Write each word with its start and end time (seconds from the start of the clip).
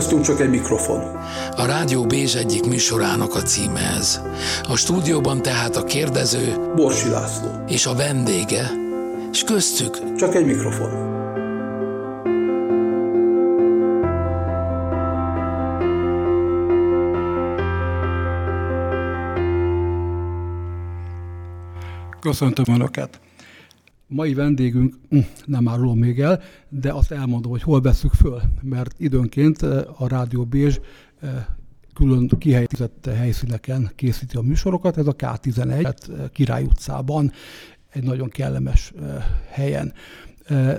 köztünk 0.00 0.24
csak 0.24 0.40
egy 0.40 0.50
mikrofon. 0.50 1.00
A 1.56 1.64
Rádió 1.66 2.06
Bézs 2.06 2.34
egyik 2.34 2.66
műsorának 2.66 3.34
a 3.34 3.42
címe 3.42 3.80
ez. 3.96 4.20
A 4.68 4.76
stúdióban 4.76 5.42
tehát 5.42 5.76
a 5.76 5.84
kérdező 5.84 6.72
Borsi 6.76 7.08
László. 7.08 7.64
és 7.68 7.86
a 7.86 7.94
vendége, 7.94 8.70
és 9.32 9.42
köztük 9.42 10.16
Csak 10.16 10.34
egy 10.34 10.46
mikrofon. 10.46 11.18
Köszöntöm 22.20 22.64
Önöket! 22.74 23.20
Mai 24.12 24.34
vendégünk, 24.34 24.94
hm, 25.08 25.18
nem 25.44 25.68
árulom 25.68 25.98
még 25.98 26.20
el, 26.20 26.40
de 26.68 26.92
azt 26.92 27.10
elmondom, 27.10 27.50
hogy 27.50 27.62
hol 27.62 27.80
veszük 27.80 28.12
föl, 28.12 28.42
mert 28.62 28.94
időnként 28.98 29.62
eh, 29.62 30.02
a 30.02 30.08
Rádió 30.08 30.44
Bézs 30.44 30.78
eh, 31.20 31.44
külön 31.94 32.28
kihelyezett 32.38 33.10
helyszíneken 33.16 33.90
készíti 33.96 34.36
a 34.36 34.42
műsorokat. 34.42 34.96
Ez 34.96 35.06
a 35.06 35.16
K11, 35.16 35.80
hát 35.84 36.08
eh, 36.08 36.28
Király 36.32 36.64
utcában, 36.64 37.32
egy 37.88 38.02
nagyon 38.02 38.28
kellemes 38.28 38.92
helyen. 39.48 39.92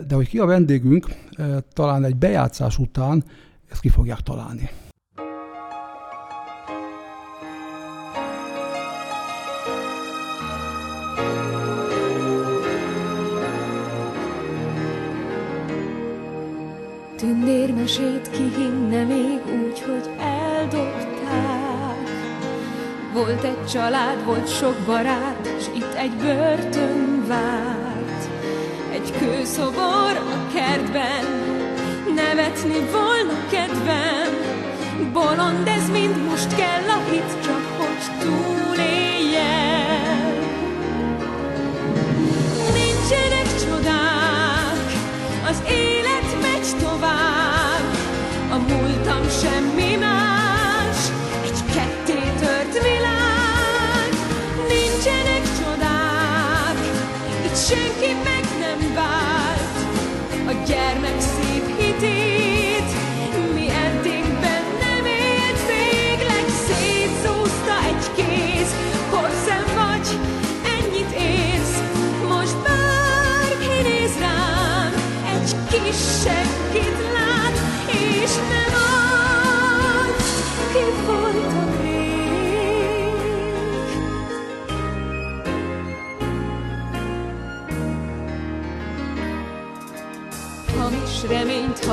De 0.08 0.16
hogy 0.16 0.27
ki 0.27 0.39
a 0.39 0.45
vendégünk, 0.45 1.08
talán 1.73 2.03
egy 2.03 2.16
bejátszás 2.16 2.77
után 2.77 3.23
ezt 3.70 3.81
ki 3.81 3.89
fogják 3.89 4.20
találni. 4.20 4.70
Tündérmesét 17.81 18.29
ki 18.29 18.61
hinne 18.61 19.03
még 19.03 19.39
úgy, 19.63 19.81
hogy 19.81 20.09
eldobták. 20.19 22.09
Volt 23.13 23.43
egy 23.43 23.65
család, 23.65 24.25
volt 24.25 24.55
sok 24.55 24.75
barát, 24.85 25.53
és 25.57 25.65
itt 25.75 25.93
egy 25.93 26.11
börtön 26.11 27.25
várt. 27.27 28.29
Egy 28.93 29.11
kőszobor 29.19 30.15
a 30.15 30.53
kertben, 30.53 31.25
nevetni 32.15 32.79
volna 32.91 33.47
kedvem. 33.49 34.29
Bolond 35.13 35.67
ez 35.67 35.89
mind 35.89 36.29
most 36.29 36.55
kell 36.55 36.89
a 36.89 37.09
hit, 37.11 37.43
csak 37.43 37.63
hogy 37.77 38.17
túléljen. 38.19 39.21
Nincsenek 42.73 43.41
semmi 49.39 49.95
más, 49.95 50.97
egy 51.43 51.59
ketté 51.73 52.19
tört 52.39 52.73
világ. 52.83 54.09
Nincsenek 54.67 55.43
csodák, 55.59 56.77
itt 57.45 57.57
senki 57.67 58.11
meg 58.23 58.43
nem 58.59 58.93
vált, 58.93 59.75
a 60.47 60.63
gyermek 60.67 61.19
szép 61.19 61.65
hitét, 61.77 62.89
mi 63.53 63.69
eddig 63.69 64.23
bennem 64.23 65.05
élt, 65.05 65.61
végleg 65.67 66.45
szétszózta 66.67 67.75
egy 67.89 68.05
kéz, 68.15 68.69
porszem 69.09 69.63
vagy, 69.75 70.07
ennyit 70.75 71.11
érsz, 71.11 71.77
most 72.27 72.57
bárki 72.63 73.89
néz 73.89 74.15
rám, 74.19 74.93
egy 75.33 75.55
kis 75.69 75.95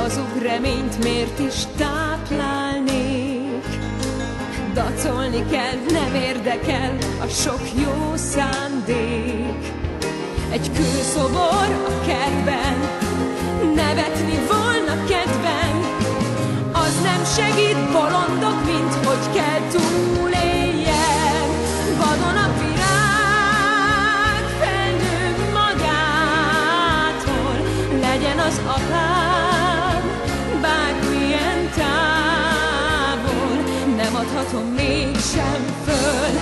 hazug 0.09 0.41
reményt 0.41 1.03
miért 1.03 1.39
is 1.39 1.53
táplálnék? 1.77 3.65
Dacolni 4.73 5.45
kell, 5.51 5.77
nem 5.89 6.15
érdekel 6.15 6.97
a 7.21 7.27
sok 7.27 7.61
jó 7.75 8.13
szándék. 8.15 9.73
Egy 10.51 10.71
kőszobor 10.71 11.67
a 11.87 12.05
kertben, 12.05 12.77
nevetni 13.75 14.39
volna 14.51 15.05
kedven, 15.07 15.77
az 16.71 17.01
nem 17.03 17.23
segít 17.23 17.91
bolondok, 17.91 18.65
mint 18.65 18.93
hogy 19.05 19.33
kell 19.33 19.61
túléljen. 19.71 21.47
Vadon 21.97 22.37
a 22.37 22.47
magától, 25.53 26.49
legyen 28.01 28.39
az 28.39 28.61
apám, 28.65 29.28
adhatom 34.39 34.67
mégsem 34.67 35.65
föl, 35.85 36.39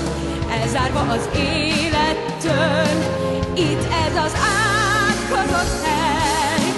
elzárva 0.52 1.00
az 1.00 1.30
élettől. 1.36 2.88
Itt 3.54 3.84
ez 4.08 4.16
az 4.26 4.34
átkozott 4.64 5.84
hely, 5.84 6.74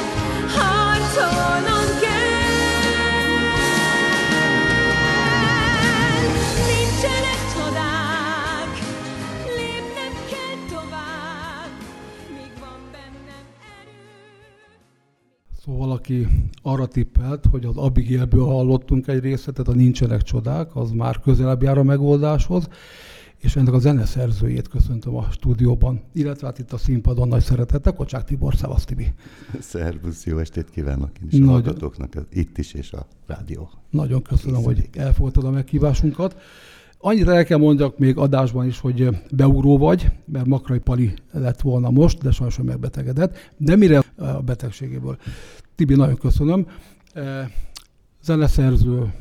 harcolnom 0.57 1.78
aki 16.09 16.27
arra 16.61 16.85
tippelt, 16.85 17.45
hogy 17.51 17.65
az 17.65 17.77
Abigailből 17.77 18.45
hallottunk 18.45 19.07
egy 19.07 19.19
részletet, 19.19 19.67
a 19.67 19.73
Nincsenek 19.73 20.21
csodák, 20.21 20.75
az 20.75 20.91
már 20.91 21.19
közelebb 21.19 21.61
jár 21.61 21.77
a 21.77 21.83
megoldáshoz, 21.83 22.67
és 23.37 23.55
ennek 23.55 23.73
a 23.73 23.79
zeneszerzőjét 23.79 24.67
köszöntöm 24.67 25.15
a 25.15 25.27
stúdióban, 25.31 26.01
illetve 26.13 26.47
hát 26.47 26.59
itt 26.59 26.71
a 26.73 26.77
színpadon 26.77 27.27
nagy 27.27 27.43
szeretettel, 27.43 27.93
Kocsák 27.93 28.23
Tibor, 28.23 28.55
Szevasz 28.55 28.85
Tibi. 28.85 29.13
Szervusz, 29.59 30.25
jó 30.25 30.37
estét 30.37 30.69
kívánok 30.69 31.09
én 31.21 31.27
is 31.27 31.33
a 31.33 31.37
Nagyon- 31.37 31.53
hallgatóknak 31.53 32.13
itt 32.33 32.57
is, 32.57 32.73
és 32.73 32.91
a 32.91 33.07
rádió. 33.27 33.69
Nagyon 33.89 34.21
köszönöm, 34.21 34.63
hogy 34.63 34.75
Készülék. 34.75 34.95
elfogadtad 34.95 35.45
a 35.45 35.49
meghívásunkat. 35.49 36.35
Annyira 37.01 37.33
el 37.35 37.43
kell 37.45 37.57
mondjak 37.57 37.97
még 37.97 38.17
adásban 38.17 38.65
is, 38.67 38.79
hogy 38.79 39.09
beúró 39.31 39.77
vagy, 39.77 40.11
mert 40.25 40.45
Makrai 40.45 40.79
Pali 40.79 41.13
lett 41.31 41.61
volna 41.61 41.89
most, 41.89 42.21
de 42.21 42.31
sajnos 42.31 42.57
megbetegedett. 42.57 43.53
De 43.57 43.75
mire 43.75 44.03
a 44.15 44.41
betegségéből? 44.41 45.17
Tibi, 45.79 45.95
nagyon 45.95 46.17
köszönöm. 46.17 46.67
Eh, 47.13 47.49
Zeneszerző, 48.23 49.13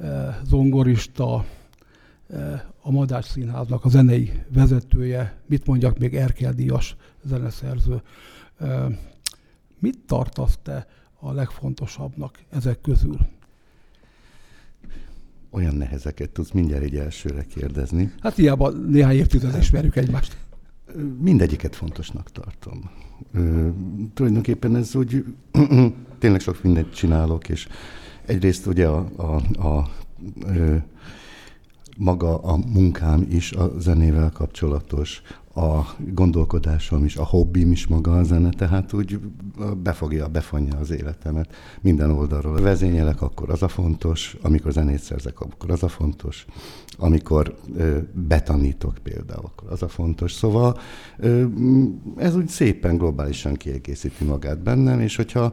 eh, 0.00 0.36
zongorista, 0.44 1.44
eh, 2.28 2.60
a 2.80 2.90
Madás 2.90 3.24
Színháznak 3.24 3.84
a 3.84 3.88
zenei 3.88 4.32
vezetője, 4.48 5.40
mit 5.46 5.66
mondjak 5.66 5.98
még, 5.98 6.14
Erkel 6.14 6.52
Díjas 6.52 6.96
zeneszerző. 7.24 8.02
Mit 9.78 9.98
tartasz 10.06 10.58
te 10.62 10.86
a 11.20 11.32
legfontosabbnak 11.32 12.38
ezek 12.50 12.80
közül? 12.80 13.18
Olyan 15.50 15.74
nehezeket 15.74 16.30
tudsz 16.30 16.50
mindjárt 16.50 16.82
egy 16.82 16.96
elsőre 16.96 17.44
kérdezni. 17.44 18.12
Hát 18.20 18.34
hiába 18.34 18.70
néhány 18.70 19.16
évtized 19.16 19.56
ismerjük 19.58 19.96
egymást. 19.96 20.36
Mindegyiket 21.20 21.76
fontosnak 21.76 22.30
tartom. 22.32 22.90
Ö, 23.32 23.68
tulajdonképpen 24.14 24.76
ez 24.76 24.94
úgy, 24.94 25.24
tényleg 26.18 26.40
sok 26.40 26.62
mindent 26.62 26.94
csinálok, 26.94 27.48
és 27.48 27.68
egyrészt 28.26 28.66
ugye 28.66 28.86
a, 28.86 29.06
a, 29.16 29.66
a 29.68 29.90
ö, 30.46 30.76
maga 31.96 32.38
a 32.42 32.56
munkám 32.56 33.26
is 33.30 33.52
a 33.52 33.72
zenével 33.78 34.30
kapcsolatos, 34.30 35.22
a 35.56 35.94
gondolkodásom 36.14 37.04
is, 37.04 37.16
a 37.16 37.24
hobbim 37.24 37.70
is 37.70 37.86
maga 37.86 38.18
a 38.18 38.22
zene, 38.22 38.50
tehát 38.50 38.92
úgy 38.92 39.18
befogja, 39.82 40.28
befonja 40.28 40.76
az 40.78 40.90
életemet 40.90 41.54
minden 41.80 42.10
oldalról. 42.10 42.60
Vezényelek, 42.60 43.22
akkor 43.22 43.50
az 43.50 43.62
a 43.62 43.68
fontos, 43.68 44.36
amikor 44.42 44.72
zenét 44.72 44.98
szerzek, 44.98 45.40
akkor 45.40 45.70
az 45.70 45.82
a 45.82 45.88
fontos, 45.88 46.46
amikor 46.98 47.56
ö, 47.76 47.98
betanítok 48.12 48.94
például, 49.02 49.44
akkor 49.44 49.70
az 49.70 49.82
a 49.82 49.88
fontos. 49.88 50.32
Szóval 50.32 50.78
ö, 51.18 51.44
ez 52.16 52.36
úgy 52.36 52.48
szépen 52.48 52.96
globálisan 52.96 53.54
kiegészíti 53.54 54.24
magát 54.24 54.62
bennem, 54.62 55.00
és 55.00 55.16
hogyha 55.16 55.52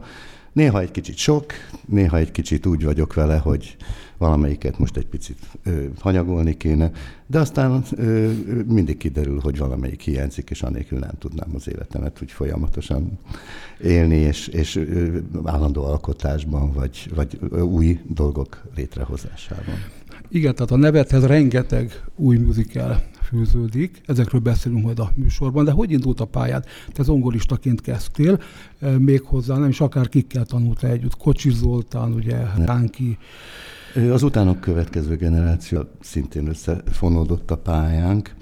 Néha 0.54 0.80
egy 0.80 0.90
kicsit 0.90 1.16
sok, 1.16 1.44
néha 1.86 2.16
egy 2.16 2.30
kicsit 2.30 2.66
úgy 2.66 2.84
vagyok 2.84 3.14
vele, 3.14 3.36
hogy 3.36 3.76
valamelyiket 4.18 4.78
most 4.78 4.96
egy 4.96 5.06
picit 5.06 5.38
ö, 5.64 5.84
hanyagolni 6.00 6.56
kéne, 6.56 6.90
de 7.26 7.38
aztán 7.38 7.82
ö, 7.96 8.32
mindig 8.66 8.96
kiderül, 8.96 9.40
hogy 9.40 9.58
valamelyik 9.58 10.00
hiányzik, 10.00 10.50
és 10.50 10.62
anélkül 10.62 10.98
nem 10.98 11.14
tudnám 11.18 11.50
az 11.54 11.68
életemet 11.68 12.18
úgy 12.22 12.30
folyamatosan 12.30 13.18
élni, 13.82 14.16
és, 14.16 14.48
és 14.48 14.76
ö, 14.76 15.18
állandó 15.44 15.84
alkotásban, 15.84 16.72
vagy, 16.72 17.10
vagy 17.14 17.38
új 17.62 18.00
dolgok 18.08 18.62
létrehozásában. 18.76 19.74
Igen, 20.28 20.54
tehát 20.54 20.70
a 20.70 20.76
nevethez 20.76 21.24
rengeteg 21.24 22.04
új 22.16 22.36
műzikál 22.36 23.02
fűződik, 23.22 24.00
ezekről 24.06 24.40
beszélünk 24.40 24.84
majd 24.84 24.98
a 24.98 25.10
műsorban, 25.14 25.64
de 25.64 25.70
hogy 25.70 25.90
indult 25.90 26.20
a 26.20 26.24
pályád? 26.24 26.64
Te 26.92 27.02
zongoristaként 27.02 27.80
kezdtél, 27.80 28.40
méghozzá 28.98 29.56
nem 29.58 29.68
is 29.68 29.80
akár 29.80 30.08
kikkel 30.08 30.44
tanultál 30.44 30.90
együtt, 30.90 31.16
Kocsi 31.16 31.50
Zoltán, 31.50 32.12
ugye, 32.12 32.36
Ránki, 32.56 33.18
az 33.94 34.22
utánok 34.22 34.60
következő 34.60 35.16
generáció 35.16 35.80
szintén 36.00 36.46
összefonódott 36.46 37.50
a 37.50 37.56
pályánk. 37.56 38.34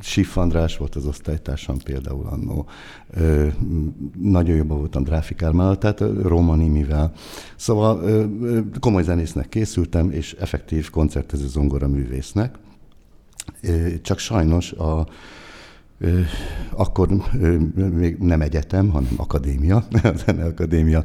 Sif 0.00 0.36
András 0.36 0.76
volt 0.76 0.94
az 0.94 1.06
osztálytársam 1.06 1.78
például 1.78 2.26
annó. 2.26 2.66
Nagyon 4.20 4.56
jobban 4.56 4.78
voltam 4.78 5.02
Dráfikármával, 5.02 5.78
tehát 5.78 6.00
Romanimivel. 6.22 7.12
Szóval 7.56 8.00
komoly 8.80 9.02
zenésznek 9.02 9.48
készültem, 9.48 10.10
és 10.10 10.32
effektív 10.32 10.90
koncertező 10.90 11.46
zongora 11.46 11.88
művésznek. 11.88 12.58
Csak 14.02 14.18
sajnos 14.18 14.72
a 14.72 15.06
akkor 16.70 17.08
még 17.74 18.16
nem 18.16 18.40
egyetem, 18.40 18.88
hanem 18.88 19.12
akadémia, 19.16 19.76
a 20.02 20.12
Zeneakadémia 20.16 21.04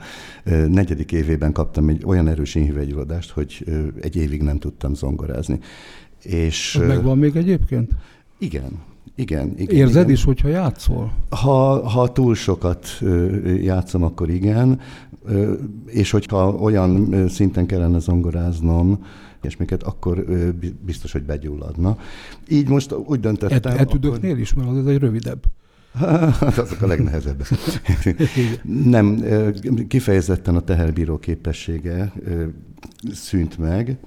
negyedik 0.68 1.12
évében 1.12 1.52
kaptam 1.52 1.90
egy 1.90 2.04
olyan 2.06 2.28
erős 2.28 2.56
inhüvegyirodást, 2.56 3.32
hogy 3.32 3.66
egy 4.02 4.16
évig 4.16 4.42
nem 4.42 4.58
tudtam 4.58 4.94
zongorázni. 4.94 5.60
És, 6.24 6.76
Ez 6.76 6.88
megvan 6.88 7.18
még 7.18 7.36
egyébként? 7.36 7.92
Igen, 8.38 8.80
igen, 9.16 9.54
igen. 9.58 9.76
Érzed 9.76 10.02
igen. 10.02 10.10
is, 10.10 10.24
hogyha 10.24 10.48
játszol? 10.48 11.14
Ha, 11.30 11.90
ha 11.90 12.12
túl 12.12 12.36
sokat 12.36 12.88
játszom, 13.62 14.04
akkor 14.04 14.30
igen, 14.30 14.80
és 15.86 16.12
hogyha 16.12 16.50
olyan 16.50 17.14
szinten 17.30 17.66
kellene 17.66 18.00
zongoráznom, 18.00 19.06
ilyesmiket, 19.42 19.84
akkor 19.84 20.26
biztos, 20.86 21.12
hogy 21.12 21.24
begyulladna. 21.24 21.98
Így 22.48 22.68
most 22.68 22.94
úgy 22.94 23.20
döntöttem... 23.20 23.72
Et, 23.74 23.80
etüdöknél 23.80 24.30
akkor... 24.30 24.42
is, 24.42 24.54
mert 24.54 24.70
az 24.70 24.88
egy 24.88 24.98
rövidebb. 24.98 25.44
Hát 26.40 26.58
azok 26.58 26.82
a 26.82 26.88
legnehezebb. 26.88 27.48
Nem, 28.64 29.24
kifejezetten 29.88 30.56
a 30.56 30.62
teherbíró 30.62 31.18
képessége 31.18 32.14
szűnt 33.12 33.58
meg, 33.58 33.98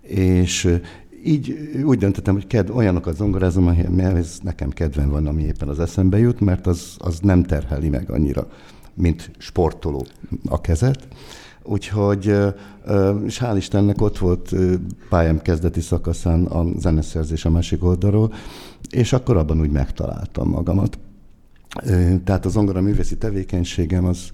és 0.00 0.78
így 1.24 1.70
úgy 1.84 1.98
döntöttem, 1.98 2.34
hogy 2.34 2.46
ked, 2.46 2.70
olyanokat 2.70 3.16
zongorázom, 3.16 3.68
ez 3.98 4.38
nekem 4.42 4.70
kedven 4.70 5.10
van, 5.10 5.26
ami 5.26 5.42
éppen 5.42 5.68
az 5.68 5.80
eszembe 5.80 6.18
jut, 6.18 6.40
mert 6.40 6.66
az, 6.66 6.96
az 6.98 7.20
nem 7.20 7.42
terheli 7.42 7.88
meg 7.88 8.10
annyira, 8.10 8.48
mint 8.94 9.30
sportoló 9.38 10.06
a 10.44 10.60
kezet. 10.60 11.08
Úgyhogy, 11.68 12.24
és 13.24 13.40
hál' 13.42 13.54
Istennek 13.56 14.00
ott 14.00 14.18
volt 14.18 14.54
pályám 15.08 15.38
kezdeti 15.38 15.80
szakaszán 15.80 16.44
a 16.44 16.64
zeneszerzés 16.78 17.44
a 17.44 17.50
másik 17.50 17.84
oldalról, 17.84 18.32
és 18.90 19.12
akkor 19.12 19.36
abban 19.36 19.60
úgy 19.60 19.70
megtaláltam 19.70 20.48
magamat. 20.48 20.98
Tehát 22.24 22.44
az 22.44 22.52
zongora 22.52 22.80
művészi 22.80 23.16
tevékenységem 23.16 24.04
az 24.04 24.30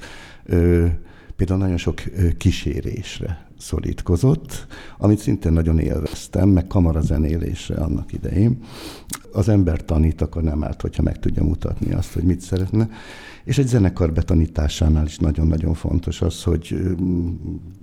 például 1.36 1.60
nagyon 1.60 1.76
sok 1.76 2.02
kísérésre 2.36 3.46
szorítkozott, 3.58 4.66
amit 4.98 5.18
szintén 5.18 5.52
nagyon 5.52 5.78
élveztem, 5.78 6.48
meg 6.48 6.66
kamarazenélésre 6.66 7.74
annak 7.74 8.12
idején. 8.12 8.58
Az 9.32 9.48
ember 9.48 9.84
tanít, 9.84 10.20
akkor 10.20 10.42
nem 10.42 10.64
árt, 10.64 10.80
hogyha 10.80 11.02
meg 11.02 11.18
tudja 11.18 11.42
mutatni 11.42 11.92
azt, 11.92 12.12
hogy 12.12 12.22
mit 12.22 12.40
szeretne. 12.40 12.88
És 13.44 13.58
egy 13.58 13.66
zenekar 13.66 14.12
betanításánál 14.12 15.06
is 15.06 15.18
nagyon-nagyon 15.18 15.74
fontos 15.74 16.22
az, 16.22 16.42
hogy 16.42 16.76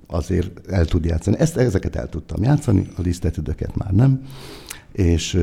azért 0.07 0.67
el 0.67 0.85
tud 0.85 1.05
játszani. 1.05 1.37
Ezt, 1.39 1.57
ezeket 1.57 1.95
el 1.95 2.09
tudtam 2.09 2.43
játszani, 2.43 2.87
a 2.97 3.01
lisztetüdöket 3.01 3.75
már 3.75 3.91
nem, 3.91 4.21
és 4.91 5.39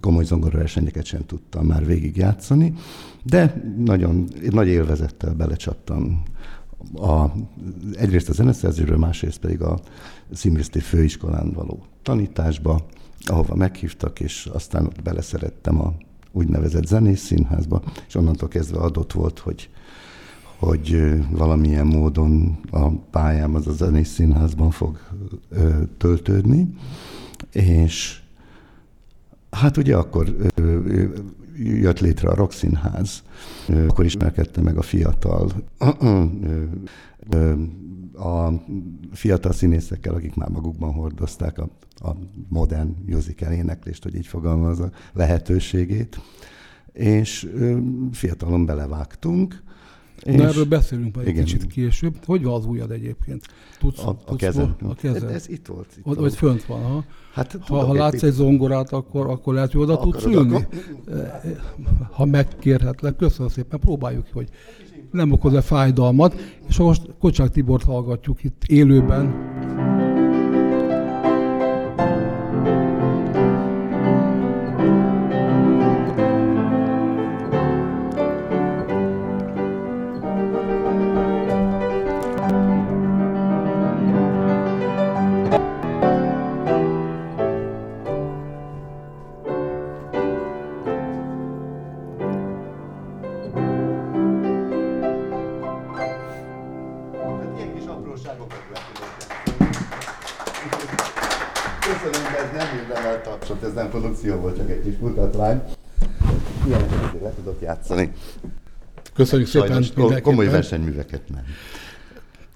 komoly 0.00 0.24
zongoraversenyeket 0.24 1.04
sem 1.04 1.26
tudtam 1.26 1.66
már 1.66 1.86
végig 1.86 2.16
játszani, 2.16 2.74
de 3.22 3.62
nagyon 3.78 4.28
nagy 4.50 4.68
élvezettel 4.68 5.34
belecsaptam 5.34 6.22
a, 6.94 7.24
egyrészt 7.96 8.28
a 8.28 8.32
zeneszerzőről, 8.32 8.96
másrészt 8.96 9.38
pedig 9.38 9.60
a 9.60 9.80
Színművészeti 10.32 10.80
Főiskolán 10.80 11.52
való 11.52 11.84
tanításba, 12.02 12.86
ahova 13.24 13.54
meghívtak, 13.54 14.20
és 14.20 14.48
aztán 14.52 14.84
ott 14.84 15.02
beleszerettem 15.02 15.80
a 15.80 15.94
úgynevezett 16.36 16.86
zenész 16.86 17.20
színházba, 17.20 17.82
és 18.06 18.14
onnantól 18.14 18.48
kezdve 18.48 18.78
adott 18.78 19.12
volt, 19.12 19.38
hogy, 19.38 19.68
hogy 20.58 21.14
valamilyen 21.30 21.86
módon 21.86 22.58
a 22.70 22.88
pályám 22.90 23.54
az 23.54 23.66
a 23.66 23.72
zenész 23.72 24.08
színházban 24.12 24.70
fog 24.70 24.98
ö, 25.48 25.82
töltődni, 25.98 26.74
és 27.52 28.20
hát 29.50 29.76
ugye 29.76 29.96
akkor 29.96 30.36
jött 31.58 32.00
létre 32.00 32.28
a 32.28 32.34
Rockszínház, 32.34 33.22
akkor 33.88 34.04
ismerkedtem 34.04 34.64
meg 34.64 34.76
a 34.76 34.82
fiatal 34.82 35.52
a 38.16 38.52
fiatal 39.12 39.52
színészekkel, 39.52 40.14
akik 40.14 40.34
már 40.34 40.48
magukban 40.48 40.92
hordozták 40.92 41.58
a, 41.58 41.68
a 41.94 42.16
modern 42.48 42.94
musical 43.06 43.52
éneklést, 43.52 44.02
hogy 44.02 44.14
így 44.14 44.26
fogalmaz 44.26 44.80
a 44.80 44.90
lehetőségét, 45.12 46.20
és 46.92 47.50
fiatalon 48.12 48.66
belevágtunk. 48.66 49.62
És... 50.22 50.34
Na, 50.34 50.46
erről 50.48 50.64
beszélünk 50.64 51.14
majd 51.14 51.26
egy 51.26 51.34
kicsit 51.34 51.66
később. 51.66 52.14
Hogy 52.24 52.42
van 52.42 52.54
az 52.54 52.66
ujjad 52.66 52.90
egyébként? 52.90 53.44
Tudsz, 53.78 54.04
a, 54.04 54.16
a 54.26 54.36
kezem. 54.36 54.76
A 54.88 54.94
kezed. 54.94 55.22
Ez, 55.22 55.30
ez 55.30 55.48
itt 55.48 55.66
volt. 55.66 55.86
Itt 55.96 56.06
Ott, 56.06 56.18
vagy 56.18 56.34
fönt 56.34 56.64
van, 56.64 56.82
ha? 56.82 57.04
Hát, 57.32 57.58
ha, 57.60 57.84
ha 57.84 57.92
látsz 57.92 58.22
egy 58.22 58.32
zongorát, 58.32 58.92
akkor, 58.92 59.26
akkor 59.26 59.54
lehet, 59.54 59.72
hogy 59.72 59.80
oda 59.80 59.98
tudsz 59.98 60.24
ülni. 60.24 60.54
Akkor... 60.54 60.68
Ha 62.10 62.24
megkérhetlek, 62.24 63.16
köszönöm 63.16 63.48
szépen, 63.48 63.80
próbáljuk 63.80 64.26
hogy 64.32 64.48
nem 65.10 65.32
okoz-e 65.32 65.60
fájdalmat. 65.60 66.34
És 66.68 66.76
most 66.78 67.02
Kocsák 67.18 67.50
Tibort 67.50 67.84
hallgatjuk 67.84 68.44
itt 68.44 68.64
élőben. 68.66 69.24
Produkció 103.88 104.36
volt, 104.36 104.56
csak 104.56 104.70
egy 104.70 104.82
kis 104.82 104.96
mutatvány. 105.00 105.62
Ilyeneket 106.66 107.04
azért 107.04 107.22
le 107.22 107.32
tudok 107.36 107.60
játszani. 107.60 108.12
Köszönjük 109.14 109.48
szépen 109.48 109.82
Sajnos, 109.82 110.20
komoly 110.20 110.48
versenyműveket 110.48 111.28
nem. 111.28 111.44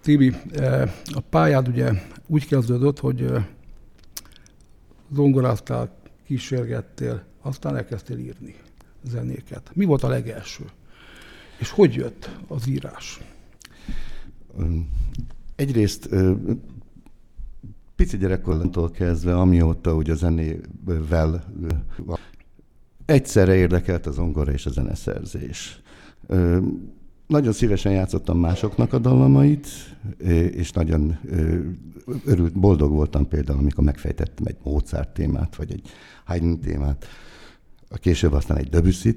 Tibi, 0.03 0.35
eh, 0.53 0.91
a 1.05 1.21
pályád 1.21 1.69
ugye 1.69 1.93
úgy 2.27 2.47
kezdődött, 2.47 2.99
hogy 2.99 3.23
eh, 3.23 3.45
zongoráztál, 5.15 5.99
kísérgettél, 6.27 7.23
aztán 7.43 7.77
elkezdtél 7.77 8.19
írni 8.19 8.55
zenéket. 9.03 9.71
Mi 9.75 9.85
volt 9.85 10.03
a 10.03 10.09
legelső? 10.09 10.65
És 11.59 11.71
hogy 11.71 11.95
jött 11.95 12.31
az 12.49 12.69
írás? 12.69 13.21
Egyrészt 15.57 16.09
pici 18.01 18.17
gyerekkortól 18.17 18.91
kezdve, 18.91 19.37
amióta 19.37 19.95
ugye 19.95 20.15
zenével 20.15 21.45
egyszerre 23.05 23.55
érdekelt 23.55 24.07
az 24.07 24.15
zongora 24.15 24.53
és 24.53 24.67
a 24.67 24.71
zeneszerzés. 24.71 25.83
Nagyon 27.27 27.53
szívesen 27.53 27.93
játszottam 27.93 28.39
másoknak 28.39 28.93
a 28.93 28.99
dallamait, 28.99 29.67
és 30.51 30.73
nagyon 30.73 31.19
örült, 32.25 32.59
boldog 32.59 32.91
voltam 32.91 33.29
például, 33.29 33.59
amikor 33.59 33.85
megfejtettem 33.85 34.47
egy 34.47 34.57
Mozart 34.63 35.15
témát, 35.15 35.57
vagy 35.57 35.73
egy 35.73 35.89
Haydn 36.25 36.61
témát, 36.61 37.07
a 37.89 37.97
később 37.97 38.33
aztán 38.33 38.57
egy 38.57 38.69
debussy 38.69 39.17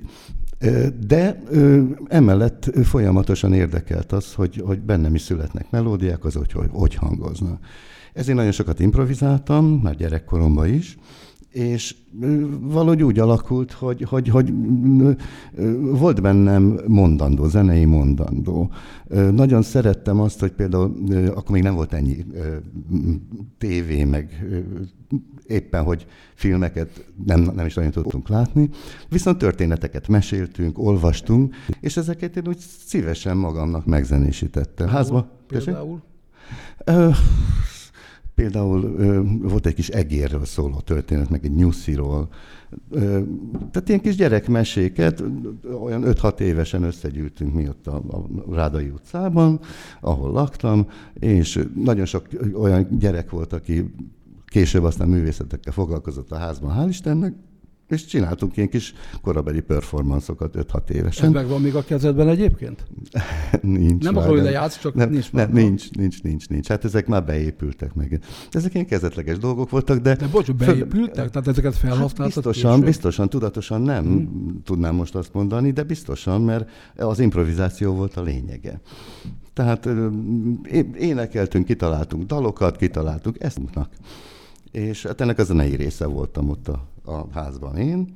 De 1.07 1.43
emellett 2.07 2.69
folyamatosan 2.83 3.53
érdekelt 3.53 4.11
az, 4.11 4.33
hogy, 4.33 4.61
hogy 4.65 4.79
bennem 4.79 5.15
is 5.15 5.21
születnek 5.21 5.69
melódiák, 5.69 6.25
az 6.25 6.33
hogy, 6.33 6.51
hogy, 6.51 6.69
hogy 6.71 6.95
hangoznak. 6.95 7.65
Ezért 8.13 8.37
nagyon 8.37 8.51
sokat 8.51 8.79
improvizáltam, 8.79 9.65
már 9.65 9.95
gyerekkoromban 9.95 10.67
is, 10.67 10.97
és 11.49 11.95
valahogy 12.59 13.03
úgy 13.03 13.19
alakult, 13.19 13.71
hogy, 13.71 14.01
hogy, 14.01 14.29
hogy 14.29 14.53
volt 15.79 16.21
bennem 16.21 16.79
mondandó, 16.87 17.47
zenei 17.47 17.85
mondandó. 17.85 18.71
Nagyon 19.31 19.61
szerettem 19.61 20.19
azt, 20.19 20.39
hogy 20.39 20.51
például 20.51 20.95
akkor 21.27 21.51
még 21.51 21.63
nem 21.63 21.75
volt 21.75 21.93
ennyi 21.93 22.25
tévé, 23.57 24.03
meg 24.03 24.47
éppen, 25.47 25.83
hogy 25.83 26.05
filmeket 26.35 27.05
nem, 27.25 27.51
nem 27.55 27.65
is 27.65 27.73
nagyon 27.73 27.91
tudtunk 27.91 28.27
látni, 28.27 28.69
viszont 29.09 29.37
történeteket 29.37 30.07
meséltünk, 30.07 30.79
olvastunk, 30.79 31.55
és 31.79 31.97
ezeket 31.97 32.35
én 32.35 32.47
úgy 32.47 32.59
szívesen 32.85 33.37
magamnak 33.37 33.85
megzenésítettem. 33.85 34.87
Házba? 34.87 35.29
Például? 35.47 36.01
Például 38.35 38.83
ö, 38.83 39.21
volt 39.41 39.65
egy 39.65 39.73
kis 39.73 39.89
egérről 39.89 40.45
szóló 40.45 40.79
történet, 40.79 41.29
meg 41.29 41.45
egy 41.45 41.55
nyusziról. 41.55 42.29
Ö, 42.89 43.21
tehát 43.71 43.89
ilyen 43.89 44.01
kis 44.01 44.15
gyerekmeséket, 44.15 45.23
olyan 45.81 46.03
5-6 46.05 46.39
évesen 46.39 46.83
összegyűltünk 46.83 47.53
mi 47.53 47.67
ott 47.67 47.87
a, 47.87 47.95
a 47.95 48.53
Rádai 48.53 48.89
utcában, 48.89 49.59
ahol 50.01 50.31
laktam, 50.31 50.87
és 51.13 51.67
nagyon 51.75 52.05
sok 52.05 52.27
olyan 52.53 52.87
gyerek 52.99 53.29
volt, 53.29 53.53
aki 53.53 53.93
később 54.45 54.83
aztán 54.83 55.07
művészetekkel 55.07 55.73
foglalkozott 55.73 56.31
a 56.31 56.37
házban, 56.37 56.75
hál' 56.77 56.89
Istennek, 56.89 57.33
és 57.89 58.05
csináltunk 58.05 58.57
ilyen 58.57 58.69
kis 58.69 58.93
korabeli 59.21 59.61
performanszokat 59.61 60.55
5-6 60.57 60.89
évesen. 60.89 61.25
Ez 61.25 61.31
megvan 61.31 61.61
még 61.61 61.75
a 61.75 61.83
kezedben 61.83 62.29
egyébként? 62.29 62.85
nincs. 63.61 64.03
Nem 64.03 64.17
akarom, 64.17 64.35
hogy 64.35 64.43
lejátsz, 64.43 64.79
csak 64.79 64.93
nem, 64.93 65.09
nincs 65.09 65.31
nem, 65.31 65.51
nincs, 65.51 65.91
nincs, 65.91 66.23
nincs, 66.23 66.49
nincs. 66.49 66.67
Hát 66.67 66.85
ezek 66.85 67.07
már 67.07 67.25
beépültek 67.25 67.93
meg. 67.93 68.19
Ezek 68.51 68.73
ilyen 68.73 68.85
kezdetleges 68.85 69.37
dolgok 69.37 69.69
voltak, 69.69 69.97
de... 69.97 70.15
De 70.15 70.27
bocs, 70.27 70.51
beépültek? 70.51 71.29
Tehát 71.29 71.47
ezeket 71.47 71.75
felhasználtad 71.75 72.43
Hát 72.43 72.43
biztosan, 72.43 72.71
később? 72.71 72.85
biztosan, 72.85 73.29
tudatosan 73.29 73.81
nem 73.81 74.03
hmm. 74.03 74.61
tudnám 74.63 74.95
most 74.95 75.15
azt 75.15 75.33
mondani, 75.33 75.71
de 75.71 75.83
biztosan, 75.83 76.41
mert 76.41 76.69
az 76.95 77.19
improvizáció 77.19 77.93
volt 77.93 78.17
a 78.17 78.21
lényege. 78.21 78.81
Tehát 79.53 79.89
énekeltünk, 80.97 81.65
kitaláltunk 81.65 82.23
dalokat, 82.23 82.77
kitaláltunk 82.77 83.35
ezt. 83.39 83.59
És 84.71 85.03
hát 85.03 85.21
ennek 85.21 85.39
a 85.39 85.43
zenei 85.43 85.75
része 85.75 86.05
voltam 86.05 86.49
ott 86.49 86.67
a, 86.67 86.92
a 87.05 87.31
házban 87.31 87.77
én. 87.77 88.15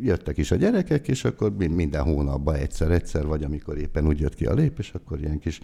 Jöttek 0.00 0.38
is 0.38 0.50
a 0.50 0.56
gyerekek, 0.56 1.08
és 1.08 1.24
akkor 1.24 1.56
min- 1.56 1.74
minden 1.74 2.02
hónapban 2.02 2.54
egyszer-egyszer, 2.54 3.26
vagy 3.26 3.44
amikor 3.44 3.78
éppen 3.78 4.06
úgy 4.06 4.20
jött 4.20 4.34
ki 4.34 4.46
a 4.46 4.54
lép, 4.54 4.78
és 4.78 4.90
akkor 4.94 5.20
ilyen 5.20 5.38
kis 5.38 5.60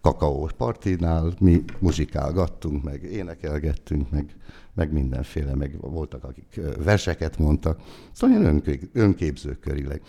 kakaós 0.00 0.52
partinál 0.52 1.32
mi 1.40 1.64
muzsikálgattunk, 1.78 2.82
meg 2.82 3.02
énekelgettünk, 3.02 4.10
meg, 4.10 4.36
meg 4.74 4.92
mindenféle, 4.92 5.54
meg 5.54 5.76
voltak, 5.80 6.24
akik 6.24 6.60
verseket 6.84 7.38
mondtak. 7.38 7.80
Szóval 8.12 8.36
ilyen 8.36 8.54
önkép, 8.54 8.90
önképzőkörileg. 8.92 10.02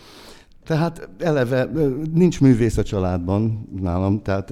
Tehát 0.70 1.08
eleve 1.18 1.70
nincs 2.12 2.40
művész 2.40 2.76
a 2.76 2.82
családban 2.82 3.68
nálam, 3.80 4.22
tehát, 4.22 4.50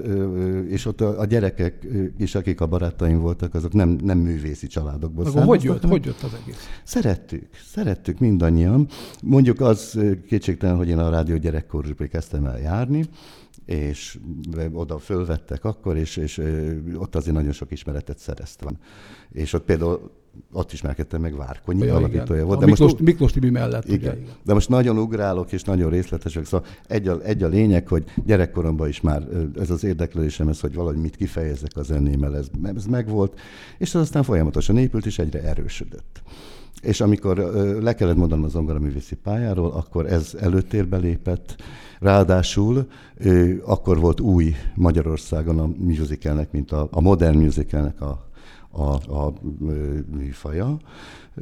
és 0.68 0.86
ott 0.86 1.00
a, 1.00 1.20
a 1.20 1.24
gyerekek 1.24 1.86
is, 2.16 2.34
akik 2.34 2.60
a 2.60 2.66
barátaim 2.66 3.20
voltak, 3.20 3.54
azok 3.54 3.72
nem, 3.72 3.88
nem 3.88 4.18
művészi 4.18 4.66
családokból 4.66 5.26
Akkor 5.26 5.44
hogy 5.44 5.62
jött, 5.62 5.84
hogy 5.84 6.04
jött 6.04 6.22
az 6.22 6.30
egész? 6.42 6.68
Szerettük, 6.84 7.48
szerettük 7.66 8.18
mindannyian. 8.18 8.88
Mondjuk 9.22 9.60
az 9.60 9.98
kétségtelen, 10.26 10.76
hogy 10.76 10.88
én 10.88 10.98
a 10.98 11.10
rádió 11.10 11.36
gyerekkorúsból 11.36 12.06
kezdtem 12.06 12.44
el 12.44 12.60
járni, 12.60 13.08
és 13.64 14.18
oda 14.72 14.98
fölvettek 14.98 15.64
akkor, 15.64 15.96
és, 15.96 16.16
és 16.16 16.42
ott 16.94 17.16
azért 17.16 17.36
nagyon 17.36 17.52
sok 17.52 17.72
ismeretet 17.72 18.18
szereztem. 18.18 18.76
És 19.32 19.52
ott 19.52 19.64
például 19.64 20.10
ott 20.52 20.72
ismerkedtem 20.72 21.20
meg 21.20 21.36
Várkonyi 21.36 21.84
Ja, 21.84 21.94
alapítója 21.94 22.44
volt. 22.44 22.62
A 22.62 22.66
Miklós, 22.66 22.92
Miklós 23.00 23.32
Tibi 23.32 23.50
mellett, 23.50 23.84
igen. 23.84 23.98
ugye? 23.98 24.12
Igen. 24.20 24.34
De 24.44 24.54
most 24.54 24.68
nagyon 24.68 24.98
ugrálok, 24.98 25.52
és 25.52 25.62
nagyon 25.62 25.90
részletesek. 25.90 26.44
Szóval 26.44 26.66
egy 26.86 27.08
a, 27.08 27.20
egy 27.22 27.42
a 27.42 27.48
lényeg, 27.48 27.88
hogy 27.88 28.04
gyerekkoromban 28.26 28.88
is 28.88 29.00
már 29.00 29.22
ez 29.58 29.70
az 29.70 29.84
érdeklődésem, 29.84 30.48
ez, 30.48 30.60
hogy 30.60 30.74
valahogy 30.74 31.00
mit 31.00 31.16
kifejezzek 31.16 31.76
a 31.76 31.82
zenémmel, 31.82 32.36
ez, 32.36 32.46
ez 32.74 32.84
megvolt, 32.84 33.40
és 33.78 33.94
ez 33.94 34.00
aztán 34.00 34.22
folyamatosan 34.22 34.78
épült, 34.78 35.06
és 35.06 35.18
egyre 35.18 35.42
erősödött. 35.42 36.22
És 36.82 37.00
amikor 37.00 37.36
le 37.82 37.94
kellett 37.94 38.16
mondanom 38.16 38.44
az 38.44 38.50
zongoraművészi 38.50 39.14
pályáról, 39.14 39.70
akkor 39.70 40.06
ez 40.06 40.34
előtérbe 40.40 40.96
lépett. 40.96 41.56
Ráadásul 42.00 42.86
akkor 43.64 44.00
volt 44.00 44.20
új 44.20 44.54
Magyarországon 44.74 45.58
a 45.58 45.70
musicalnek, 45.78 46.52
mint 46.52 46.72
a, 46.72 46.88
a 46.90 47.00
modern 47.00 47.38
musicalnek 47.38 48.00
a, 48.00 48.27
a, 48.78 49.12
a 49.26 49.32
műfaja. 50.16 50.78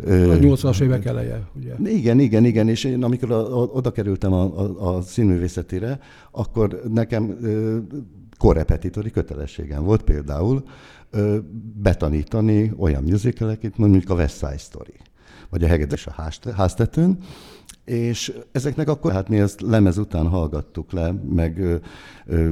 A 0.05 0.09
80-as 0.09 0.81
évek 0.81 1.05
eleje, 1.05 1.49
ugye? 1.55 1.75
igen, 1.91 2.19
igen, 2.19 2.45
igen, 2.45 2.69
és 2.69 2.85
én 2.85 3.03
amikor 3.03 3.31
a, 3.31 3.63
a, 3.63 3.65
oda 3.65 3.91
kerültem 3.91 4.33
a, 4.33 4.43
a, 4.61 4.97
a 4.97 5.01
színművészetére, 5.01 6.01
akkor 6.31 6.81
nekem 6.93 7.39
korrepetitori 8.39 9.11
kötelességem 9.11 9.85
volt 9.85 10.03
például 10.03 10.63
betanítani 11.83 12.73
olyan 12.79 13.03
musicaleket, 13.03 13.79
mondjuk 13.79 14.11
a 14.11 14.15
West 14.15 14.37
Side 14.37 14.59
Story, 14.59 14.95
vagy 15.51 15.65
a 15.65 15.67
Hegedűs 15.67 16.07
a 16.07 16.11
ház- 16.11 16.53
háztetőn, 16.57 17.19
és 17.85 18.33
ezeknek 18.53 18.89
akkor, 18.89 19.13
hát 19.13 19.29
mi 19.29 19.39
ezt 19.39 19.61
lemez 19.61 19.99
után 19.99 20.27
hallgattuk 20.27 20.93
le, 20.93 21.13
meg 21.13 21.59
ö, 21.59 21.77
ö, 22.27 22.51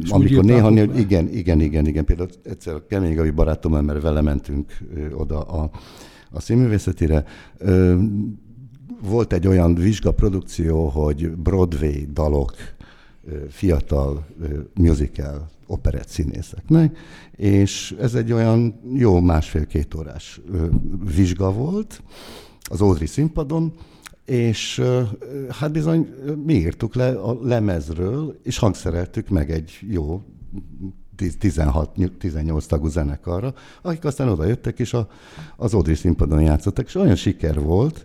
És 0.00 0.10
amikor 0.10 0.44
néha, 0.44 0.70
néha 0.70 0.94
igen, 0.94 1.28
igen, 1.28 1.60
igen, 1.60 1.86
igen, 1.86 2.04
például 2.04 2.28
egyszer 2.42 2.74
a 2.74 2.86
Kemény 2.86 3.14
Gavi 3.14 3.30
barátommal, 3.30 3.82
mert 3.82 4.02
vele 4.02 4.20
mentünk 4.20 4.72
ö, 4.94 5.10
oda 5.12 5.40
a, 5.40 5.70
a 6.30 6.40
színművészetire, 6.40 7.24
ö, 7.58 7.98
volt 9.02 9.32
egy 9.32 9.46
olyan 9.46 9.74
vizsgaprodukció, 9.74 10.88
hogy 10.88 11.30
Broadway 11.30 12.06
dalok 12.12 12.54
fiatal 13.48 14.26
musical 14.74 15.50
operett 15.66 16.08
színészeknek, 16.08 16.98
és 17.36 17.96
ez 18.00 18.14
egy 18.14 18.32
olyan 18.32 18.80
jó 18.94 19.20
másfél-két 19.20 19.94
órás 19.94 20.40
vizsga 21.14 21.52
volt 21.52 22.02
az 22.62 22.80
Audrey 22.80 23.06
színpadon, 23.06 23.72
és 24.24 24.82
hát 25.48 25.72
bizony 25.72 26.08
mi 26.44 26.54
írtuk 26.54 26.94
le 26.94 27.08
a 27.08 27.38
lemezről, 27.42 28.40
és 28.42 28.58
hangszereltük 28.58 29.28
meg 29.28 29.50
egy 29.50 29.78
jó 29.80 30.22
16-18 31.18 32.64
tagú 32.66 32.88
zenekarra, 32.88 33.54
akik 33.82 34.04
aztán 34.04 34.28
oda 34.28 34.44
jöttek, 34.44 34.78
és 34.78 34.94
a, 34.94 35.08
az 35.56 35.74
Audrey 35.74 35.94
színpadon 35.94 36.42
játszottak, 36.42 36.86
és 36.86 36.94
olyan 36.94 37.16
siker 37.16 37.60
volt, 37.60 38.04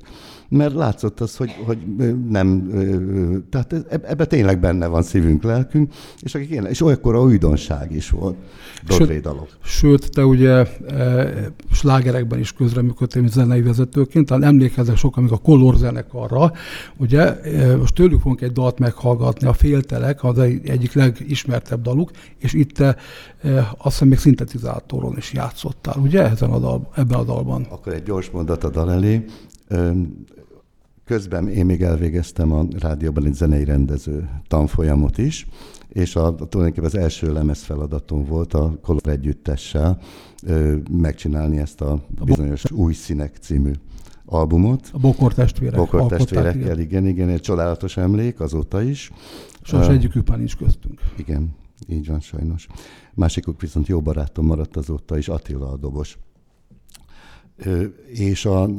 mert 0.50 0.74
látszott 0.74 1.20
az, 1.20 1.36
hogy, 1.38 1.52
hogy 1.66 1.78
nem, 2.30 2.70
tehát 3.50 3.74
eb- 3.90 4.06
ebbe 4.06 4.26
tényleg 4.26 4.60
benne 4.60 4.88
van 4.88 5.02
szívünk, 5.04 5.44
lelkünk, 5.44 5.94
és, 6.22 6.36
akik 6.36 6.50
én, 6.50 6.64
és 6.64 6.82
olyankor 6.82 7.16
a 7.16 7.22
újdonság 7.22 7.92
is 7.96 8.10
volt, 8.10 8.36
Broadway 8.86 9.20
dalok. 9.20 9.48
Sőt, 9.64 10.12
te 10.12 10.26
ugye 10.26 10.66
e, 10.88 11.28
slágerekben 11.72 12.40
is 12.40 12.54
közreműködtél, 12.54 13.22
mint 13.22 13.34
zenei 13.34 13.62
vezetőként, 13.62 14.26
talán 14.26 14.44
emlékeznek 14.44 14.98
sokan 14.98 15.24
még 15.24 15.32
a 15.32 15.38
Color 15.38 15.76
zenekarra, 15.76 16.52
ugye, 16.98 17.40
e, 17.42 17.76
most 17.76 17.94
tőlük 17.94 18.20
fogunk 18.20 18.42
egy 18.42 18.52
dalt 18.52 18.80
meghallgatni, 18.80 19.48
a 19.48 19.54
Féltelek, 19.54 20.24
az 20.24 20.40
egy- 20.40 20.70
egyik 20.70 20.94
legismertebb 20.94 21.82
daluk, 21.82 22.12
és 22.40 22.54
itt 22.54 22.72
te 22.72 22.96
e, 23.42 23.58
azt 23.78 23.92
hiszem 23.94 24.08
még 24.08 24.18
szintetizátoron 24.18 25.18
is 25.18 25.34
játszottál, 25.34 25.96
ugye, 26.02 26.30
ezen 26.30 26.50
a 26.52 26.60
dal, 26.60 26.90
ebben 26.96 27.20
a 27.20 27.24
dalban. 27.24 27.66
Akkor 27.70 27.94
egy 27.94 28.04
gyors 28.04 28.30
mondat 28.30 28.64
a 28.64 28.70
dal 28.70 28.92
elé. 28.92 29.26
Közben 31.06 31.48
én 31.48 31.66
még 31.66 31.82
elvégeztem 31.82 32.52
a 32.52 32.66
rádióban 32.80 33.26
egy 33.26 33.34
zenei 33.34 33.64
rendező 33.64 34.30
tanfolyamot 34.48 35.18
is, 35.18 35.48
és 35.90 36.16
a, 36.16 36.36
tulajdonképpen 36.36 36.84
az 36.84 36.96
első 36.96 37.34
lemez 37.34 37.62
feladatom 37.62 38.26
volt 38.26 38.54
a 38.54 38.78
Color 38.82 39.08
együttessel 39.08 39.98
ö, 40.44 40.76
megcsinálni 40.92 41.58
ezt 41.58 41.82
a 41.82 42.00
bizonyos 42.24 42.72
Új 42.72 42.94
Színek 42.94 43.36
című 43.42 43.72
albumot. 44.26 44.90
A 44.94 44.98
Bokor 44.98 45.34
testvérek. 45.34 45.76
Bokor 45.76 46.06
testvérekkel, 46.06 46.62
igen. 46.62 46.80
igen, 46.80 47.06
igen, 47.08 47.30
egy 47.30 47.42
csodálatos 47.42 47.98
emlék 47.98 48.40
azóta 48.40 48.82
is. 48.82 49.12
Sajnos 49.62 49.88
Ö, 49.88 49.92
egyikük 49.92 50.28
már 50.28 50.38
nincs 50.38 50.56
köztünk. 50.56 51.02
Igen, 51.18 51.56
így 51.88 52.08
van 52.08 52.20
sajnos. 52.20 52.68
Másikuk 53.14 53.62
viszont 53.62 53.88
jó 53.88 54.02
barátom 54.02 54.46
maradt 54.46 54.78
azóta 54.78 55.18
is, 55.18 55.28
Attila 55.28 55.72
a 55.72 55.78
dobos. 55.78 56.18
És 58.08 58.46
a, 58.46 58.70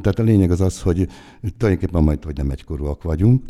tehát 0.00 0.18
a 0.18 0.22
lényeg 0.22 0.50
az 0.50 0.60
az, 0.60 0.80
hogy 0.80 1.08
tulajdonképpen 1.56 2.02
majd, 2.02 2.24
hogy 2.24 2.36
nem 2.36 2.50
egykorúak 2.50 3.02
vagyunk, 3.02 3.44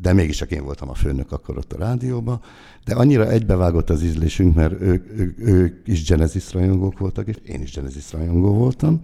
de 0.00 0.12
mégis 0.12 0.36
csak 0.36 0.50
én 0.50 0.64
voltam 0.64 0.88
a 0.88 0.94
főnök 0.94 1.32
akkor 1.32 1.58
ott 1.58 1.72
a 1.72 1.78
rádióban, 1.78 2.40
de 2.84 2.94
annyira 2.94 3.30
egybevágott 3.30 3.90
az 3.90 4.02
ízlésünk, 4.02 4.54
mert 4.54 4.80
ők, 4.80 5.18
ők, 5.18 5.38
ők 5.40 5.88
is 5.88 6.08
Genesis 6.08 6.52
rajongók 6.52 6.98
voltak, 6.98 7.28
és 7.28 7.36
én 7.46 7.62
is 7.62 7.72
Genesis 7.72 8.12
rajongó 8.12 8.52
voltam, 8.52 9.00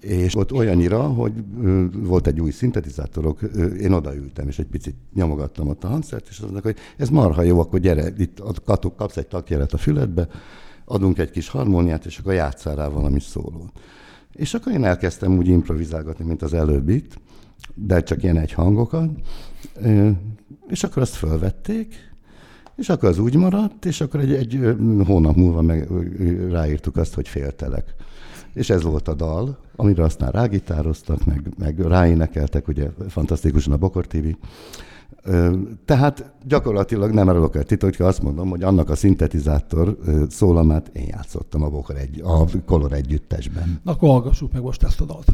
és 0.00 0.36
ott 0.36 0.52
olyannyira, 0.52 1.02
hogy 1.02 1.32
volt 1.92 2.26
egy 2.26 2.40
új 2.40 2.50
szintetizátorok, 2.50 3.40
én 3.80 3.92
odaültem, 3.92 4.48
és 4.48 4.58
egy 4.58 4.66
picit 4.66 4.94
nyomogattam 5.14 5.68
ott 5.68 5.84
a 5.84 5.88
hangszert, 5.88 6.26
és 6.28 6.38
azt 6.38 6.50
mondták, 6.50 6.62
hogy 6.62 6.76
ez 6.96 7.08
marha 7.08 7.42
jó, 7.42 7.60
akkor 7.60 7.80
gyere, 7.80 8.12
itt 8.16 8.42
kapsz 8.96 9.16
egy 9.16 9.26
takjelet 9.26 9.72
a 9.72 9.76
füledbe, 9.78 10.28
adunk 10.84 11.18
egy 11.18 11.30
kis 11.30 11.48
harmóniát, 11.48 12.04
és 12.04 12.18
akkor 12.18 12.32
játszál 12.32 12.76
rá 12.76 12.88
valami 12.88 13.20
szólót. 13.20 13.72
És 14.32 14.54
akkor 14.54 14.72
én 14.72 14.84
elkezdtem 14.84 15.36
úgy 15.36 15.48
improvizálgatni, 15.48 16.24
mint 16.24 16.42
az 16.42 16.54
előbbit, 16.54 17.20
de 17.74 18.02
csak 18.02 18.22
ilyen 18.22 18.38
egy 18.38 18.52
hangokat, 18.52 19.10
és 20.68 20.84
akkor 20.84 21.02
azt 21.02 21.14
fölvették, 21.14 22.12
és 22.76 22.88
akkor 22.88 23.08
az 23.08 23.18
úgy 23.18 23.36
maradt, 23.36 23.84
és 23.84 24.00
akkor 24.00 24.20
egy, 24.20 24.32
egy 24.32 24.76
hónap 25.06 25.36
múlva 25.36 25.62
meg 25.62 25.88
ráírtuk 26.50 26.96
azt, 26.96 27.14
hogy 27.14 27.28
féltelek. 27.28 27.94
És 28.54 28.70
ez 28.70 28.82
volt 28.82 29.08
a 29.08 29.14
dal, 29.14 29.58
amire 29.76 30.02
aztán 30.02 30.30
rágitároztak, 30.30 31.24
meg, 31.24 31.48
meg 31.58 31.78
ráénekeltek, 31.80 32.68
ugye 32.68 32.90
fantasztikusan 33.08 33.72
a 33.72 33.76
Bokor 33.76 34.06
TV. 34.06 34.26
Tehát 35.84 36.32
gyakorlatilag 36.46 37.12
nem 37.12 37.28
árulok 37.28 37.56
el 37.56 37.62
titokja, 37.62 38.06
azt 38.06 38.22
mondom, 38.22 38.50
hogy 38.50 38.62
annak 38.62 38.90
a 38.90 38.96
szintetizátor 38.96 39.98
szólamát 40.28 40.90
én 40.92 41.06
játszottam 41.08 41.62
a 41.62 41.68
Bokor 41.68 41.96
egy, 41.96 42.20
a 42.20 42.44
Color 42.66 42.92
együttesben. 42.92 43.80
Na, 43.82 43.92
akkor 43.92 44.08
hallgassuk 44.08 44.52
meg 44.52 44.62
most 44.62 44.82
ezt 44.82 45.00
a 45.00 45.04
dalt. 45.04 45.32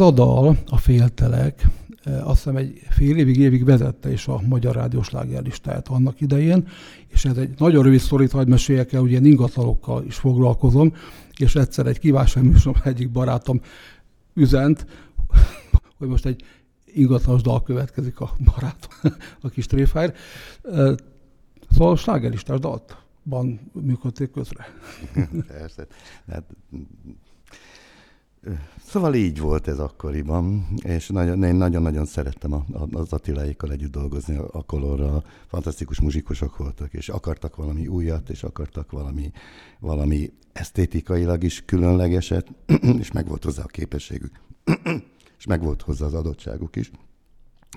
Ez 0.00 0.06
a 0.06 0.10
dal, 0.10 0.56
a 0.66 0.76
féltelek, 0.76 1.66
azt 2.04 2.36
hiszem 2.36 2.56
egy 2.56 2.82
fél 2.90 3.16
évig, 3.16 3.36
évig 3.36 3.64
vezette 3.64 4.12
is 4.12 4.28
a 4.28 4.40
Magyar 4.48 4.74
Rádiós 4.74 5.10
Lágerlistáját 5.10 5.88
annak 5.88 6.20
idején, 6.20 6.68
és 7.08 7.24
ez 7.24 7.36
egy 7.36 7.54
nagyon 7.58 7.82
rövid 7.82 8.00
szorít, 8.00 8.30
hagyd 8.30 8.48
meséljek 8.48 8.92
el, 8.92 9.00
ugye 9.00 9.16
én 9.16 9.24
ingatlanokkal 9.24 10.04
is 10.04 10.16
foglalkozom, 10.16 10.94
és 11.36 11.54
egyszer 11.54 11.86
egy 11.86 11.98
kívánság 11.98 12.44
műsorom 12.44 12.80
egyik 12.84 13.10
barátom 13.10 13.60
üzent, 14.34 14.86
hogy 15.98 16.08
most 16.08 16.26
egy 16.26 16.42
ingatlanos 16.84 17.42
dal 17.42 17.62
következik 17.62 18.20
a 18.20 18.36
barátom, 18.44 19.12
a 19.42 19.48
kis 19.48 19.66
tréfájr. 19.66 20.14
Szóval 21.70 21.92
a 21.92 21.96
slágerlistás 21.96 22.58
dalban 22.58 23.60
működték 23.72 24.30
közre. 24.30 24.66
Persze. 25.58 25.86
Szóval 28.84 29.14
így 29.14 29.40
volt 29.40 29.68
ez 29.68 29.78
akkoriban, 29.78 30.66
és 30.82 31.08
nagyon, 31.08 31.42
én 31.42 31.54
nagyon-nagyon 31.54 32.06
szerettem 32.06 32.52
a, 32.52 32.64
az 32.92 33.12
Attiláikkal 33.12 33.72
együtt 33.72 33.90
dolgozni, 33.90 34.36
a 34.36 34.62
kolorra, 34.62 35.22
fantasztikus 35.46 36.00
muzsikusok 36.00 36.56
voltak, 36.56 36.92
és 36.92 37.08
akartak 37.08 37.56
valami 37.56 37.86
újat, 37.86 38.30
és 38.30 38.42
akartak 38.42 38.90
valami, 38.90 39.32
valami 39.78 40.32
esztétikailag 40.52 41.42
is 41.42 41.64
különlegeset, 41.64 42.48
és 43.00 43.12
meg 43.12 43.28
volt 43.28 43.44
hozzá 43.44 43.62
a 43.62 43.66
képességük, 43.66 44.40
és 45.38 45.46
meg 45.46 45.62
volt 45.62 45.82
hozzá 45.82 46.06
az 46.06 46.14
adottságuk 46.14 46.76
is. 46.76 46.90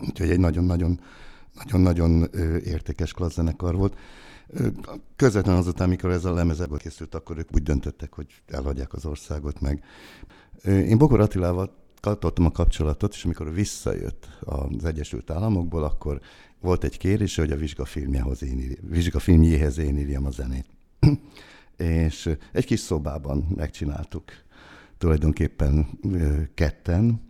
Úgyhogy 0.02 0.30
egy 0.30 0.39
nagyon-nagyon 0.39 0.99
nagyon-nagyon 1.54 2.30
értékes 2.63 3.13
klassz 3.13 3.34
zenekar 3.34 3.76
volt. 3.76 3.97
Közvetlenül 5.15 5.62
azután, 5.62 5.88
amikor 5.88 6.12
ez 6.12 6.26
a 6.26 6.34
lemez 6.34 6.63
készült, 6.78 7.15
akkor 7.15 7.38
ők 7.38 7.49
úgy 7.54 7.63
döntöttek, 7.63 8.13
hogy 8.13 8.41
elhagyják 8.47 8.93
az 8.93 9.06
országot 9.06 9.62
meg. 9.62 9.84
Én 10.66 10.98
Bogor 10.98 11.20
Attilával 11.20 11.76
tartottam 12.00 12.46
a 12.46 12.52
kapcsolatot, 12.52 13.13
és 13.13 13.24
amikor 13.24 13.54
visszajött 13.54 14.28
az 14.39 14.86
Egyesült 14.86 15.30
Államokból, 15.30 15.84
akkor 15.84 16.22
volt 16.60 16.84
egy 16.84 16.98
kérés, 16.98 17.36
hogy 17.36 17.52
a 17.52 17.56
vizsgafilmjehoz 17.56 18.44
én 18.44 18.78
vizsgafilmjéhez 18.89 19.78
én 19.78 19.98
írjam 19.98 20.26
a 20.26 20.32
zenét. 20.32 20.66
és 21.78 22.36
egy 22.52 22.66
kis 22.66 22.80
szobában 22.80 23.48
megcsináltuk 23.56 24.24
tulajdonképpen 24.98 25.88
ketten, 26.54 27.22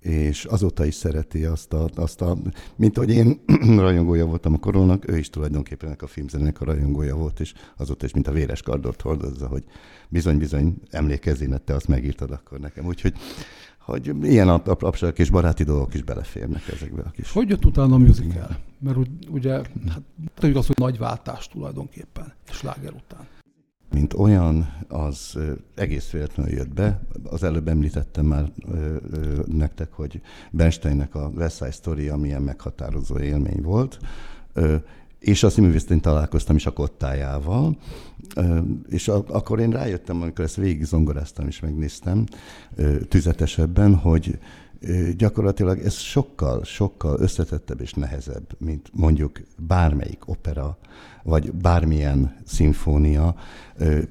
és 0.00 0.44
azóta 0.44 0.84
is 0.84 0.94
szereti 0.94 1.44
azt 1.44 1.72
a, 1.72 1.88
azt 1.94 2.20
a 2.20 2.36
mint 2.76 2.96
hogy 2.96 3.10
én 3.10 3.40
rajongója 3.78 4.26
voltam 4.26 4.54
a 4.54 4.58
korónak, 4.58 5.08
ő 5.08 5.18
is 5.18 5.30
tulajdonképpen 5.30 5.96
a 6.00 6.06
filmzenének 6.06 6.60
a 6.60 6.64
rajongója 6.64 7.16
volt, 7.16 7.40
és 7.40 7.54
azóta 7.76 8.04
is, 8.04 8.12
mint 8.12 8.28
a 8.28 8.32
véres 8.32 8.62
kardot 8.62 9.00
hordozza, 9.00 9.46
hogy 9.46 9.64
bizony-bizony 10.08 10.74
emlékezzél, 10.90 11.58
te 11.58 11.74
azt 11.74 11.88
megírtad 11.88 12.30
akkor 12.30 12.58
nekem. 12.58 12.86
Úgyhogy 12.86 13.14
hogy 13.78 14.12
ilyen 14.22 14.48
apság 14.48 15.18
és 15.18 15.30
baráti 15.30 15.64
dolgok 15.64 15.94
is 15.94 16.02
beleférnek 16.02 16.68
ezekbe 16.68 17.02
a 17.02 17.10
kis... 17.10 17.32
Hogy 17.32 17.48
jött 17.48 17.64
utána 17.64 17.94
a 17.94 17.98
musical? 17.98 18.58
Mert 18.78 18.98
ugye, 19.28 19.52
hát 19.88 20.02
tudjuk 20.34 20.58
azt, 20.58 20.66
hogy 20.66 20.76
nagy 20.78 20.98
váltás 20.98 21.48
tulajdonképpen, 21.48 22.32
sláger 22.50 22.92
után 22.92 23.26
mint 23.94 24.14
olyan, 24.14 24.72
az 24.88 25.38
egész 25.74 26.10
véletlenül 26.10 26.52
jött 26.52 26.74
be. 26.74 27.00
Az 27.24 27.42
előbb 27.42 27.68
említettem 27.68 28.26
már 28.26 28.52
nektek, 29.46 29.92
hogy 29.92 30.20
Bernsteinnek 30.50 31.14
a 31.14 31.30
West 31.36 31.56
Side 31.56 31.70
Story, 31.70 32.08
amilyen 32.08 32.42
meghatározó 32.42 33.18
élmény 33.18 33.62
volt, 33.62 33.98
és 35.18 35.42
a 35.42 35.50
színművésztén 35.50 36.00
találkoztam 36.00 36.56
is 36.56 36.66
a 36.66 36.72
kottájával, 36.72 37.76
és 38.88 39.08
akkor 39.08 39.60
én 39.60 39.70
rájöttem, 39.70 40.22
amikor 40.22 40.44
ezt 40.44 40.56
végig 40.56 40.84
zongoráztam 40.84 41.46
és 41.46 41.60
megnéztem 41.60 42.24
tüzetesebben, 43.08 43.94
hogy 43.94 44.38
gyakorlatilag 45.16 45.78
ez 45.78 45.94
sokkal, 45.94 46.64
sokkal 46.64 47.20
összetettebb 47.20 47.80
és 47.80 47.92
nehezebb, 47.92 48.46
mint 48.58 48.90
mondjuk 48.92 49.40
bármelyik 49.56 50.28
opera, 50.28 50.78
vagy 51.22 51.52
bármilyen 51.52 52.36
szimfónia, 52.44 53.34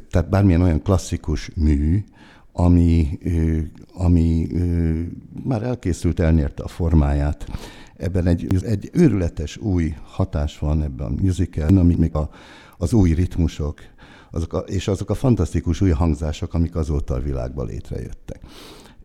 tehát 0.09 0.29
bármilyen 0.29 0.61
olyan 0.61 0.81
klasszikus 0.81 1.51
mű, 1.55 2.03
ami, 2.51 3.19
ami 3.93 4.47
már 5.43 5.63
elkészült, 5.63 6.19
elnyerte 6.19 6.63
a 6.63 6.67
formáját. 6.67 7.47
Ebben 7.97 8.27
egy, 8.27 8.63
egy 8.63 8.89
őrületes 8.93 9.57
új 9.57 9.95
hatás 10.03 10.59
van 10.59 10.83
ebben 10.83 11.07
a 11.07 11.21
musical, 11.21 11.77
ami 11.77 11.95
még 11.95 12.15
a, 12.15 12.29
az 12.77 12.93
új 12.93 13.13
ritmusok, 13.13 13.79
azok 14.31 14.53
a, 14.53 14.57
és 14.57 14.87
azok 14.87 15.09
a 15.09 15.13
fantasztikus 15.13 15.81
új 15.81 15.89
hangzások, 15.89 16.53
amik 16.53 16.75
azóta 16.75 17.13
a 17.13 17.19
világban 17.19 17.65
létrejöttek. 17.65 18.39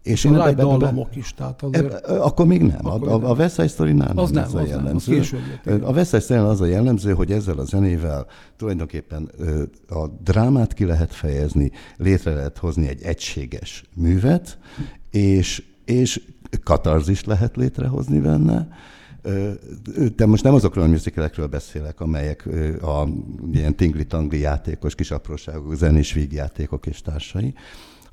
És 0.08 0.24
a 0.24 0.44
light 0.44 0.56
dallamok 0.56 1.16
is, 1.16 1.34
tehát 1.34 1.62
azért... 1.62 1.92
Eb, 1.92 2.20
akkor 2.20 2.46
még 2.46 2.62
nem. 2.62 2.86
Akkor 2.86 3.08
a, 3.08 3.12
a, 3.12 3.30
a 3.30 3.34
West 3.34 3.54
Side 3.54 3.68
Story 3.68 3.92
nem, 3.92 4.18
az 4.18 4.30
nem, 4.30 4.44
az, 4.44 4.54
az, 4.54 4.60
a 4.60 4.66
jellemző. 4.66 4.86
Nem, 4.86 4.96
az 4.96 5.04
később 5.04 5.82
a 5.82 5.90
West 5.90 6.10
Side 6.10 6.20
Story 6.20 6.40
az 6.40 6.60
a 6.60 6.66
jellemző, 6.66 7.12
hogy 7.12 7.32
ezzel 7.32 7.58
a 7.58 7.64
zenével 7.64 8.26
tulajdonképpen 8.56 9.30
a 9.88 10.06
drámát 10.06 10.74
ki 10.74 10.84
lehet 10.84 11.14
fejezni, 11.14 11.70
létre 11.96 12.34
lehet 12.34 12.58
hozni 12.58 12.88
egy 12.88 13.02
egységes 13.02 13.84
művet, 13.94 14.58
és, 15.10 15.62
és 15.84 16.22
katarzist 16.62 17.26
lehet 17.26 17.56
létrehozni 17.56 18.18
benne, 18.18 18.68
de 20.16 20.26
most 20.26 20.42
nem 20.42 20.54
azokról 20.54 20.84
a 20.84 20.88
musicalekről 20.88 21.46
beszélek, 21.46 22.00
amelyek 22.00 22.48
a 22.82 23.08
ilyen 23.52 23.76
tingli-tangli 23.76 24.38
játékos, 24.38 24.94
kis 24.94 25.10
apróságok, 25.10 25.74
zenés 25.74 26.12
vígjátékok 26.12 26.86
és 26.86 27.00
társai, 27.00 27.54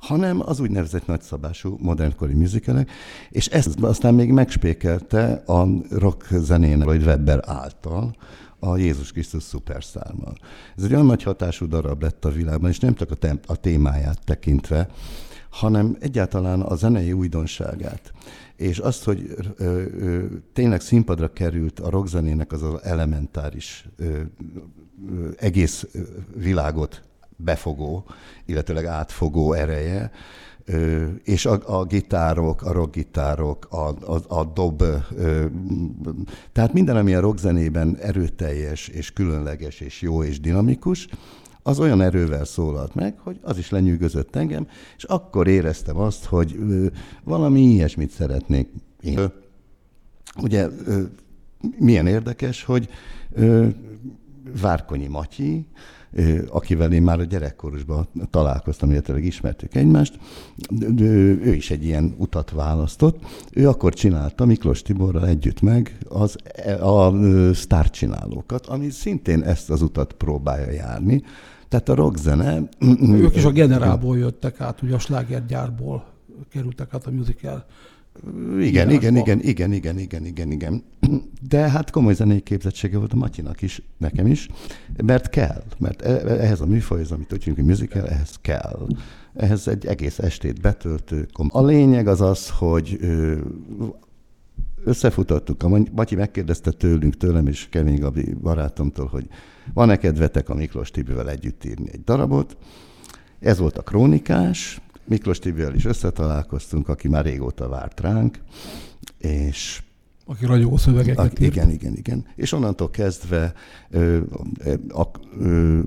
hanem 0.06 0.42
az 0.44 0.60
úgynevezett 0.60 1.06
nagyszabású 1.06 1.76
modernkori 1.80 2.34
musicalek, 2.34 2.90
és 3.30 3.46
ezt 3.46 3.80
aztán 3.80 4.14
még 4.14 4.30
megspékelte 4.30 5.42
a 5.46 5.66
rock 5.90 6.26
zenének, 6.30 6.86
vagy 6.86 7.02
Webber 7.02 7.40
által, 7.44 8.14
a 8.58 8.76
Jézus 8.76 9.12
Krisztus 9.12 9.42
szuperszármal. 9.42 10.34
Ez 10.76 10.84
egy 10.84 10.92
olyan 10.92 11.06
nagy 11.06 11.22
hatású 11.22 11.66
darab 11.66 12.02
lett 12.02 12.24
a 12.24 12.30
világban, 12.30 12.70
és 12.70 12.78
nem 12.78 12.94
csak 12.94 13.10
a, 13.10 13.14
tem- 13.14 13.44
a 13.46 13.56
témáját 13.56 14.24
tekintve, 14.24 14.88
hanem 15.50 15.96
egyáltalán 16.00 16.60
a 16.60 16.74
zenei 16.74 17.12
újdonságát. 17.12 18.12
És 18.56 18.78
azt, 18.78 19.04
hogy 19.04 19.34
ö, 19.56 19.82
ö, 19.98 20.24
tényleg 20.52 20.80
színpadra 20.80 21.32
került 21.32 21.80
a 21.80 21.90
rockzenének 21.90 22.52
az 22.52 22.62
az 22.62 22.82
elementáris 22.82 23.88
ö, 23.96 24.04
ö, 24.04 25.28
egész 25.36 25.86
világot 26.34 27.02
befogó, 27.36 28.04
illetőleg 28.44 28.84
átfogó 28.84 29.52
ereje, 29.52 30.10
és 31.22 31.46
a, 31.46 31.78
a 31.78 31.84
gitárok, 31.84 32.62
a 32.62 32.72
rockgitárok, 32.72 33.66
a, 33.70 33.88
a, 34.14 34.38
a 34.38 34.44
dob, 34.44 34.82
tehát 36.52 36.72
minden, 36.72 36.96
ami 36.96 37.14
a 37.14 37.20
rockzenében 37.20 37.96
erőteljes 37.96 38.88
és 38.88 39.12
különleges 39.12 39.80
és 39.80 40.02
jó 40.02 40.22
és 40.22 40.40
dinamikus, 40.40 41.08
az 41.62 41.80
olyan 41.80 42.00
erővel 42.00 42.44
szólalt 42.44 42.94
meg, 42.94 43.18
hogy 43.18 43.38
az 43.42 43.58
is 43.58 43.70
lenyűgözött 43.70 44.36
engem, 44.36 44.68
és 44.96 45.04
akkor 45.04 45.48
éreztem 45.48 45.98
azt, 45.98 46.24
hogy 46.24 46.58
valami 47.24 47.60
ilyesmit 47.60 48.10
szeretnék 48.10 48.68
én. 49.00 49.32
Ugye 50.42 50.68
milyen 51.78 52.06
érdekes, 52.06 52.64
hogy 52.64 52.88
Várkonyi 54.60 55.06
Matyi, 55.06 55.66
akivel 56.48 56.92
én 56.92 57.02
már 57.02 57.20
a 57.20 57.24
gyerekkorosban 57.24 58.08
találkoztam, 58.30 58.90
illetve 58.90 59.18
ismertük 59.18 59.74
egymást, 59.74 60.18
ő 60.98 61.54
is 61.54 61.70
egy 61.70 61.84
ilyen 61.84 62.14
utat 62.18 62.50
választott. 62.50 63.24
Ő 63.52 63.68
akkor 63.68 63.94
csinálta 63.94 64.44
Miklós 64.44 64.82
Tiborral 64.82 65.26
együtt 65.26 65.60
meg 65.60 65.98
az, 66.08 66.36
a 66.80 67.12
sztárcsinálókat, 67.54 68.66
ami 68.66 68.90
szintén 68.90 69.42
ezt 69.42 69.70
az 69.70 69.82
utat 69.82 70.12
próbálja 70.12 70.70
járni. 70.70 71.22
Tehát 71.68 71.88
a 71.88 71.94
rockzene... 71.94 72.62
Ők 73.00 73.36
is 73.36 73.44
a 73.44 73.50
generából 73.50 74.18
jöttek 74.18 74.60
át, 74.60 74.82
ugye 74.82 74.94
a 74.94 74.98
slágergyárból 74.98 76.04
kerültek 76.50 76.94
át 76.94 77.06
a 77.06 77.10
musical 77.10 77.66
igen, 78.60 78.90
igen, 78.90 79.16
igen, 79.16 79.40
igen, 79.40 79.72
igen, 79.72 79.98
igen, 79.98 80.24
igen, 80.24 80.50
igen. 80.50 80.82
De 81.48 81.70
hát 81.70 81.90
komoly 81.90 82.14
zenei 82.14 82.40
képzettsége 82.40 82.98
volt 82.98 83.12
a 83.12 83.16
Matyinak 83.16 83.62
is, 83.62 83.82
nekem 83.98 84.26
is, 84.26 84.48
mert 85.02 85.28
kell, 85.28 85.62
mert 85.78 86.02
e, 86.02 86.10
e, 86.10 86.40
ehhez 86.40 86.60
a 86.60 86.66
műfajhoz, 86.66 87.12
amit 87.12 87.32
úgy 87.32 87.44
hogy 87.44 87.64
musical, 87.64 88.08
ehhez 88.08 88.38
kell. 88.40 88.86
Ehhez 89.34 89.68
egy 89.68 89.86
egész 89.86 90.18
estét 90.18 90.60
betöltő. 90.60 91.28
A 91.48 91.64
lényeg 91.64 92.08
az 92.08 92.20
az, 92.20 92.50
hogy 92.50 92.98
összefutottuk, 94.84 95.62
a 95.62 95.68
Matyi 95.92 96.14
megkérdezte 96.14 96.70
tőlünk, 96.70 97.16
tőlem 97.16 97.46
és 97.46 97.68
Kevin 97.70 98.00
Gabi 98.00 98.34
barátomtól, 98.34 99.06
hogy 99.06 99.26
van-e 99.74 99.96
kedvetek 99.96 100.48
a 100.48 100.54
Miklós 100.54 100.90
Tibivel 100.90 101.30
együtt 101.30 101.64
írni 101.64 101.88
egy 101.92 102.04
darabot. 102.04 102.56
Ez 103.40 103.58
volt 103.58 103.78
a 103.78 103.82
krónikás, 103.82 104.80
Miklós 105.08 105.38
Tibivel 105.38 105.74
is 105.74 105.84
összetalálkoztunk, 105.84 106.88
aki 106.88 107.08
már 107.08 107.24
régóta 107.24 107.68
várt 107.68 108.00
ránk, 108.00 108.38
és 109.18 109.80
Aki 110.24 110.46
ragyogó 110.46 110.76
szövegeket 110.76 111.38
A, 111.38 111.44
igen, 111.44 111.70
igen, 111.70 111.94
igen. 111.96 112.26
És 112.36 112.52
onnantól 112.52 112.90
kezdve 112.90 113.52
ö, 113.90 114.20
a, 114.88 115.10
ö, 115.38 115.80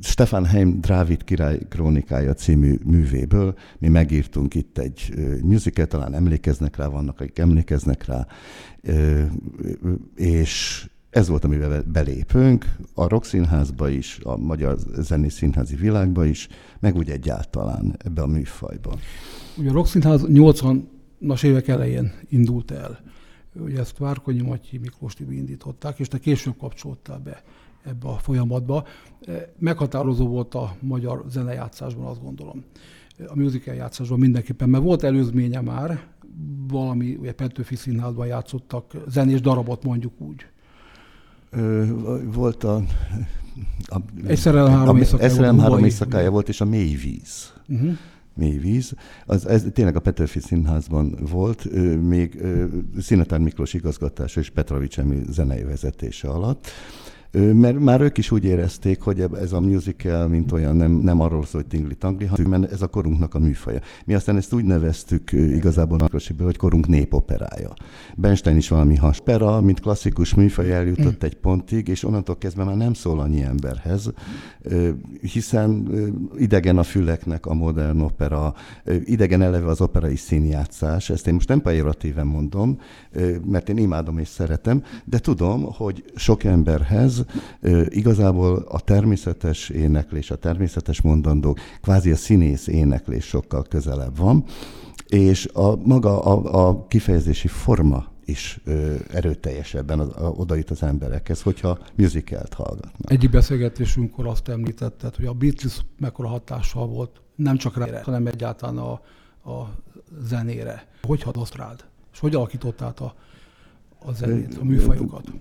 Stefan 0.00 0.44
Heim 0.44 0.80
Drávid 0.80 1.24
király 1.24 1.58
krónikája 1.68 2.34
című 2.34 2.78
művéből 2.84 3.54
mi 3.78 3.88
megírtunk 3.88 4.54
itt 4.54 4.78
egy 4.78 5.14
musical, 5.42 5.86
talán 5.86 6.14
emlékeznek 6.14 6.76
rá, 6.76 6.86
vannak, 6.86 7.20
akik 7.20 7.38
emlékeznek 7.38 8.04
rá, 8.04 8.26
és 10.16 10.86
ez 11.14 11.28
volt, 11.28 11.44
amivel 11.44 11.82
belépünk, 11.92 12.76
a 12.94 13.08
Rock 13.08 13.24
Színházba 13.24 13.88
is, 13.88 14.18
a 14.22 14.36
Magyar 14.36 14.78
Zenész 14.98 15.34
Színházi 15.34 15.76
világba 15.76 16.24
is, 16.24 16.48
meg 16.80 16.96
úgy 16.96 17.10
egyáltalán 17.10 17.96
ebbe 17.98 18.22
a 18.22 18.26
műfajba. 18.26 18.98
Ugye 19.56 19.70
a 19.70 19.72
Rock 19.72 19.86
Színház 19.86 20.24
80-as 20.26 21.44
évek 21.44 21.68
elején 21.68 22.12
indult 22.28 22.70
el. 22.70 23.00
Ugye 23.52 23.78
ezt 23.78 23.98
Várkonyi 23.98 24.42
Matyi 24.42 24.78
Miklós 24.78 25.14
Tibi 25.14 25.36
indították, 25.36 25.98
és 25.98 26.08
te 26.08 26.18
később 26.18 26.56
kapcsoltál 26.58 27.18
be 27.18 27.42
ebbe 27.84 28.08
a 28.08 28.18
folyamatba. 28.18 28.86
Meghatározó 29.58 30.26
volt 30.26 30.54
a 30.54 30.76
magyar 30.80 31.24
zenejátszásban, 31.28 32.06
azt 32.06 32.22
gondolom. 32.22 32.64
A 33.26 33.36
musical 33.36 33.74
játszásban 33.74 34.18
mindenképpen, 34.18 34.68
mert 34.68 34.84
volt 34.84 35.02
előzménye 35.02 35.60
már, 35.60 36.06
valami, 36.68 37.14
ugye 37.14 37.32
Petőfi 37.32 37.76
Színházban 37.76 38.26
játszottak 38.26 38.92
zenés 39.08 39.40
darabot 39.40 39.84
mondjuk 39.84 40.20
úgy. 40.20 40.46
Ö, 41.56 41.84
volt 42.32 42.64
a... 42.64 42.82
a 43.86 44.00
szerelem 44.34 44.72
három 44.72 44.96
éjszakája, 44.96 45.30
szerelem 45.30 45.58
három 45.58 45.84
éjszakája 45.84 46.30
volt, 46.30 46.48
és 46.48 46.60
a 46.60 46.64
mély 46.64 46.94
víz. 46.94 47.52
Uh-huh 47.68 47.96
mély 48.34 48.58
víz. 48.58 48.92
Az, 49.26 49.46
ez 49.46 49.64
tényleg 49.72 49.96
a 49.96 50.00
Petőfi 50.00 50.40
Színházban 50.40 51.16
volt, 51.30 51.68
még 52.08 52.42
Szinetár 52.98 53.38
Miklós 53.38 53.74
igazgatása 53.74 54.40
és 54.40 54.50
Petrovics 54.50 54.98
Emi 54.98 55.22
zenei 55.30 55.62
vezetése 55.62 56.28
alatt 56.28 56.68
mert 57.34 57.78
már 57.78 58.00
ők 58.00 58.18
is 58.18 58.30
úgy 58.30 58.44
érezték, 58.44 59.00
hogy 59.00 59.26
ez 59.40 59.52
a 59.52 59.60
musical, 59.60 60.28
mint 60.28 60.52
olyan, 60.52 60.76
nem, 60.76 60.92
nem 60.92 61.20
arról 61.20 61.44
szól, 61.44 61.60
hogy 61.60 61.70
tingli-tangli, 61.70 62.24
hanem 62.24 62.62
ez 62.62 62.82
a 62.82 62.86
korunknak 62.86 63.34
a 63.34 63.38
műfaja. 63.38 63.80
Mi 64.04 64.14
aztán 64.14 64.36
ezt 64.36 64.52
úgy 64.52 64.64
neveztük 64.64 65.32
igazából 65.32 65.96
Nakrosiből, 65.96 66.46
hogy 66.46 66.56
korunk 66.56 66.86
népoperája. 66.86 67.72
Bernstein 68.16 68.56
is 68.56 68.68
valami 68.68 68.96
haspera, 68.96 69.60
mint 69.60 69.80
klasszikus 69.80 70.34
műfaj 70.34 70.72
eljutott 70.72 71.22
egy 71.22 71.34
pontig, 71.34 71.88
és 71.88 72.04
onnantól 72.04 72.38
kezdve 72.38 72.64
már 72.64 72.76
nem 72.76 72.92
szól 72.92 73.20
annyi 73.20 73.42
emberhez, 73.42 74.12
hiszen 75.20 75.88
idegen 76.38 76.78
a 76.78 76.82
füleknek 76.82 77.46
a 77.46 77.54
modern 77.54 78.00
opera, 78.00 78.54
idegen 79.04 79.42
eleve 79.42 79.68
az 79.68 79.80
operai 79.80 80.16
színjátszás, 80.16 81.10
ezt 81.10 81.26
én 81.26 81.34
most 81.34 81.48
nem 81.48 81.60
pejoratíven 81.60 82.26
mondom, 82.26 82.78
mert 83.46 83.68
én 83.68 83.76
imádom 83.76 84.18
és 84.18 84.28
szeretem, 84.28 84.82
de 85.04 85.18
tudom, 85.18 85.62
hogy 85.72 86.04
sok 86.14 86.44
emberhez 86.44 87.23
igazából 87.88 88.64
a 88.68 88.80
természetes 88.80 89.68
éneklés, 89.68 90.30
a 90.30 90.36
természetes 90.36 91.00
mondandók, 91.00 91.58
kvázi 91.82 92.10
a 92.10 92.16
színész 92.16 92.66
éneklés 92.66 93.24
sokkal 93.24 93.62
közelebb 93.62 94.16
van, 94.16 94.44
és 95.08 95.46
a 95.52 95.76
maga 95.76 96.22
a, 96.22 96.66
a 96.68 96.86
kifejezési 96.86 97.48
forma 97.48 98.12
is 98.24 98.60
ö, 98.64 98.94
erőteljesebben 99.12 99.98
az, 99.98 100.08
a, 100.08 100.28
oda 100.36 100.54
jut 100.54 100.70
az 100.70 100.82
emberekhez, 100.82 101.42
hogyha 101.42 101.78
musicalt 101.94 102.54
hallgatnak. 102.54 103.10
Egyik 103.10 103.30
beszélgetésünkkor 103.30 104.26
azt 104.26 104.48
említetted, 104.48 105.16
hogy 105.16 105.26
a 105.26 105.32
Beatles 105.32 105.80
mekkora 105.98 106.28
hatással 106.28 106.86
volt, 106.86 107.20
nem 107.36 107.56
csak 107.56 107.76
rá, 107.76 108.02
hanem 108.02 108.26
egyáltalán 108.26 108.78
a, 108.78 108.92
a 109.50 109.74
zenére. 110.20 110.86
Hogy 111.02 111.22
hatott 111.22 111.56
rád? 111.56 111.84
És 112.12 112.18
hogy 112.18 112.34
alakított 112.34 112.82
át 112.82 113.00
a, 113.00 113.14
a 113.98 114.12
zenét, 114.12 114.58
a 114.60 114.64
műfajokat? 114.64 115.32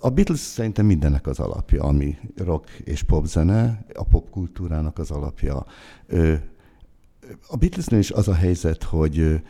A 0.00 0.10
Beatles 0.10 0.38
szerintem 0.38 0.86
mindennek 0.86 1.26
az 1.26 1.38
alapja, 1.38 1.82
ami 1.82 2.18
rock 2.36 2.70
és 2.84 3.02
pop 3.02 3.26
zene, 3.26 3.84
a 3.94 4.04
popkultúrának 4.04 4.98
az 4.98 5.10
alapja. 5.10 5.66
A 7.48 7.56
Beatlesnél 7.56 7.98
is 7.98 8.10
az 8.10 8.28
a 8.28 8.34
helyzet, 8.34 8.82
hogy 8.82 9.42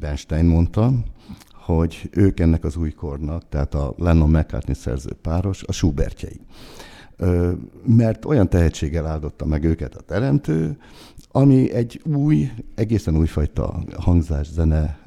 Bernstein 0.00 0.44
mondta, 0.44 0.92
hogy 1.52 2.08
ők 2.10 2.40
ennek 2.40 2.64
az 2.64 2.76
új 2.76 2.90
kornak, 2.90 3.48
tehát 3.48 3.74
a 3.74 3.94
Lennon-McCartney 3.96 4.74
szerző 4.74 5.12
páros, 5.22 5.62
a 5.62 5.72
Schubertjei. 5.72 6.40
Mert 7.86 8.24
olyan 8.24 8.48
tehetséggel 8.48 9.06
áldotta 9.06 9.46
meg 9.46 9.64
őket 9.64 9.94
a 9.94 10.00
teremtő, 10.00 10.78
ami 11.30 11.72
egy 11.72 12.00
új, 12.04 12.50
egészen 12.74 13.16
újfajta 13.16 13.84
hangzás, 13.96 14.50
zene, 14.50 14.98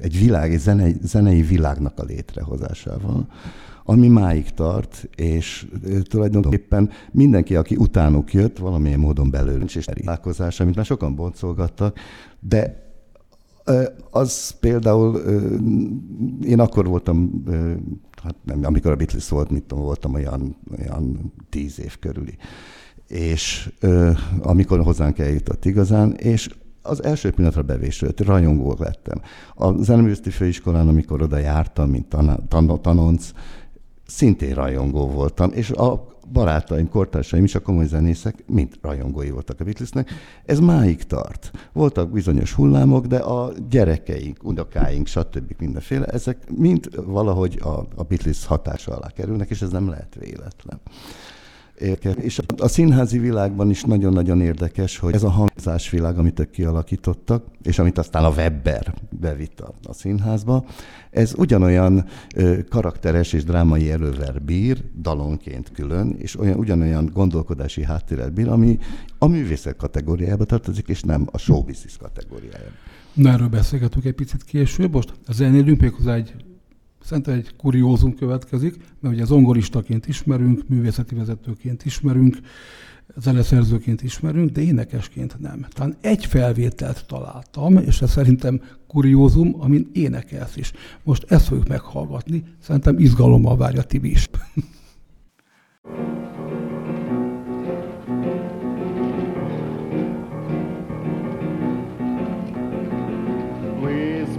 egy 0.00 0.18
világ, 0.18 0.52
egy 0.52 0.60
zenei, 0.60 0.96
zenei 1.02 1.42
világnak 1.42 1.98
a 1.98 2.04
létrehozásával, 2.04 3.26
ami 3.84 4.08
máig 4.08 4.50
tart, 4.50 5.08
és 5.16 5.66
tulajdonképpen 6.02 6.90
mindenki, 7.10 7.56
aki 7.56 7.76
utánuk 7.76 8.32
jött, 8.32 8.58
valamilyen 8.58 8.98
módon 8.98 9.30
belőle, 9.30 9.64
és 9.64 9.84
találkozás, 9.84 10.60
amit 10.60 10.76
már 10.76 10.84
sokan 10.84 11.14
boncolgattak, 11.14 11.98
de 12.40 12.86
az 14.10 14.50
például, 14.50 15.16
én 16.42 16.60
akkor 16.60 16.86
voltam, 16.86 17.44
hát 18.22 18.34
nem, 18.44 18.60
amikor 18.64 18.90
a 18.90 18.96
Beatles 18.96 19.28
volt, 19.28 19.50
mit 19.50 19.62
tudom, 19.62 19.84
voltam 19.84 20.14
olyan, 20.14 20.56
olyan 20.78 21.32
tíz 21.48 21.80
év 21.80 21.98
körüli. 21.98 22.36
És 23.06 23.70
amikor 24.38 24.80
hozzánk 24.80 25.18
eljutott 25.18 25.64
igazán, 25.64 26.12
és 26.12 26.48
az 26.88 27.04
első 27.04 27.30
pillanatra 27.30 27.62
bevésült, 27.62 28.20
rajongó 28.20 28.76
lettem. 28.78 29.20
A 29.54 29.82
zeneművészeti 29.82 30.30
főiskolán, 30.30 30.88
amikor 30.88 31.22
oda 31.22 31.38
jártam, 31.38 31.90
mint 31.90 32.08
tan- 32.08 32.48
tan- 32.48 32.82
tanonc, 32.82 33.30
szintén 34.06 34.54
rajongó 34.54 35.08
voltam, 35.08 35.50
és 35.52 35.70
a 35.70 36.16
barátaim, 36.32 36.88
kortársaim 36.88 37.44
is, 37.44 37.54
a 37.54 37.60
komoly 37.60 37.86
zenészek 37.86 38.44
mind 38.46 38.78
rajongói 38.82 39.30
voltak 39.30 39.60
a 39.60 39.64
Beatlesnek. 39.64 40.10
Ez 40.44 40.58
máig 40.58 41.02
tart. 41.02 41.50
Voltak 41.72 42.10
bizonyos 42.10 42.52
hullámok, 42.52 43.06
de 43.06 43.16
a 43.16 43.52
gyerekeink, 43.70 44.44
unokáink, 44.44 45.06
stb. 45.06 45.54
mindenféle, 45.58 46.04
ezek 46.04 46.50
mind 46.56 47.04
valahogy 47.06 47.58
a, 47.62 47.86
a 47.96 48.02
Beatles 48.08 48.46
hatása 48.46 48.96
alá 48.96 49.08
kerülnek, 49.08 49.50
és 49.50 49.62
ez 49.62 49.70
nem 49.70 49.88
lehet 49.88 50.16
véletlen 50.20 50.80
érke. 51.80 52.10
És 52.10 52.40
a 52.56 52.68
színházi 52.68 53.18
világban 53.18 53.70
is 53.70 53.82
nagyon-nagyon 53.82 54.40
érdekes, 54.40 54.98
hogy 54.98 55.14
ez 55.14 55.22
a 55.22 55.30
hangzásvilág, 55.30 56.18
amit 56.18 56.38
ők 56.38 56.50
kialakítottak, 56.50 57.44
és 57.62 57.78
amit 57.78 57.98
aztán 57.98 58.24
a 58.24 58.28
Webber 58.28 58.94
bevitt 59.10 59.60
a, 59.60 59.72
a 59.82 59.92
színházba, 59.92 60.64
ez 61.10 61.34
ugyanolyan 61.36 62.04
ö, 62.34 62.58
karakteres 62.68 63.32
és 63.32 63.44
drámai 63.44 63.90
erővel 63.90 64.34
bír, 64.44 64.84
dalonként 65.00 65.72
külön, 65.72 66.14
és 66.18 66.38
olyan, 66.38 66.58
ugyanolyan 66.58 67.10
gondolkodási 67.12 67.84
háttérrel 67.84 68.30
bír, 68.30 68.48
ami 68.48 68.78
a 69.18 69.26
művészet 69.26 69.76
kategóriájába 69.76 70.44
tartozik, 70.44 70.88
és 70.88 71.02
nem 71.02 71.26
a 71.30 71.38
showbusiness 71.38 71.96
kategóriájába. 71.96 72.70
Na, 73.12 73.30
erről 73.30 73.48
beszélgetünk 73.48 74.04
egy 74.04 74.14
picit 74.14 74.44
később. 74.44 74.92
Most 74.92 75.12
a 75.26 75.32
zenélünk 75.32 75.80
méghozzá 75.80 76.14
egy 76.14 76.34
Szerintem 77.08 77.34
egy 77.34 77.56
kuriózum 77.56 78.14
következik, 78.14 78.76
mert 79.00 79.14
ugye 79.14 79.24
zongoristaként 79.24 80.06
ismerünk, 80.06 80.68
művészeti 80.68 81.14
vezetőként 81.14 81.84
ismerünk, 81.84 82.38
zeneszerzőként 83.16 84.02
ismerünk, 84.02 84.50
de 84.50 84.60
énekesként 84.60 85.40
nem. 85.40 85.66
Talán 85.68 85.96
egy 86.00 86.24
felvételt 86.24 87.06
találtam, 87.06 87.76
és 87.76 88.00
ez 88.00 88.10
szerintem 88.10 88.60
kuriózum, 88.86 89.54
amin 89.58 89.90
énekelsz 89.92 90.56
is. 90.56 90.72
Most 91.02 91.24
ezt 91.28 91.46
fogjuk 91.46 91.68
meghallgatni, 91.68 92.44
szerintem 92.62 92.98
izgalommal 92.98 93.56
várja 93.56 93.82
Tibi 93.82 94.10
is. 94.10 94.28
ment 94.30 94.66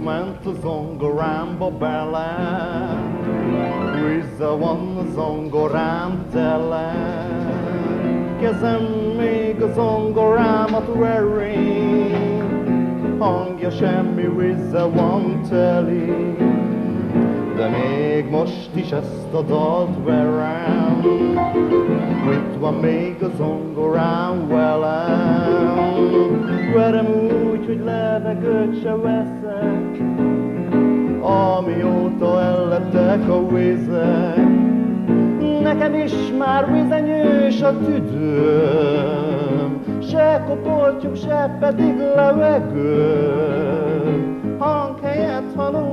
a 0.06 0.50
zongorámba 0.62 1.70
bele, 1.70 2.36
visszavon 4.06 5.06
zongorám 5.14 6.26
tele. 6.32 6.92
Kezem 8.40 8.82
még 9.16 9.62
a 9.62 9.72
zongorámat 9.72 10.86
veri, 10.98 12.14
hangja 13.18 13.70
semmi 13.70 14.28
vissza 14.36 14.90
van 14.90 15.42
teli. 15.48 16.36
De 17.60 17.68
még 17.68 18.30
most 18.30 18.70
is 18.74 18.90
ezt 18.90 19.32
a 19.32 19.42
dalt 19.42 20.04
verem, 20.04 21.02
itt 22.32 22.58
van 22.58 22.74
még 22.74 23.22
a 23.22 23.30
zongorám 23.36 24.48
velem. 24.48 25.92
Verem 26.74 27.06
úgy, 27.06 27.66
hogy 27.66 27.80
levegőt 27.84 28.82
se 28.82 28.94
veszek, 28.94 30.00
amióta 31.20 32.40
ellettek 32.40 33.28
a 33.28 33.46
vizek. 33.46 34.48
Nekem 35.62 35.94
is 35.94 36.12
már 36.38 36.72
vizenyős 36.72 37.62
a 37.62 37.78
tüdőm, 37.78 39.80
se 40.10 40.44
kopoltyom, 40.46 41.14
se 41.14 41.56
pedig 41.60 41.96
levegő. 42.14 43.40
Hang 44.58 44.98
helyett 45.02 45.56
be 45.56 45.89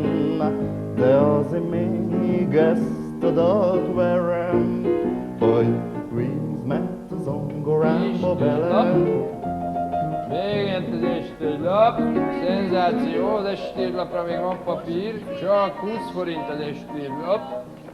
fülemen, 0.00 0.94
de 0.96 1.16
azért 1.16 1.70
még 1.70 2.54
ezt 2.54 3.34
dalt 3.34 3.94
verem, 3.94 4.86
hogy 5.38 5.66
Greens 6.12 6.66
ment 6.66 7.12
a 7.12 7.22
zongorámba 7.22 8.34
bele. 8.34 8.94
Végent 10.28 10.94
az 10.94 11.02
estőlap, 11.02 12.00
szenzáció, 12.46 13.36
az 13.36 13.44
estőlapra 13.44 14.24
még 14.24 14.40
van 14.40 14.58
papír, 14.64 15.14
csak 15.40 15.72
20 15.74 15.90
forint 16.14 16.48
az 16.48 16.60
estőlap. 16.60 17.40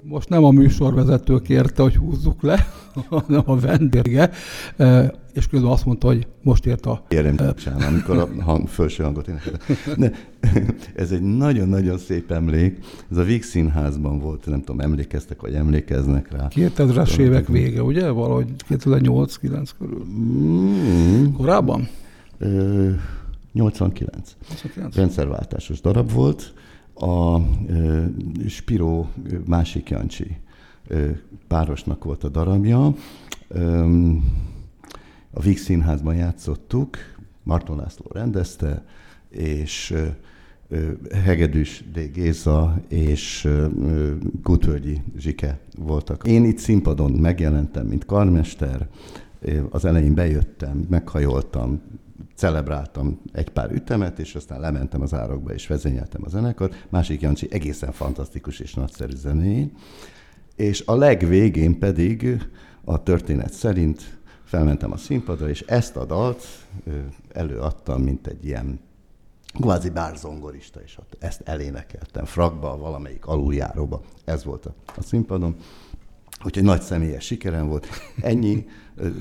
Most 0.02 0.28
nem 0.28 0.44
a 0.44 0.50
műsorvezető 0.50 1.38
kérte, 1.38 1.82
hogy 1.82 1.96
húzzuk 1.96 2.42
le, 2.42 2.56
hanem 3.08 3.42
a 3.46 3.56
vendége, 3.56 4.30
és 5.32 5.46
közben 5.46 5.70
azt 5.70 5.84
mondta, 5.84 6.06
hogy 6.06 6.26
most 6.42 6.66
ért 6.66 6.86
a... 6.86 7.04
Érem 7.08 7.36
kapcsán, 7.36 7.80
amikor 7.80 8.18
a 8.18 8.28
hang, 8.44 8.68
felső 8.68 9.02
hangot 9.02 9.28
énekeltem. 9.28 9.76
De 9.96 10.12
ez 11.02 11.10
egy 11.10 11.22
nagyon-nagyon 11.22 11.98
szép 11.98 12.30
emlék. 12.30 12.78
Ez 13.10 13.16
a 13.16 13.22
Víg 13.22 13.42
Színházban 13.42 14.18
volt, 14.18 14.46
nem 14.46 14.60
tudom, 14.60 14.80
emlékeztek, 14.80 15.40
vagy 15.40 15.54
emlékeznek 15.54 16.32
rá. 16.32 16.48
2000-es 16.50 17.18
évek 17.18 17.46
vége, 17.46 17.82
ugye? 17.82 18.08
Valahogy 18.08 18.46
2008-9 18.68 19.68
körül. 19.78 20.04
Mm, 20.04 21.32
Korábban? 21.32 21.88
ö, 22.38 22.90
89. 23.52 24.36
89. 24.48 24.96
Rendszerváltásos 24.96 25.80
darab 25.80 26.12
volt. 26.12 26.52
A 26.94 27.40
ö, 27.68 28.04
Spiró 28.46 29.08
másik 29.46 29.88
Jancsi 29.88 30.36
párosnak 31.46 32.04
volt 32.04 32.24
a 32.24 32.28
darabja. 32.28 32.94
A 35.30 35.40
Víg 35.40 35.58
Színházban 35.58 36.14
játszottuk, 36.14 36.96
Marton 37.42 37.76
László 37.76 38.06
rendezte, 38.12 38.84
és 39.28 39.94
Hegedűs 41.24 41.84
D. 41.92 42.12
Géza 42.12 42.80
és 42.88 43.48
Gutvölgyi 44.42 45.02
Zsike 45.16 45.60
voltak. 45.78 46.26
Én 46.26 46.44
itt 46.44 46.58
színpadon 46.58 47.10
megjelentem, 47.10 47.86
mint 47.86 48.04
karmester, 48.04 48.88
az 49.70 49.84
elején 49.84 50.14
bejöttem, 50.14 50.86
meghajoltam, 50.90 51.80
celebráltam 52.34 53.20
egy 53.32 53.48
pár 53.48 53.72
ütemet, 53.72 54.18
és 54.18 54.34
aztán 54.34 54.60
lementem 54.60 55.02
az 55.02 55.14
árokba, 55.14 55.54
és 55.54 55.66
vezényeltem 55.66 56.22
a 56.24 56.28
zenekart. 56.28 56.86
Másik 56.88 57.20
Jancsi 57.20 57.48
egészen 57.50 57.92
fantasztikus 57.92 58.60
és 58.60 58.74
nagyszerű 58.74 59.16
zenéjén. 59.16 59.72
És 60.58 60.82
a 60.86 60.94
legvégén 60.94 61.78
pedig 61.78 62.46
a 62.84 63.02
történet 63.02 63.52
szerint 63.52 64.18
felmentem 64.44 64.92
a 64.92 64.96
színpadra, 64.96 65.48
és 65.48 65.60
ezt 65.60 65.96
a 65.96 66.04
dalt 66.04 66.44
előadtam, 67.32 68.02
mint 68.02 68.26
egy 68.26 68.44
ilyen 68.44 68.80
kvázi 69.60 69.90
bárzongorista, 69.90 70.80
és 70.84 70.98
ezt 71.18 71.40
elénekeltem 71.44 72.24
frakba, 72.24 72.76
valamelyik 72.76 73.26
aluljáróba. 73.26 74.02
Ez 74.24 74.44
volt 74.44 74.66
a, 74.66 74.74
a 74.96 75.02
színpadon. 75.02 75.56
Úgyhogy 76.44 76.62
nagy 76.64 76.82
személyes 76.82 77.24
sikerem 77.24 77.68
volt. 77.68 77.86
Ennyi 78.20 78.66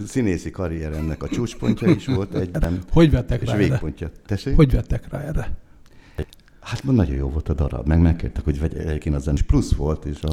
színészi 0.08 0.50
karrieremnek 0.50 1.24
a 1.24 1.28
csúcspontja 1.28 1.88
is 1.90 2.06
volt 2.06 2.34
egyben. 2.44 2.84
Hogy 2.92 3.12
vettek 3.12 3.42
És 3.42 3.48
rá 3.48 3.54
erre? 3.54 3.68
végpontja. 3.68 4.12
Tessék? 4.26 4.56
Hogy 4.56 4.72
vettek 4.72 5.10
rá 5.10 5.20
erre? 5.20 5.58
Hát 6.60 6.84
nagyon 6.84 7.16
jó 7.16 7.30
volt 7.30 7.50
a 7.50 7.54
darab, 7.54 7.88
meg 7.88 8.00
megkértek, 8.02 8.44
hogy 8.44 8.60
vegyek 8.60 9.06
én 9.06 9.14
a 9.14 9.20
zenés. 9.20 9.42
Plusz 9.42 9.74
volt, 9.74 10.06
és, 10.06 10.24
a, 10.24 10.32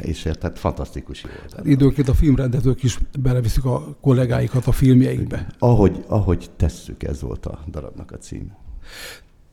és 0.00 0.22
tehát 0.22 0.58
fantasztikus 0.58 1.22
jó 1.22 1.30
volt. 1.38 1.66
Időnként 1.66 2.08
a 2.08 2.14
filmrendezők 2.14 2.82
is 2.82 2.98
beleviszik 3.18 3.64
a 3.64 3.96
kollégáikat 4.00 4.66
a 4.66 4.72
filmjeikbe. 4.72 5.46
Ahogy, 5.58 6.04
ahogy 6.06 6.50
tesszük, 6.56 7.02
ez 7.02 7.20
volt 7.20 7.46
a 7.46 7.64
darabnak 7.70 8.12
a 8.12 8.16
címe. 8.16 8.56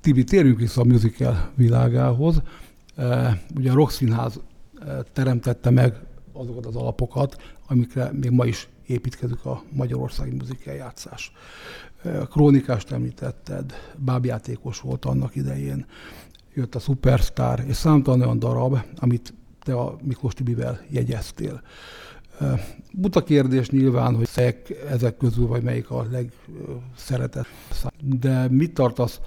Tibi, 0.02 0.24
térjünk 0.24 0.60
vissza 0.60 0.82
a 0.82 0.86
musical 0.86 1.52
világához. 1.56 2.42
E, 2.96 3.42
Ugye 3.56 3.72
a 3.72 3.74
Rock 3.74 3.92
Színház 3.92 4.40
e, 4.80 5.04
teremtette 5.14 5.70
meg 5.70 5.94
azokat 6.34 6.66
az 6.66 6.76
alapokat, 6.76 7.42
amikre 7.68 8.12
még 8.22 8.32
ma 8.32 8.46
is 8.46 8.68
építkezik 8.86 9.46
a 9.46 9.64
magyarországi 9.72 10.36
musical 10.36 10.74
játszás. 10.74 11.32
E, 12.04 12.28
Krónikást 12.32 12.92
említetted, 12.92 13.74
bábjátékos 13.98 14.80
volt 14.80 15.06
annak 15.06 15.36
idején, 15.36 15.86
jött 16.54 16.76
a 16.76 16.80
Superstar, 16.80 17.64
és 17.68 17.76
számtalan 17.76 18.22
olyan 18.22 18.40
darab, 18.40 18.80
amit 18.96 19.34
te 19.66 19.74
a 19.74 19.98
Miklós 20.04 20.34
Tibivel 20.34 20.80
jegyeztél. 20.90 21.62
Buta 22.92 23.24
kérdés 23.24 23.70
nyilván, 23.70 24.16
hogy 24.16 24.28
ezek, 24.36 24.70
ezek 24.90 25.18
közül 25.18 25.48
vagy 25.48 25.64
melyik 25.64 25.90
a 25.90 26.08
legszeretett 26.12 27.48
szám. 27.72 27.92
De 28.20 28.48
mit 28.50 28.74
tartasz 28.74 29.20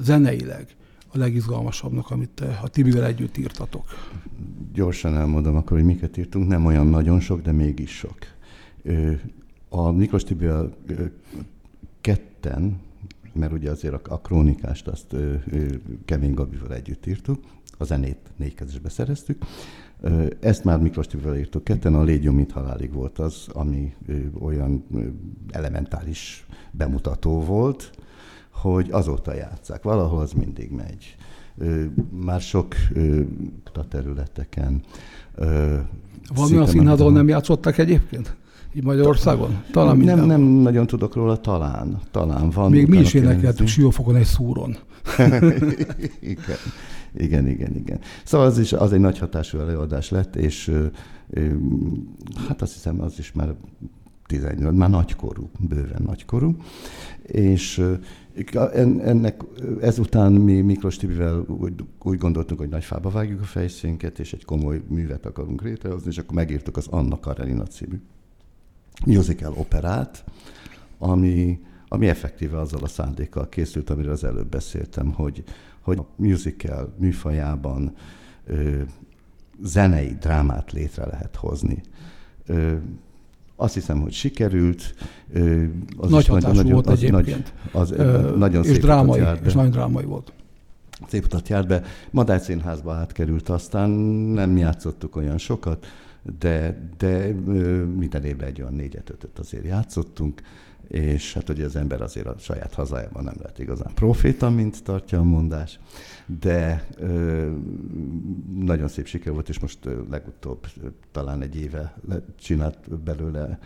zeneileg 0.00 0.66
a 1.12 1.18
legizgalmasabbnak, 1.18 2.10
amit 2.10 2.44
a 2.62 2.68
Tibivel 2.68 3.04
együtt 3.04 3.36
írtatok? 3.36 3.84
Gyorsan 4.72 5.16
elmondom 5.16 5.56
akkor, 5.56 5.76
hogy 5.76 5.86
miket 5.86 6.16
írtunk. 6.16 6.48
Nem 6.48 6.66
olyan 6.66 6.86
nagyon 6.86 7.20
sok, 7.20 7.42
de 7.42 7.52
mégis 7.52 7.90
sok. 7.96 8.18
A 9.68 9.90
Miklós 9.90 10.24
Tibivel 10.24 10.74
ketten, 12.00 12.80
mert 13.32 13.52
ugye 13.52 13.70
azért 13.70 13.94
a, 13.94 14.14
a 14.14 14.20
krónikást 14.20 14.88
azt 14.88 15.12
ö, 15.12 15.34
ö, 15.50 15.66
Kevin 16.04 16.34
Gabival 16.34 16.74
együtt 16.74 17.06
írtuk, 17.06 17.40
a 17.78 17.84
zenét 17.84 18.18
négykezesbe 18.36 18.88
szereztük. 18.88 19.42
Ezt 20.40 20.64
már 20.64 20.80
Miklós 20.80 21.06
Tibivel 21.06 21.36
írtuk 21.36 21.64
ketten, 21.64 21.94
a 21.94 22.02
Légy 22.02 22.22
jó, 22.22 22.32
mint 22.32 22.52
halálig 22.52 22.92
volt 22.92 23.18
az, 23.18 23.46
ami 23.52 23.94
olyan 24.40 24.84
ö, 24.94 25.00
elementáris 25.50 26.46
bemutató 26.70 27.40
volt, 27.40 27.90
hogy 28.50 28.90
azóta 28.90 29.34
játszák. 29.34 29.82
Valahol 29.82 30.20
az 30.20 30.32
mindig 30.32 30.70
megy. 30.70 31.16
Már 32.10 32.40
sok 32.40 32.74
a 33.74 33.88
területeken. 33.88 34.82
Valami 36.34 36.56
a 36.56 36.66
színházon 36.66 37.12
nem 37.12 37.28
játszottak 37.28 37.78
egyébként? 37.78 38.36
Magyarországon? 38.80 39.62
Talán 39.70 39.96
nem, 39.96 40.26
nem 40.26 40.40
nagyon 40.40 40.86
tudok 40.86 41.14
róla, 41.14 41.40
talán. 41.40 42.00
Talán 42.10 42.50
van. 42.50 42.70
Még 42.70 42.86
mi 42.86 42.98
is 42.98 43.14
énekeltük 43.14 43.40
kérdezni. 43.40 43.66
Siófokon 43.66 44.16
egy 44.16 44.24
szúron. 44.24 44.76
igen. 46.20 46.56
igen, 47.16 47.48
igen, 47.48 47.76
igen. 47.76 48.00
Szóval 48.24 48.46
az 48.46 48.58
is 48.58 48.72
az 48.72 48.92
egy 48.92 49.00
nagy 49.00 49.18
hatású 49.18 49.58
előadás 49.58 50.10
lett, 50.10 50.36
és 50.36 50.72
hát 52.48 52.62
azt 52.62 52.72
hiszem, 52.72 53.00
az 53.00 53.18
is 53.18 53.32
már 53.32 53.54
18, 54.26 54.76
már 54.76 54.90
nagykorú, 54.90 55.50
bőven 55.68 56.02
nagykorú, 56.06 56.56
és 57.22 57.84
ennek 59.04 59.42
ezután 59.80 60.32
mi 60.32 60.60
Miklós 60.60 60.96
Tibivel 60.96 61.44
úgy, 61.48 61.72
úgy 62.02 62.18
gondoltunk, 62.18 62.60
hogy 62.60 62.68
nagy 62.68 62.84
fába 62.84 63.10
vágjuk 63.10 63.40
a 63.40 63.44
fejszénket, 63.44 64.18
és 64.18 64.32
egy 64.32 64.44
komoly 64.44 64.82
művet 64.88 65.26
akarunk 65.26 65.62
létrehozni, 65.62 66.10
és 66.10 66.18
akkor 66.18 66.34
megírtuk 66.34 66.76
az 66.76 66.86
Anna 66.86 67.20
Karenina 67.20 67.64
című 67.64 68.00
musical 69.06 69.52
operát, 69.56 70.24
ami, 70.98 71.60
ami 71.88 72.08
effektíve 72.08 72.58
azzal 72.58 72.82
a 72.82 72.88
szándékkal 72.88 73.48
készült, 73.48 73.90
amiről 73.90 74.12
az 74.12 74.24
előbb 74.24 74.48
beszéltem, 74.48 75.12
hogy, 75.12 75.44
hogy 75.80 75.98
a 75.98 76.06
musical 76.16 76.94
műfajában 76.98 77.94
ö, 78.46 78.80
zenei 79.62 80.16
drámát 80.20 80.72
létre 80.72 81.06
lehet 81.06 81.36
hozni. 81.36 81.80
Ö, 82.46 82.74
azt 83.56 83.74
hiszem, 83.74 84.00
hogy 84.00 84.12
sikerült. 84.12 84.94
Ö, 85.32 85.64
az 85.96 86.10
Nagy 86.10 86.26
hatású 86.26 86.70
volt 86.70 86.86
az 86.86 87.02
egyébként. 87.02 87.52
Nagy, 87.72 87.82
az, 87.82 87.90
Ö, 87.90 88.36
nagyon 88.36 88.64
és 88.64 88.70
szép 88.70 88.80
drámai, 88.80 89.20
járt 89.20 89.40
be 89.40 89.46
és 89.46 89.52
nagyon 89.54 89.70
drámai 89.70 90.04
volt. 90.04 90.32
szép 91.08 91.24
utat 91.24 91.48
járt 91.48 91.66
be. 91.66 91.82
Madály 92.10 92.38
Színházba 92.40 92.92
átkerült, 92.92 93.48
aztán 93.48 93.90
nem 93.90 94.56
játszottuk 94.56 95.16
olyan 95.16 95.38
sokat, 95.38 95.86
de, 96.38 96.88
de 96.98 97.32
minden 97.96 98.24
évben 98.24 98.48
egy 98.48 98.60
olyan 98.60 98.74
négyet, 98.74 99.10
ötöt 99.10 99.38
azért 99.38 99.64
játszottunk, 99.64 100.42
és 100.88 101.34
hát 101.34 101.48
ugye 101.48 101.64
az 101.64 101.76
ember 101.76 102.00
azért 102.00 102.26
a 102.26 102.34
saját 102.38 102.74
hazájában 102.74 103.24
nem 103.24 103.34
lett 103.42 103.58
igazán 103.58 103.94
proféta, 103.94 104.50
mint 104.50 104.82
tartja 104.82 105.18
a 105.18 105.22
mondás, 105.22 105.78
de 106.40 106.86
ö, 106.96 107.50
nagyon 108.58 108.88
szép 108.88 109.06
siker 109.06 109.32
volt, 109.32 109.48
és 109.48 109.60
most 109.60 109.86
ö, 109.86 110.02
legutóbb 110.10 110.66
ö, 110.82 110.86
talán 111.12 111.42
egy 111.42 111.56
éve 111.56 111.94
csinált 112.38 113.02
belőle 113.02 113.58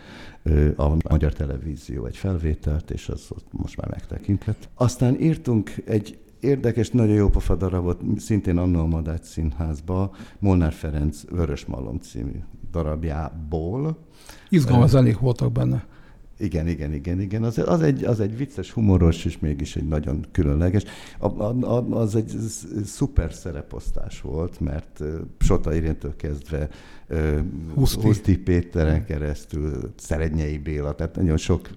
ö, 0.43 0.71
a 0.77 0.97
Magyar 1.09 1.33
Televízió 1.33 2.07
egy 2.07 2.17
felvételt, 2.17 2.91
és 2.91 3.09
az 3.09 3.27
ott 3.29 3.47
most 3.51 3.77
már 3.77 3.91
megtekintett. 3.91 4.69
Aztán 4.75 5.21
írtunk 5.21 5.73
egy 5.85 6.19
érdekes, 6.41 6.91
nagyon 6.91 7.15
jó 7.15 7.29
pofa 7.29 7.55
darabot, 7.57 8.01
szintén 8.17 8.59
annó 8.59 8.81
a 8.81 8.87
Madács 8.87 9.25
Színházba, 9.25 10.15
Molnár 10.39 10.73
Ferenc 10.73 11.23
Vörös 11.31 11.65
Malom 11.65 11.99
című 11.99 12.41
darabjából, 12.71 13.99
Izgalmas 14.49 14.91
zenék 14.91 15.19
voltak 15.19 15.53
benne. 15.53 15.87
igen, 16.39 16.69
igen, 16.69 16.93
igen, 16.93 17.21
igen. 17.21 17.43
Az, 17.43 17.59
az, 17.59 17.81
egy, 17.83 18.05
az 18.05 18.21
egy 18.21 18.37
vicces, 18.37 18.71
humoros, 18.71 19.25
és 19.25 19.39
mégis 19.39 19.77
egy 19.77 19.89
nagyon 19.89 20.27
különleges. 20.33 20.83
A, 21.19 21.43
a, 21.43 21.85
az 21.91 22.15
egy 22.17 22.29
sz- 22.29 22.85
szuper 22.85 23.33
szereposztás 23.33 24.21
volt, 24.21 24.61
mert 24.61 25.03
Sota 25.39 25.75
Iréntől 25.75 26.17
kezdve 26.17 26.69
Huszti. 27.75 28.01
Huszti 28.07 28.39
Péteren 28.39 29.05
keresztül, 29.05 29.93
Szerednyei 29.97 30.59
Béla, 30.59 30.95
tehát 30.95 31.17
nagyon 31.17 31.37
sok 31.37 31.69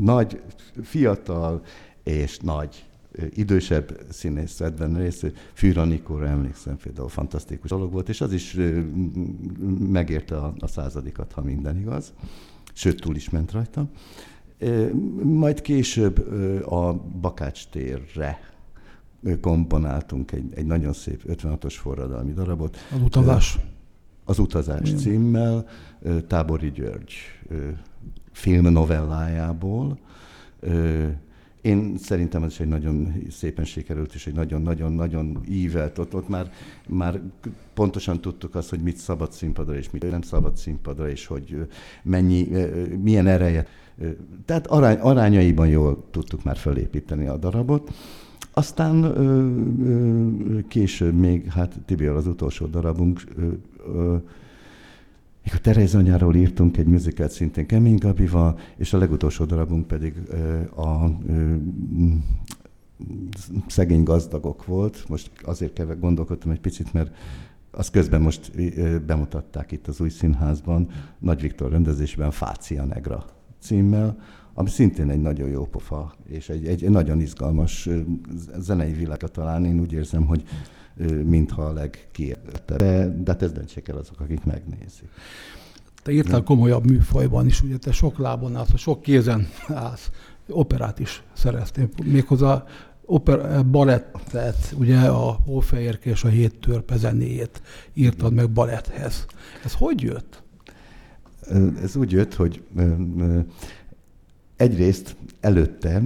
nagy, 0.00 0.42
fiatal 0.82 1.62
és 2.02 2.38
nagy 2.38 2.84
idősebb 3.30 4.00
színész 4.10 4.60
részt, 4.94 5.32
Fűra 5.52 5.84
Nikóra 5.84 6.26
emlékszem 6.26 6.76
például, 6.76 7.08
fantasztikus 7.08 7.70
dolog 7.70 7.92
volt, 7.92 8.08
és 8.08 8.20
az 8.20 8.32
is 8.32 8.56
megérte 9.78 10.36
a, 10.36 10.54
a 10.58 10.66
századikat, 10.66 11.32
ha 11.32 11.42
minden 11.42 11.78
igaz, 11.78 12.12
sőt 12.72 13.00
túl 13.00 13.16
is 13.16 13.30
ment 13.30 13.52
rajta. 13.52 13.88
Majd 15.22 15.60
később 15.60 16.32
a 16.66 16.92
Bakács 17.20 17.68
térre 17.68 18.50
komponáltunk 19.40 20.32
egy, 20.32 20.52
egy 20.54 20.66
nagyon 20.66 20.92
szép 20.92 21.22
56-os 21.28 21.74
forradalmi 21.80 22.32
darabot. 22.32 22.76
Az 22.94 23.00
utazás. 23.00 23.58
Az 24.24 24.38
utazás 24.38 24.88
Igen. 24.88 24.98
címmel, 24.98 25.66
Tábori 26.26 26.70
György 26.70 27.12
filmnovellájából. 28.32 29.98
Én 31.62 31.96
szerintem 31.96 32.42
ez 32.42 32.50
is 32.50 32.60
egy 32.60 32.68
nagyon 32.68 33.12
szépen 33.30 33.64
sikerült, 33.64 34.14
és 34.14 34.26
egy 34.26 34.34
nagyon-nagyon-nagyon 34.34 35.40
ívelt. 35.48 35.98
Ott, 35.98 36.14
ott 36.14 36.28
már, 36.28 36.52
már 36.88 37.20
pontosan 37.74 38.20
tudtuk 38.20 38.54
azt, 38.54 38.70
hogy 38.70 38.80
mit 38.80 38.96
szabad 38.96 39.32
színpadra, 39.32 39.76
és 39.76 39.90
mit 39.90 40.10
nem 40.10 40.22
szabad 40.22 40.56
színpadra, 40.56 41.10
és 41.10 41.26
hogy 41.26 41.66
mennyi, 42.02 42.48
milyen 43.02 43.26
ereje. 43.26 43.66
Tehát 44.44 44.66
arány, 44.66 44.98
arányaiban 44.98 45.68
jól 45.68 46.04
tudtuk 46.10 46.44
már 46.44 46.56
felépíteni 46.56 47.26
a 47.26 47.36
darabot. 47.36 47.92
Aztán 48.52 49.02
ö, 49.04 49.48
ö, 49.84 50.58
később 50.68 51.14
még, 51.14 51.50
hát 51.50 51.78
Tibia 51.86 52.14
az 52.14 52.26
utolsó 52.26 52.66
darabunk, 52.66 53.22
ö, 53.36 53.48
ö, 53.94 54.16
a 55.44 55.58
Teréz 55.60 55.94
anyáról 55.94 56.34
írtunk 56.34 56.76
egy 56.76 56.86
műzikát 56.86 57.30
szintén 57.30 57.66
Kemény 57.66 57.96
Gabival, 57.96 58.58
és 58.76 58.92
a 58.92 58.98
legutolsó 58.98 59.44
darabunk 59.44 59.86
pedig 59.86 60.14
ö, 60.26 60.60
a 60.80 61.18
ö, 61.26 61.54
szegény 63.66 64.02
gazdagok 64.02 64.66
volt. 64.66 65.04
Most 65.08 65.30
azért 65.42 65.72
kell 65.72 65.86
gondolkodtam 65.86 66.50
egy 66.50 66.60
picit, 66.60 66.92
mert 66.92 67.16
azt 67.70 67.90
közben 67.90 68.20
most 68.20 68.50
bemutatták 69.06 69.72
itt 69.72 69.86
az 69.86 70.00
új 70.00 70.08
színházban, 70.08 70.88
Nagy 71.18 71.40
Viktor 71.40 71.70
rendezésben 71.70 72.30
Fácia 72.30 72.84
Negra 72.84 73.24
címmel, 73.58 74.18
ami 74.54 74.68
szintén 74.68 75.10
egy 75.10 75.20
nagyon 75.20 75.48
jó 75.48 75.66
pofa, 75.66 76.14
és 76.28 76.48
egy, 76.48 76.66
egy 76.66 76.90
nagyon 76.90 77.20
izgalmas 77.20 77.88
zenei 78.58 78.92
világot 78.92 79.32
talán 79.32 79.64
én 79.64 79.80
úgy 79.80 79.92
érzem, 79.92 80.26
hogy 80.26 80.44
mintha 81.24 81.62
a 81.62 81.72
legkiértebb. 81.72 82.78
De, 82.78 83.08
de 83.22 83.32
hát 83.32 83.42
ez 83.42 83.52
döntsék 83.52 83.88
el 83.88 83.96
azok, 83.96 84.20
akik 84.20 84.44
megnézik. 84.44 85.08
Te 86.02 86.12
írtál 86.12 86.42
komolyabb 86.42 86.86
műfajban 86.86 87.46
is, 87.46 87.62
ugye 87.62 87.76
te 87.76 87.92
sok 87.92 88.18
lábon 88.18 88.56
állsz, 88.56 88.76
sok 88.76 89.02
kézen 89.02 89.48
állsz, 89.68 90.10
operát 90.48 90.98
is 90.98 91.22
szereztél, 91.32 91.88
méghozzá 92.04 92.64
oper, 93.04 93.66
balettet, 93.66 94.74
ugye 94.78 94.98
a 94.98 95.38
Hófehérke 95.44 96.10
és 96.10 96.24
a 96.24 96.28
Hét 96.28 96.58
törpe 96.60 96.96
zenéjét 96.96 97.62
írtad 97.94 98.32
meg 98.32 98.50
baletthez. 98.50 99.26
Ez 99.64 99.72
hogy 99.72 100.02
jött? 100.02 100.42
Ez 101.82 101.96
úgy 101.96 102.12
jött, 102.12 102.34
hogy 102.34 102.62
Egyrészt 104.62 105.16
előtte 105.40 106.02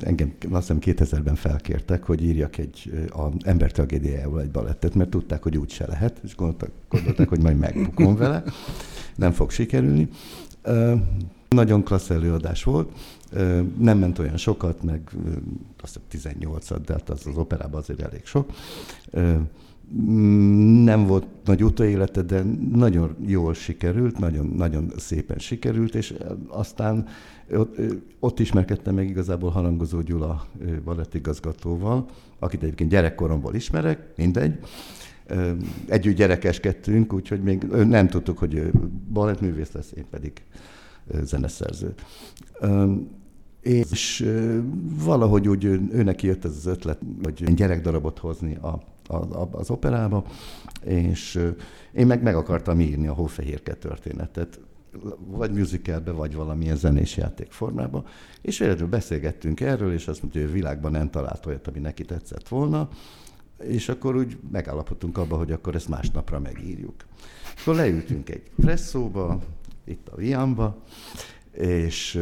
engem 0.00 0.32
azt 0.50 0.72
hiszem 0.72 0.78
2000-ben 0.80 1.34
felkértek, 1.34 2.04
hogy 2.04 2.24
írjak 2.24 2.58
egy 2.58 3.08
a 3.10 3.28
ember 3.42 3.72
tragédiájával 3.72 4.40
egy 4.40 4.50
balettet, 4.50 4.94
mert 4.94 5.10
tudták, 5.10 5.42
hogy 5.42 5.56
úgy 5.56 5.70
se 5.70 5.86
lehet, 5.86 6.20
és 6.22 6.36
gondoltak, 6.36 6.70
gondoltak 6.88 7.28
hogy 7.28 7.42
majd 7.42 7.58
megbukom 7.58 8.16
vele, 8.16 8.42
nem 9.16 9.32
fog 9.32 9.50
sikerülni. 9.50 10.08
Nagyon 11.48 11.82
klassz 11.82 12.10
előadás 12.10 12.62
volt, 12.62 12.92
nem 13.78 13.98
ment 13.98 14.18
olyan 14.18 14.36
sokat, 14.36 14.82
meg 14.82 15.00
azt 15.80 16.00
hiszem 16.10 16.32
18-at, 16.40 16.80
de 16.86 16.92
hát 16.92 17.10
az 17.10 17.26
az 17.26 17.36
operában 17.36 17.80
azért 17.80 18.02
elég 18.02 18.24
sok. 18.24 18.50
Nem 20.84 21.06
volt 21.06 21.26
nagy 21.44 21.64
utóélete, 21.64 22.22
de 22.22 22.42
nagyon 22.72 23.16
jól 23.26 23.54
sikerült, 23.54 24.18
nagyon, 24.18 24.46
nagyon 24.46 24.92
szépen 24.96 25.38
sikerült, 25.38 25.94
és 25.94 26.14
aztán 26.48 27.06
ott, 27.52 27.76
ott 28.18 28.40
ismerkedtem 28.40 28.94
meg 28.94 29.08
igazából 29.08 29.50
Harangozó 29.50 30.00
Gyula 30.00 30.46
balettigazgatóval, 30.84 32.06
akit 32.38 32.62
egyébként 32.62 32.90
gyerekkoromból 32.90 33.54
ismerek, 33.54 34.12
mindegy. 34.16 34.58
Együtt 35.86 36.16
gyerekeskedtünk, 36.16 37.12
úgyhogy 37.12 37.42
még 37.42 37.62
nem 37.86 38.08
tudtuk, 38.08 38.38
hogy 38.38 38.70
balettművész 39.12 39.72
lesz, 39.72 39.92
én 39.96 40.04
pedig 40.10 40.32
zeneszerző. 41.22 41.94
És 43.60 44.30
valahogy 45.04 45.48
úgy 45.48 45.64
ő, 45.64 46.02
neki 46.02 46.26
jött 46.26 46.44
ez 46.44 46.56
az 46.56 46.66
ötlet, 46.66 46.98
hogy 47.22 47.42
egy 47.46 47.54
gyerekdarabot 47.54 48.18
hozni 48.18 48.54
a, 48.54 48.82
az 49.50 49.70
operába, 49.70 50.24
és 50.84 51.40
én 51.92 52.06
meg 52.06 52.22
meg 52.22 52.36
akartam 52.36 52.80
írni 52.80 53.06
a 53.06 53.12
Hófehérke 53.12 53.74
történetet 53.74 54.60
vagy 55.26 55.52
musicalbe, 55.52 56.10
vagy 56.10 56.34
valamilyen 56.34 56.76
zenés 56.76 57.16
játékformába, 57.16 58.04
és 58.42 58.58
véletlenül 58.58 58.90
beszélgettünk 58.90 59.60
erről, 59.60 59.92
és 59.92 60.08
azt 60.08 60.22
mondta, 60.22 60.40
hogy 60.40 60.48
a 60.48 60.52
világban 60.52 60.90
nem 60.90 61.10
talált 61.10 61.46
olyat, 61.46 61.66
ami 61.66 61.78
neki 61.78 62.04
tetszett 62.04 62.48
volna, 62.48 62.88
és 63.58 63.88
akkor 63.88 64.16
úgy 64.16 64.38
megállapodtunk 64.50 65.18
abba, 65.18 65.36
hogy 65.36 65.52
akkor 65.52 65.74
ezt 65.74 65.88
másnapra 65.88 66.40
megírjuk. 66.40 66.94
Akkor 67.60 67.74
leültünk 67.74 68.30
egy 68.30 68.50
presszóba, 68.56 69.38
itt 69.84 70.08
a 70.08 70.16
Viamba, 70.16 70.82
és 71.52 72.20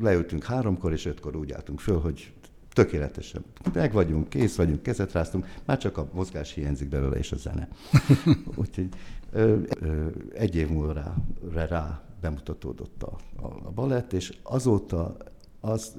leültünk 0.00 0.44
háromkor, 0.44 0.92
és 0.92 1.06
ötkor 1.06 1.36
úgy 1.36 1.52
álltunk 1.52 1.80
föl, 1.80 2.00
hogy 2.00 2.32
tökéletesen. 2.72 3.44
Meg 3.72 3.92
vagyunk, 3.92 4.28
kész 4.28 4.56
vagyunk, 4.56 4.82
kezet 4.82 5.12
ráztunk, 5.12 5.46
már 5.64 5.78
csak 5.78 5.98
a 5.98 6.08
mozgás 6.12 6.52
hiányzik 6.52 6.88
belőle, 6.88 7.16
és 7.16 7.32
a 7.32 7.36
zene. 7.36 7.68
Úgyhogy 8.54 8.88
egy 10.34 10.56
év 10.56 10.68
múlva 10.68 10.92
rá, 10.92 11.14
rá, 11.66 12.02
bemutatódott 12.20 13.02
a, 13.02 13.16
a, 13.42 13.46
a 13.46 13.70
balett, 13.70 14.12
és 14.12 14.36
azóta 14.42 15.16
az 15.60 15.96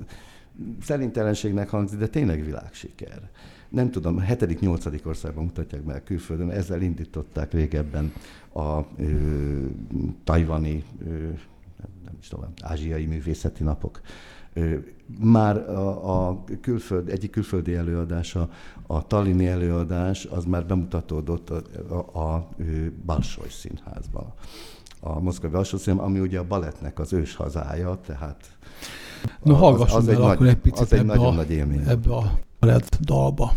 szerintelenségnek 0.82 1.70
hangzik, 1.70 2.00
de 2.00 2.08
tényleg 2.08 2.46
világsiker. 2.46 3.30
Nem 3.70 3.92
tudom, 3.92 4.20
hetedik, 4.20 4.60
nyolcadik 4.60 5.06
országban 5.06 5.44
mutatják 5.44 5.84
meg 5.84 6.04
külföldön, 6.04 6.50
ezzel 6.50 6.82
indították 6.82 7.54
régebben 7.54 8.14
a 8.54 8.80
ö, 8.98 9.66
tajvani, 10.24 10.84
ö, 11.06 11.14
nem 12.04 12.16
is 12.20 12.28
tudom, 12.28 12.54
ázsiai 12.62 13.06
művészeti 13.06 13.64
napok 13.64 14.02
már 15.20 15.58
a, 15.58 16.28
a 16.28 16.44
külföld, 16.62 17.10
egyik 17.10 17.32
külföldi 17.32 17.76
előadása, 17.76 18.50
a 18.88 19.08
Tallini 19.08 19.48
előadás, 19.48 20.26
az 20.26 20.46
már 20.46 20.66
bemutatódott 20.66 21.50
a, 21.50 21.62
a, 21.96 22.20
a 22.20 22.48
Balsoj 23.06 23.50
színházban. 23.50 24.34
A 25.00 25.20
Moszkvai 25.20 25.52
Balsoj 25.52 25.80
Színházban, 25.80 26.10
ami 26.12 26.20
ugye 26.20 26.40
a 26.40 26.44
balettnek 26.44 27.00
az 27.00 27.14
ős 27.14 27.36
hazája, 27.36 28.00
tehát 28.06 28.58
No, 29.44 29.54
hallgassunk 29.54 30.02
az, 30.02 30.08
az 30.08 30.14
el 30.14 30.16
egy 30.16 30.22
akkor 30.22 30.46
nagy, 30.46 30.48
egy 30.48 30.62
picit 30.62 30.80
az 30.80 30.94
egy 30.94 31.06
nagyon 31.06 31.26
a, 31.26 31.32
nagy 31.32 31.52
élmény. 31.52 31.84
ebbe 31.88 32.16
a 32.16 32.40
balett 32.60 32.98
dalba. 33.02 33.56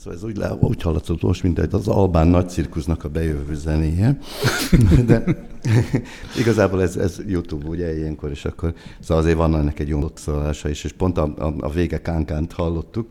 Szóval 0.00 0.18
ez 0.18 0.24
úgy, 0.24 0.36
le, 0.36 0.52
úgy 0.60 0.82
hallatszott 0.82 1.22
most, 1.22 1.42
mint 1.42 1.58
az 1.58 1.88
albán 1.88 2.28
nagy 2.28 2.48
cirkusznak 2.48 3.04
a 3.04 3.08
bejövő 3.08 3.54
zenéje. 3.54 4.18
De 5.06 5.24
igazából 6.40 6.82
ez, 6.82 6.96
ez 6.96 7.20
YouTube 7.26 7.66
ugye 7.66 7.96
ilyenkor, 7.98 8.30
és 8.30 8.44
akkor 8.44 8.74
szóval 9.00 9.22
azért 9.22 9.36
van 9.36 9.56
ennek 9.56 9.78
egy 9.78 9.88
jó 9.88 10.00
szólása 10.14 10.68
is, 10.68 10.84
és 10.84 10.92
pont 10.92 11.18
a, 11.18 11.34
a, 11.38 11.54
a 11.58 11.70
vége 11.70 12.02
kánkát 12.02 12.52
hallottuk. 12.52 13.10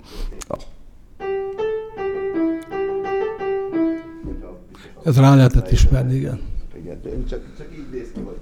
Ez 5.04 5.18
rá 5.18 5.36
lehetett 5.36 5.72
ismerni, 5.72 6.16
igen. 6.16 6.40
Igen, 6.76 7.26
csak, 7.30 7.42
csak 7.58 7.68
így 7.74 7.88
néz 7.92 8.08
ki, 8.14 8.20
hogy 8.20 8.40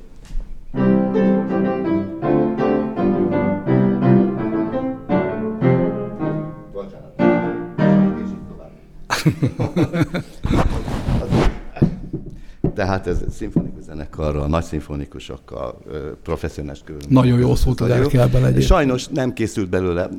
Tehát 12.76 13.08
ez 13.08 13.24
szimfonikus 13.30 13.84
zenekarral, 13.84 14.48
nagy 14.48 14.64
szimfonikusokkal, 14.64 15.82
professzionális 16.24 16.82
körül. 16.84 17.02
Nagyon 17.10 17.40
jó 17.40 17.56
szót 17.56 17.82
az 17.82 17.90
Erkelben 17.90 18.42
egyébként. 18.42 18.66
Sajnos 18.66 19.08
nem 19.08 19.34
készült 19.34 19.70
belőle 19.70 20.10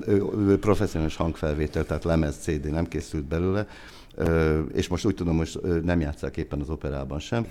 professzionális 0.60 1.16
hangfelvétel, 1.16 1.84
tehát 1.84 2.04
lemez 2.04 2.36
CD 2.36 2.70
nem 2.70 2.86
készült 2.86 3.24
belőle, 3.24 3.66
és 4.72 4.88
most 4.88 5.04
úgy 5.04 5.14
tudom, 5.14 5.36
hogy 5.36 5.60
nem 5.84 6.00
játszák 6.00 6.36
éppen 6.36 6.60
az 6.60 6.68
operában 6.68 7.18
sem. 7.18 7.46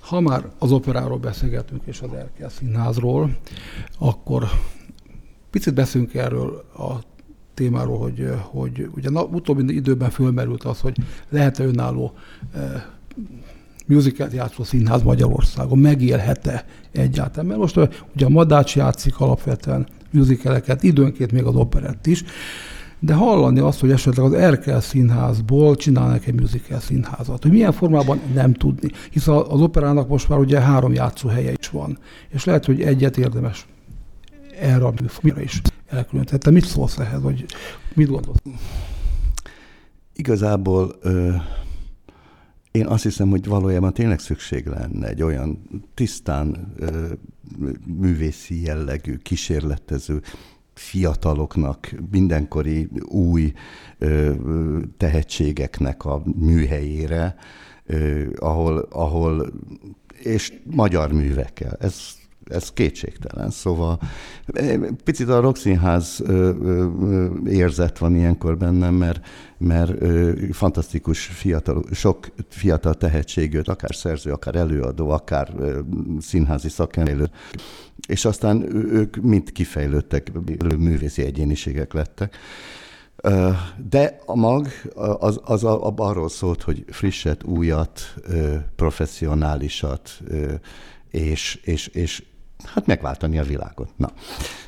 Ha 0.00 0.20
már 0.20 0.44
az 0.58 0.72
operáról 0.72 1.18
beszélgetünk 1.18 1.82
és 1.84 2.00
az 2.00 2.12
Erkel 2.12 2.48
Színházról, 2.48 3.36
akkor 3.98 4.44
picit 5.50 5.74
beszélünk 5.74 6.14
erről 6.14 6.64
a 6.76 6.92
témáról, 7.58 7.98
hogy, 7.98 8.28
hogy 8.40 8.88
ugye 8.96 9.10
na, 9.10 9.22
utóbbi 9.22 9.74
időben 9.74 10.10
fölmerült 10.10 10.64
az, 10.64 10.80
hogy 10.80 10.96
lehet-e 11.28 11.64
önálló 11.64 12.12
eh, 12.54 14.28
játszó 14.32 14.64
színház 14.64 15.02
Magyarországon, 15.02 15.78
megélhet-e 15.78 16.64
egyáltalán? 16.92 17.46
Mert 17.46 17.58
most 17.58 17.76
ugye 18.14 18.24
a 18.24 18.28
Madács 18.28 18.76
játszik 18.76 19.20
alapvetően 19.20 19.86
musicaleket, 20.10 20.82
időnként 20.82 21.32
még 21.32 21.44
az 21.44 21.54
operett 21.54 22.06
is, 22.06 22.24
de 22.98 23.14
hallani 23.14 23.60
azt, 23.60 23.80
hogy 23.80 23.90
esetleg 23.90 24.26
az 24.26 24.32
Erkel 24.32 24.80
színházból 24.80 25.76
csinálnak 25.76 26.26
egy 26.26 26.40
musical 26.40 26.80
színházat. 26.80 27.42
Hogy 27.42 27.52
milyen 27.52 27.72
formában 27.72 28.20
nem 28.34 28.52
tudni, 28.52 28.90
hiszen 29.10 29.34
az 29.34 29.60
operának 29.60 30.08
most 30.08 30.28
már 30.28 30.38
ugye 30.38 30.60
három 30.60 30.92
játszóhelye 30.92 31.52
is 31.58 31.68
van, 31.68 31.98
és 32.28 32.44
lehet, 32.44 32.64
hogy 32.64 32.82
egyet 32.82 33.16
érdemes 33.16 33.66
erre 34.60 34.84
a 34.84 34.92
műfajra 35.00 35.40
is 35.40 35.60
elkülöníteni. 35.88 36.38
Te 36.38 36.50
mit 36.50 36.64
szólsz 36.64 36.98
ehhez, 36.98 37.22
vagy 37.22 37.44
mit 37.94 38.08
gondolsz? 38.08 38.38
Igazából 40.12 40.96
ö, 41.00 41.34
én 42.70 42.86
azt 42.86 43.02
hiszem, 43.02 43.28
hogy 43.28 43.46
valójában 43.46 43.92
tényleg 43.92 44.18
szükség 44.18 44.66
lenne 44.66 45.08
egy 45.08 45.22
olyan 45.22 45.62
tisztán 45.94 46.72
ö, 46.76 47.06
művészi 47.86 48.62
jellegű, 48.62 49.16
kísérletező, 49.16 50.22
fiataloknak, 50.74 51.94
mindenkori 52.10 52.88
új 53.04 53.52
ö, 53.98 54.34
tehetségeknek 54.96 56.04
a 56.04 56.22
műhelyére, 56.38 57.36
ö, 57.86 58.26
ahol, 58.36 58.78
ahol 58.90 59.52
és 60.22 60.52
magyar 60.64 61.12
művekkel. 61.12 61.76
Ez 61.80 62.18
ez 62.48 62.72
kétségtelen. 62.72 63.50
Szóval 63.50 64.00
picit 65.04 65.28
a 65.28 65.40
Rokszínház 65.40 66.22
érzet 67.46 67.98
van 67.98 68.16
ilyenkor 68.16 68.56
bennem, 68.56 68.94
mert, 68.94 69.26
mert 69.58 69.92
fantasztikus 70.52 71.24
fiatal, 71.26 71.84
sok 71.92 72.26
fiatal 72.48 72.94
tehetség 72.94 73.52
jött, 73.52 73.68
akár 73.68 73.94
szerző, 73.94 74.32
akár 74.32 74.54
előadó, 74.54 75.10
akár 75.10 75.54
színházi 76.20 76.68
szakemberő, 76.68 77.30
és 78.08 78.24
aztán 78.24 78.76
ők 78.92 79.16
mind 79.16 79.52
kifejlődtek, 79.52 80.32
művészi 80.78 81.22
egyéniségek 81.22 81.92
lettek. 81.92 82.36
De 83.90 84.18
a 84.26 84.36
mag 84.36 84.68
az, 85.18 85.40
az 85.44 85.64
arról 85.64 86.28
szólt, 86.28 86.62
hogy 86.62 86.84
frisset, 86.88 87.44
újat, 87.44 88.14
professzionálisat, 88.76 90.22
és, 91.10 91.60
és, 91.62 91.86
és 91.86 92.22
hát 92.64 92.86
megváltani 92.86 93.38
a 93.38 93.42
világot. 93.42 93.90
Na. 93.96 94.12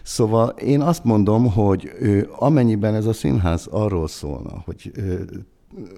Szóval 0.03 0.49
én 0.49 0.81
azt 0.81 1.05
mondom, 1.05 1.53
hogy 1.53 1.91
amennyiben 2.39 2.95
ez 2.95 3.07
a 3.07 3.13
színház 3.13 3.67
arról 3.67 4.09
szólna, 4.09 4.63
hogy 4.65 4.93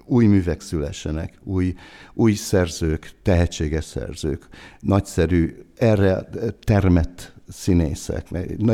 új 0.05 0.26
művek 0.26 0.61
szülessenek, 0.61 1.40
új, 1.45 1.74
új 2.14 2.32
szerzők, 2.32 3.11
tehetséges 3.22 3.84
szerzők, 3.84 4.49
nagyszerű, 4.80 5.57
erre 5.76 6.28
termett 6.64 7.34
színészek, 7.49 8.28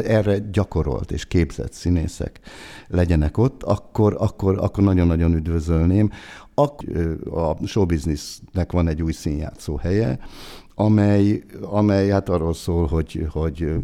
erre 0.04 0.38
gyakorolt 0.38 1.10
és 1.10 1.24
képzett 1.24 1.72
színészek 1.72 2.40
legyenek 2.88 3.38
ott, 3.38 3.62
akkor, 3.62 4.16
akkor, 4.18 4.58
akkor 4.58 4.84
nagyon-nagyon 4.84 5.34
üdvözölném. 5.34 6.10
A 7.30 7.66
showbiznisznek 7.66 8.72
van 8.72 8.88
egy 8.88 9.02
új 9.02 9.12
színjátszó 9.12 9.76
helye, 9.76 10.18
amely, 10.80 11.42
amely 11.60 12.08
hát 12.08 12.28
arról 12.28 12.54
szól, 12.54 12.86
hogy, 12.86 13.26
hogy 13.30 13.74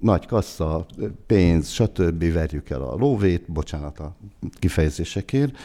nagy 0.00 0.26
kassa, 0.26 0.86
pénz, 1.26 1.68
stb. 1.68 2.32
verjük 2.32 2.70
el 2.70 2.82
a 2.82 2.96
lóvét, 2.96 3.52
bocsánat 3.52 3.98
a 3.98 4.16
kifejezésekért, 4.58 5.56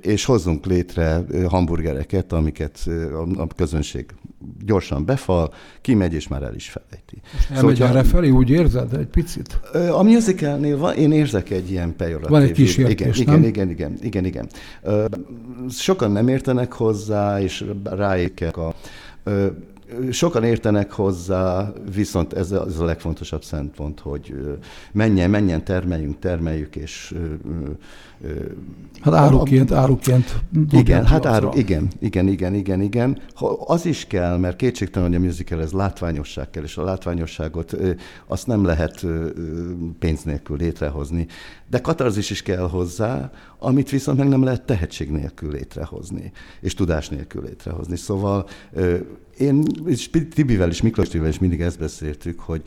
és 0.00 0.24
hozzunk 0.24 0.66
létre 0.66 1.24
hamburgereket, 1.48 2.32
amiket 2.32 2.88
a 3.36 3.46
közönség 3.56 4.06
gyorsan 4.64 5.04
befal, 5.04 5.52
kimegy 5.80 6.14
és 6.14 6.28
már 6.28 6.42
el 6.42 6.54
is 6.54 6.68
felejti. 6.68 7.20
Elmegy 7.50 7.76
szóval, 7.76 7.96
erre 7.96 8.08
felé, 8.08 8.30
úgy 8.30 8.50
érzed 8.50 8.94
egy 8.94 9.06
picit? 9.06 9.60
A 9.92 10.02
musicalnél 10.02 10.78
van, 10.78 10.94
én 10.94 11.12
érzek 11.12 11.50
egy 11.50 11.70
ilyen 11.70 11.96
pejoratív. 11.96 12.30
Van 12.30 12.42
egy 12.42 12.52
kísértés, 12.52 13.18
igen, 13.18 13.34
nem? 13.34 13.48
Igen, 13.48 13.70
igen, 13.70 13.98
igen, 14.00 14.24
igen, 14.24 14.24
igen. 14.24 14.48
Sokan 15.68 16.12
nem 16.12 16.28
értenek 16.28 16.72
hozzá, 16.72 17.40
és 17.40 17.64
ráékek 17.84 18.56
a 18.56 18.74
sokan 20.10 20.44
értenek 20.44 20.92
hozzá, 20.92 21.72
viszont 21.94 22.32
ez 22.32 22.52
a, 22.52 22.64
ez 22.66 22.78
a 22.78 22.84
legfontosabb 22.84 23.44
szempont, 23.44 24.00
hogy 24.00 24.34
menjen, 24.92 25.30
menjen, 25.30 25.64
termeljünk, 25.64 26.18
termeljük, 26.18 26.76
és 26.76 27.14
Hát 29.00 29.14
áruként, 29.14 29.72
áruként. 29.72 30.34
Igen, 30.70 31.06
hát 31.06 31.26
áru, 31.26 31.50
igen, 31.54 31.88
igen, 31.98 32.28
igen, 32.28 32.54
igen, 32.54 32.80
igen. 32.80 33.18
Az 33.66 33.86
is 33.86 34.06
kell, 34.06 34.36
mert 34.36 34.56
kétségtelen, 34.56 35.08
hogy 35.08 35.16
a 35.16 35.20
musical 35.20 35.60
ez 35.60 35.72
látványosság 35.72 36.50
kell, 36.50 36.62
és 36.62 36.76
a 36.76 36.84
látványosságot 36.84 37.76
azt 38.26 38.46
nem 38.46 38.64
lehet 38.64 39.06
pénz 39.98 40.22
nélkül 40.22 40.56
létrehozni. 40.56 41.26
De 41.70 41.80
katarzis 41.80 42.30
is 42.30 42.42
kell 42.42 42.68
hozzá, 42.68 43.30
amit 43.58 43.90
viszont 43.90 44.18
meg 44.18 44.28
nem 44.28 44.44
lehet 44.44 44.62
tehetség 44.62 45.10
nélkül 45.10 45.50
létrehozni, 45.50 46.32
és 46.60 46.74
tudás 46.74 47.08
nélkül 47.08 47.42
létrehozni. 47.42 47.96
Szóval 47.96 48.46
én 49.38 49.64
és 49.86 50.10
Tibivel 50.10 50.70
és 50.70 50.82
Miklós 50.82 51.08
Tibivel 51.08 51.30
is 51.30 51.38
mindig 51.38 51.60
ezt 51.60 51.78
beszéltük, 51.78 52.40
hogy 52.40 52.62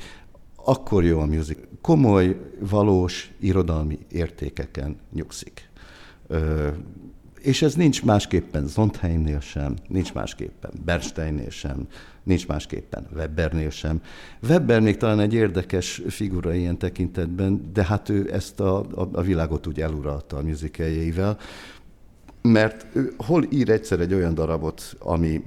akkor 0.55 1.03
jó 1.03 1.19
a 1.19 1.25
music. 1.25 1.57
Komoly, 1.81 2.37
valós 2.59 3.31
irodalmi 3.39 3.99
értékeken 4.11 4.97
nyugszik. 5.13 5.69
Ö, 6.27 6.67
és 7.41 7.61
ez 7.61 7.75
nincs 7.75 8.03
másképpen 8.03 8.67
Zondheimnél 8.67 9.39
sem, 9.39 9.75
nincs 9.87 10.13
másképpen 10.13 10.71
Bernsteinnél 10.85 11.49
sem, 11.49 11.87
nincs 12.23 12.47
másképpen 12.47 13.07
Webbernél 13.15 13.69
sem. 13.69 14.01
Webber 14.49 14.79
még 14.79 14.97
talán 14.97 15.19
egy 15.19 15.33
érdekes 15.33 16.01
figura 16.07 16.53
ilyen 16.53 16.77
tekintetben, 16.77 17.69
de 17.73 17.83
hát 17.83 18.09
ő 18.09 18.33
ezt 18.33 18.59
a, 18.59 18.79
a, 18.79 19.09
a 19.11 19.21
világot 19.21 19.67
úgy 19.67 19.81
eluralta 19.81 20.37
a 20.37 20.41
musicajeivel, 20.41 21.37
mert 22.41 22.87
hol 23.17 23.47
ír 23.49 23.69
egyszer 23.69 23.99
egy 23.99 24.13
olyan 24.13 24.33
darabot, 24.33 24.95
ami 24.99 25.43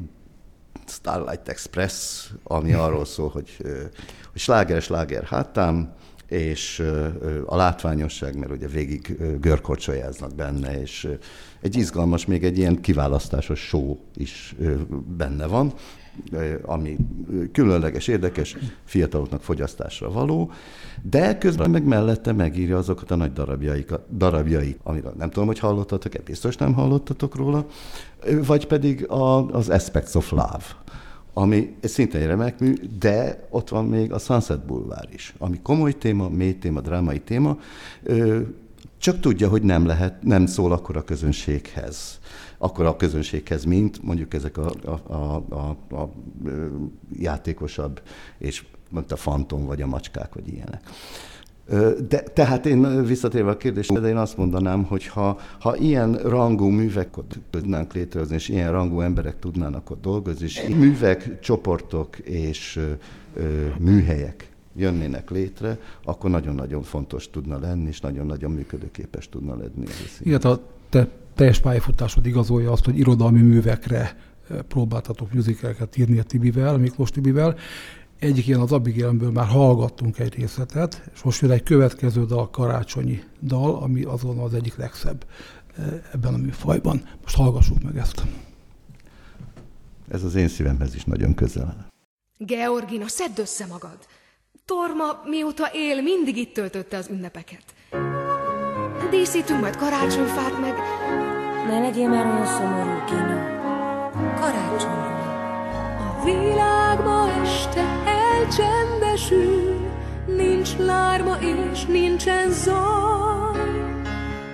Starlight 0.91 1.49
Express, 1.49 2.26
ami 2.43 2.72
arról 2.72 3.05
szól, 3.05 3.28
hogy, 3.28 3.57
hogy 4.32 4.41
sláger, 4.41 4.82
sláger 4.82 5.24
hátám, 5.24 5.95
és 6.28 6.82
a 7.47 7.57
látványosság, 7.57 8.39
mert 8.39 8.53
ugye 8.53 8.66
végig 8.66 9.16
görkorcsolyáznak 9.41 10.34
benne, 10.34 10.80
és 10.80 11.09
egy 11.61 11.76
izgalmas, 11.76 12.26
még 12.26 12.45
egy 12.45 12.59
ilyen 12.59 12.80
kiválasztásos 12.80 13.61
show 13.61 13.97
is 14.14 14.55
benne 15.16 15.47
van, 15.47 15.74
ami 16.62 16.96
különleges, 17.52 18.08
érdekes, 18.08 18.56
fiataloknak 18.84 19.42
fogyasztásra 19.42 20.10
való, 20.10 20.50
de 21.02 21.38
közben 21.38 21.70
meg 21.70 21.84
mellette 21.84 22.32
megírja 22.32 22.76
azokat 22.76 23.10
a 23.10 23.16
nagy 23.16 23.32
darabjait, 23.32 24.00
darabjait 24.10 24.78
amiről 24.82 25.14
nem 25.18 25.30
tudom, 25.30 25.46
hogy 25.46 25.58
hallottatok-e, 25.58 26.20
biztos 26.24 26.56
nem 26.56 26.74
hallottatok 26.74 27.36
róla, 27.36 27.66
vagy 28.46 28.66
pedig 28.66 29.10
a, 29.10 29.46
az 29.46 29.68
Aspects 29.68 30.14
of 30.14 30.30
Love, 30.30 30.64
ami 31.32 31.74
szintén 31.82 32.26
remek 32.26 32.60
mű, 32.60 32.74
de 32.98 33.46
ott 33.50 33.68
van 33.68 33.84
még 33.84 34.12
a 34.12 34.18
Sunset 34.18 34.66
Boulevard 34.66 35.12
is, 35.12 35.34
ami 35.38 35.60
komoly 35.62 35.92
téma, 35.92 36.28
mély 36.28 36.58
téma, 36.58 36.80
drámai 36.80 37.20
téma, 37.20 37.58
csak 38.98 39.20
tudja, 39.20 39.48
hogy 39.48 39.62
nem 39.62 39.86
lehet, 39.86 40.22
nem 40.22 40.46
szól 40.46 40.72
akkor 40.72 40.96
a 40.96 41.04
közönséghez. 41.04 42.17
Akkor 42.59 42.86
a 42.86 42.96
közönséghez, 42.96 43.64
mint 43.64 44.02
mondjuk 44.02 44.34
ezek 44.34 44.56
a, 44.56 44.72
a, 44.84 45.12
a, 45.14 45.44
a, 45.48 45.96
a 45.96 46.11
játékosabb, 47.18 48.00
és 48.38 48.64
mondta 48.90 49.16
fantom, 49.16 49.66
vagy 49.66 49.82
a 49.82 49.86
macskák, 49.86 50.34
vagy 50.34 50.52
ilyenek. 50.52 50.82
De, 52.09 52.20
tehát 52.20 52.66
én 52.66 53.04
visszatérve 53.04 53.50
a 53.50 53.56
kérdésre, 53.56 53.98
de 54.00 54.09
én 54.09 54.16
azt 54.16 54.36
mondanám, 54.36 54.84
hogy 54.84 55.06
ha, 55.06 55.38
ha 55.61 55.76
ilyen 55.76 56.12
rangú 56.12 56.66
műveket 56.66 57.38
tudnánk 57.50 57.92
létrehozni, 57.92 58.34
és 58.34 58.48
ilyen 58.48 58.72
rangú 58.72 59.00
emberek 59.00 59.38
tudnának 59.38 59.90
ott 59.90 60.00
dolgozni, 60.00 60.44
és 60.44 60.62
művek, 60.68 61.40
csoportok 61.40 62.18
és 62.18 62.80
ö, 63.34 63.66
műhelyek 63.78 64.50
jönnének 64.76 65.30
létre, 65.30 65.78
akkor 66.04 66.30
nagyon-nagyon 66.30 66.82
fontos 66.82 67.30
tudna 67.30 67.59
lenni, 67.59 67.88
és 67.88 68.00
nagyon-nagyon 68.00 68.50
működőképes 68.50 69.28
tudna 69.28 69.56
lenni. 69.56 69.86
Igen, 70.20 70.40
a 70.40 70.61
te 70.89 71.09
teljes 71.34 71.61
pályafutásod 71.61 72.26
igazolja 72.26 72.72
azt, 72.72 72.84
hogy 72.84 72.99
irodalmi 72.99 73.41
művekre 73.41 74.16
próbáltatok 74.68 75.32
műzikeleket 75.32 75.97
írni 75.97 76.18
a 76.18 76.22
Tibivel, 76.22 76.74
a 76.74 76.78
Miklós 76.78 77.11
Tibivel, 77.11 77.57
egyik 78.18 78.47
ilyen 78.47 78.61
az 78.61 78.72
Abigélemből 78.72 79.30
már 79.30 79.47
hallgattunk 79.47 80.18
egy 80.18 80.34
részletet, 80.34 81.11
és 81.14 81.22
most 81.22 81.41
jön 81.41 81.51
egy 81.51 81.62
következő 81.62 82.24
dal, 82.24 82.51
karácsonyi 82.51 83.22
dal, 83.43 83.74
ami 83.74 84.03
azon 84.03 84.39
az 84.39 84.55
egyik 84.55 84.76
legszebb 84.76 85.26
ebben 86.12 86.34
a 86.34 86.36
műfajban. 86.36 87.03
Most 87.22 87.36
hallgassuk 87.36 87.82
meg 87.82 87.97
ezt. 87.97 88.22
Ez 90.09 90.22
az 90.22 90.34
én 90.34 90.49
szívemhez 90.49 90.95
is 90.95 91.05
nagyon 91.05 91.34
közel. 91.34 91.86
Georgina, 92.39 93.09
szedd 93.09 93.41
össze 93.41 93.66
magad! 93.66 93.99
Torma, 94.64 95.20
mióta 95.24 95.70
él, 95.72 96.03
mindig 96.03 96.36
itt 96.36 96.55
töltötte 96.55 96.97
az 96.97 97.09
ünnepeket. 97.11 97.62
Díszítünk 99.11 99.61
majd 99.61 99.76
karácsonyfát 99.76 100.61
meg. 100.61 100.74
Ne 101.66 101.78
legyél 101.78 102.09
már 102.09 102.26
olyan 102.26 102.46
szomorú, 102.46 103.02
Gina. 103.06 103.46
Karácsony 104.40 104.90
van. 104.90 105.16
A 105.98 106.24
világ 106.24 107.04
ma 107.04 107.30
este 107.42 107.84
elcsendesül, 108.06 109.76
nincs 110.26 110.76
lárma 110.76 111.36
és 111.40 111.84
nincsen 111.84 112.50
zaj. 112.50 113.61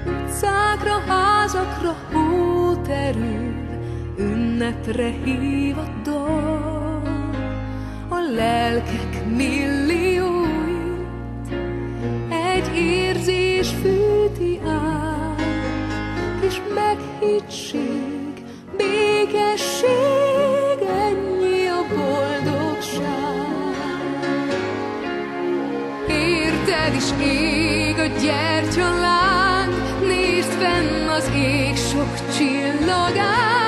Utcákra, 0.07 0.99
házakra 1.09 1.97
hó 2.13 2.75
terül, 2.75 3.55
ünnepre 4.19 5.11
hív 5.25 5.79
a 5.79 5.85
dal. 6.03 7.03
A 8.09 8.19
lelkek 8.35 9.27
millióit 9.37 10.44
érzés 13.65 13.75
fűti 13.83 14.61
át, 14.67 15.43
és 16.49 16.61
meghittség, 16.75 18.45
békesség, 18.77 19.89
ennyi 20.81 21.67
a 21.67 21.85
boldogság. 21.95 23.03
Érted 26.09 26.95
is 26.95 27.27
ég 27.27 27.99
a 27.99 28.07
gyertyaláng, 28.23 29.75
nézd 30.07 30.51
fenn 30.51 31.09
az 31.09 31.31
ég 31.35 31.77
sok 31.77 32.37
csillagát, 32.37 33.64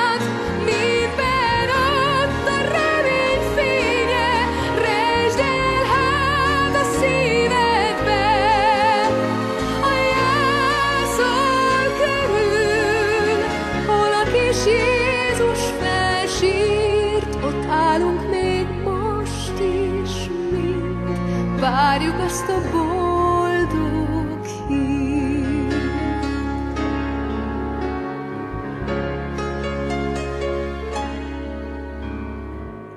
várjuk 21.96 22.18
azt 22.18 22.48
a 22.48 22.60
boldog. 22.72 24.40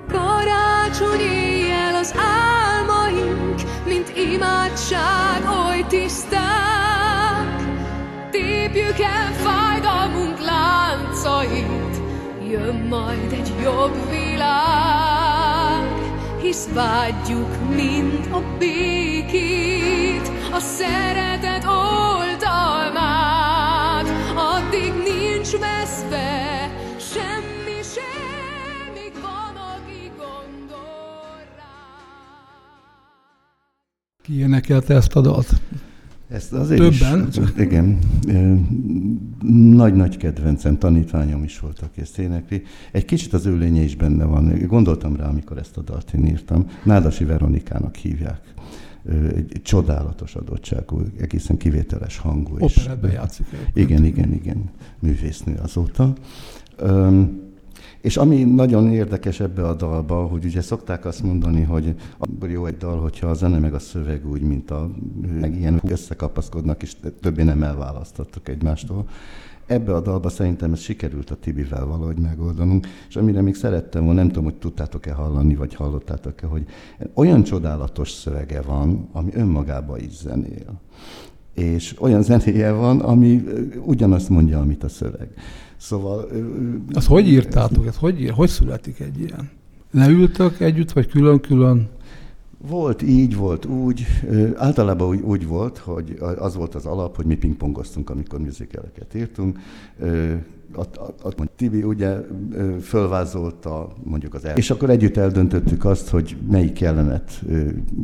Karácsony 0.08 1.20
éjjel 1.20 1.94
az 1.94 2.14
álmaink, 2.16 3.60
mint 3.86 4.12
imádság 4.16 5.42
oly 5.66 5.84
tiszták. 5.88 6.40
Tépjük 8.30 8.98
el 8.98 9.32
fájdalmunk 9.32 10.38
láncait, 10.40 12.00
jön 12.50 12.74
majd 12.74 13.32
egy 13.32 13.52
jobb 13.62 14.10
világ. 14.10 14.99
Hisz 16.50 16.68
vágyjuk 16.74 17.74
mind 17.74 18.28
a 18.32 18.42
békét, 18.58 20.30
a 20.52 20.58
szeretet 20.58 21.64
oltalmát. 22.18 22.88
Addig 24.34 24.92
nincs 24.92 25.50
veszve 25.50 26.70
semmi 26.98 27.82
sem, 27.94 28.92
míg 28.94 29.12
van, 29.22 29.56
aki 29.56 30.12
gondol 30.18 31.42
rá. 31.56 31.64
Ki 34.22 34.38
énekelte 34.38 34.94
ezt 34.94 35.16
a 35.16 35.20
dalt? 35.20 35.48
Ezt 36.30 36.52
azért 36.52 36.80
Többen? 36.80 37.28
Is, 37.28 37.38
igen. 37.58 37.98
Nagy-nagy 39.72 40.16
kedvencem, 40.16 40.78
tanítványom 40.78 41.42
is 41.42 41.58
volt, 41.58 41.78
aki 41.80 42.00
ezt 42.00 42.18
énekli. 42.18 42.62
Egy 42.92 43.04
kicsit 43.04 43.32
az 43.32 43.46
ő 43.46 43.56
lénye 43.56 43.82
is 43.82 43.96
benne 43.96 44.24
van. 44.24 44.66
Gondoltam 44.66 45.16
rá, 45.16 45.28
amikor 45.28 45.58
ezt 45.58 45.76
a 45.76 45.80
dalt 45.80 46.12
én 46.14 46.26
írtam. 46.26 46.66
Nádasi 46.84 47.24
Veronikának 47.24 47.96
hívják. 47.96 48.40
Egy, 49.34 49.60
csodálatos 49.62 50.34
adottságú, 50.34 51.02
egészen 51.20 51.56
kivételes 51.56 52.18
hangú. 52.18 52.56
Operetben 52.58 53.10
játszik. 53.10 53.46
egyébként. 53.52 53.76
Igen, 53.90 54.04
igen, 54.04 54.32
igen. 54.32 54.70
Művésznő 54.98 55.58
azóta. 55.62 56.12
Öm, 56.76 57.49
és 58.00 58.16
ami 58.16 58.42
nagyon 58.42 58.92
érdekes 58.92 59.40
ebbe 59.40 59.68
a 59.68 59.74
dalba, 59.74 60.26
hogy 60.26 60.44
ugye 60.44 60.60
szokták 60.60 61.04
azt 61.04 61.22
mondani, 61.22 61.62
hogy 61.62 61.94
akkor 62.18 62.50
jó 62.50 62.66
egy 62.66 62.76
dal, 62.76 63.00
hogyha 63.00 63.26
a 63.26 63.34
zene 63.34 63.58
meg 63.58 63.74
a 63.74 63.78
szöveg 63.78 64.28
úgy, 64.30 64.42
mint 64.42 64.70
a 64.70 64.90
meg 65.40 65.56
ilyen 65.56 65.80
összekapaszkodnak, 65.84 66.82
és 66.82 66.96
többé 67.20 67.42
nem 67.42 67.62
elválasztottak 67.62 68.48
egymástól. 68.48 69.08
Ebbe 69.66 69.94
a 69.94 70.00
dalba 70.00 70.28
szerintem 70.28 70.72
ez 70.72 70.80
sikerült 70.80 71.30
a 71.30 71.34
Tibivel 71.34 71.86
valahogy 71.86 72.18
megoldanunk, 72.18 72.86
és 73.08 73.16
amire 73.16 73.40
még 73.40 73.54
szerettem 73.54 74.04
volna, 74.04 74.18
nem 74.18 74.28
tudom, 74.28 74.44
hogy 74.44 74.58
tudtátok-e 74.58 75.12
hallani, 75.12 75.54
vagy 75.54 75.74
hallottátok-e, 75.74 76.46
hogy 76.46 76.64
olyan 77.14 77.42
csodálatos 77.42 78.10
szövege 78.10 78.62
van, 78.62 79.08
ami 79.12 79.30
önmagába 79.34 79.98
is 79.98 80.16
zenél 80.16 80.80
és 81.54 81.94
olyan 82.00 82.22
zenéje 82.22 82.72
van, 82.72 83.00
ami 83.00 83.42
ugyanazt 83.84 84.28
mondja, 84.28 84.60
amit 84.60 84.84
a 84.84 84.88
szöveg. 84.88 85.28
Szóval... 85.80 86.28
Azt 86.92 87.06
hogy 87.06 87.28
írtátok? 87.28 87.86
Ez 87.86 87.96
hogy, 87.96 88.20
ír? 88.20 88.30
hogy 88.30 88.48
születik 88.48 89.00
egy 89.00 89.20
ilyen? 89.20 89.50
Leültök 89.90 90.60
együtt, 90.60 90.92
vagy 90.92 91.06
külön-külön? 91.06 91.88
Volt 92.68 93.02
így, 93.02 93.36
volt 93.36 93.66
úgy. 93.66 94.06
Általában 94.56 95.08
úgy, 95.08 95.20
úgy 95.20 95.46
volt, 95.46 95.78
hogy 95.78 96.18
az 96.36 96.54
volt 96.54 96.74
az 96.74 96.86
alap, 96.86 97.16
hogy 97.16 97.24
mi 97.24 97.34
pingpongoztunk, 97.36 98.10
amikor 98.10 98.38
musicaleket 98.38 99.14
írtunk. 99.14 99.58
Ott, 100.74 101.00
ott, 101.22 101.36
mondjuk 101.36 101.56
Tibi 101.56 101.82
ugye 101.82 102.16
fölvázolta 102.82 103.88
mondjuk 104.04 104.34
az 104.34 104.44
el... 104.44 104.56
És 104.56 104.70
akkor 104.70 104.90
együtt 104.90 105.16
eldöntöttük 105.16 105.84
azt, 105.84 106.08
hogy 106.08 106.36
melyik 106.50 106.80
jelenet 106.80 107.42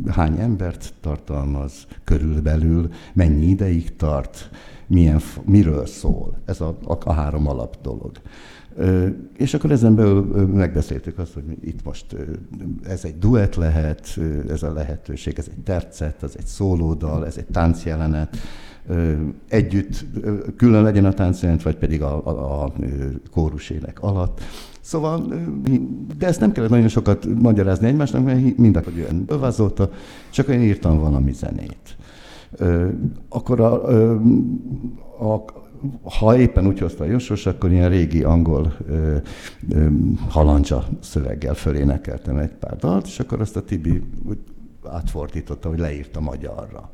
hány 0.07 0.39
embert 0.39 0.93
tartalmaz 1.01 1.87
körülbelül, 2.03 2.89
mennyi 3.13 3.45
ideig 3.45 3.95
tart, 3.95 4.49
milyen, 4.87 5.19
miről 5.45 5.85
szól. 5.85 6.37
Ez 6.45 6.61
a, 6.61 6.77
a, 6.83 6.97
a 7.03 7.11
három 7.11 7.47
alap 7.47 7.77
dolog. 7.81 8.11
És 9.37 9.53
akkor 9.53 9.71
ezen 9.71 9.95
belül 9.95 10.47
megbeszéltük 10.53 11.17
azt, 11.17 11.33
hogy 11.33 11.43
itt 11.61 11.83
most 11.83 12.05
ez 12.83 13.03
egy 13.03 13.17
duett 13.17 13.55
lehet, 13.55 14.19
ez 14.49 14.63
a 14.63 14.73
lehetőség, 14.73 15.37
ez 15.37 15.47
egy 15.55 15.63
tercet, 15.63 16.23
ez 16.23 16.33
egy 16.37 16.45
szólódal, 16.45 17.25
ez 17.25 17.37
egy 17.37 17.45
táncjelenet, 17.45 18.37
együtt 19.47 20.05
külön 20.55 20.83
legyen 20.83 21.05
a 21.05 21.13
táncjelenet, 21.13 21.63
vagy 21.63 21.75
pedig 21.75 22.01
a, 22.01 22.25
a, 22.25 22.63
a 22.63 22.73
kórusének 23.31 24.01
alatt. 24.01 24.41
Szóval, 24.81 25.33
de 26.17 26.27
ezt 26.27 26.39
nem 26.39 26.51
kellett 26.51 26.69
nagyon 26.69 26.87
sokat 26.87 27.25
magyarázni 27.41 27.87
egymásnak, 27.87 28.23
mert 28.23 28.57
mind 28.57 28.77
hogy 28.83 28.99
olyan 28.99 29.25
bevázolta, 29.25 29.89
csak 30.29 30.47
én 30.47 30.61
írtam 30.61 30.99
valami 30.99 31.33
zenét. 31.33 31.97
Akkor 33.29 33.59
a, 33.59 33.87
a, 35.33 35.45
ha 36.03 36.37
éppen 36.37 36.67
úgy 36.67 36.79
hozta 36.79 37.03
a 37.03 37.07
Josos, 37.07 37.45
akkor 37.45 37.71
ilyen 37.71 37.89
régi 37.89 38.23
angol 38.23 38.73
ö, 38.87 39.15
ö, 39.69 39.87
halandzsa 40.29 40.87
szöveggel 40.99 41.53
fölénekeltem 41.53 42.37
egy 42.37 42.53
pár 42.53 42.75
dalt, 42.75 43.05
és 43.05 43.19
akkor 43.19 43.41
azt 43.41 43.55
a 43.55 43.63
Tibi 43.63 44.03
úgy 44.27 44.37
átfordította, 44.85 45.69
hogy 45.69 45.79
leírta 45.79 46.19
magyarra. 46.19 46.89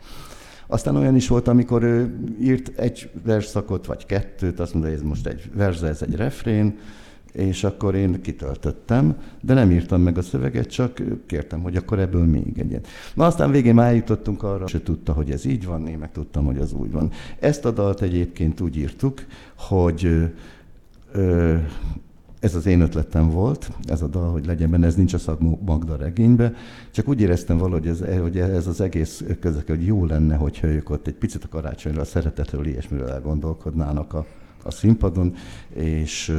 Aztán 0.67 0.95
olyan 0.95 1.15
is 1.15 1.27
volt, 1.27 1.47
amikor 1.47 1.83
ő 1.83 2.19
írt 2.41 2.79
egy 2.79 3.09
versszakot, 3.23 3.85
vagy 3.85 4.05
kettőt, 4.05 4.59
azt 4.59 4.73
mondta, 4.73 4.91
hogy 4.91 4.99
ez 4.99 5.07
most 5.07 5.27
egy 5.27 5.51
verze, 5.53 5.87
ez 5.87 6.01
egy 6.01 6.15
refrén, 6.15 6.77
és 7.33 7.63
akkor 7.63 7.95
én 7.95 8.21
kitöltöttem, 8.21 9.15
de 9.41 9.53
nem 9.53 9.71
írtam 9.71 10.01
meg 10.01 10.17
a 10.17 10.21
szöveget, 10.21 10.67
csak 10.69 11.01
kértem, 11.25 11.61
hogy 11.61 11.75
akkor 11.75 11.99
ebből 11.99 12.25
még 12.25 12.59
egyet. 12.59 12.87
Na 13.13 13.25
aztán 13.25 13.51
végén 13.51 13.73
már 13.73 13.87
eljutottunk 13.87 14.43
arra, 14.43 14.67
se 14.67 14.83
tudta, 14.83 15.13
hogy 15.13 15.31
ez 15.31 15.45
így 15.45 15.65
van, 15.65 15.87
én 15.87 15.97
meg 15.97 16.11
tudtam, 16.11 16.45
hogy 16.45 16.57
az 16.57 16.73
úgy 16.73 16.91
van. 16.91 17.11
Ezt 17.39 17.65
a 17.65 17.71
dalt 17.71 18.01
egyébként 18.01 18.61
úgy 18.61 18.77
írtuk, 18.77 19.25
hogy 19.55 20.31
ö, 21.11 21.55
ez 22.43 22.55
az 22.55 22.65
én 22.65 22.81
ötletem 22.81 23.29
volt, 23.29 23.71
ez 23.87 24.01
a 24.01 24.07
dal, 24.07 24.31
hogy 24.31 24.45
legyen 24.45 24.69
benne, 24.69 24.85
ez 24.85 24.95
nincs 24.95 25.13
a 25.13 25.17
Szag 25.17 25.41
Magda 25.65 25.95
regénybe, 25.95 26.53
csak 26.91 27.07
úgy 27.07 27.21
éreztem 27.21 27.57
valahogy, 27.57 27.87
ez, 27.87 28.03
hogy 28.21 28.37
ez 28.37 28.67
az 28.67 28.81
egész 28.81 29.23
közök, 29.39 29.67
hogy 29.67 29.85
jó 29.85 30.05
lenne, 30.05 30.35
hogyha 30.35 30.67
ők 30.67 30.89
ott 30.89 31.07
egy 31.07 31.13
picit 31.13 31.43
a 31.43 31.47
karácsonyra, 31.47 32.01
a 32.01 32.05
szeretetről, 32.05 32.65
ilyesmiről 32.65 33.09
elgondolkodnának 33.09 34.13
a, 34.13 34.25
a 34.63 34.71
színpadon, 34.71 35.35
és, 35.73 36.33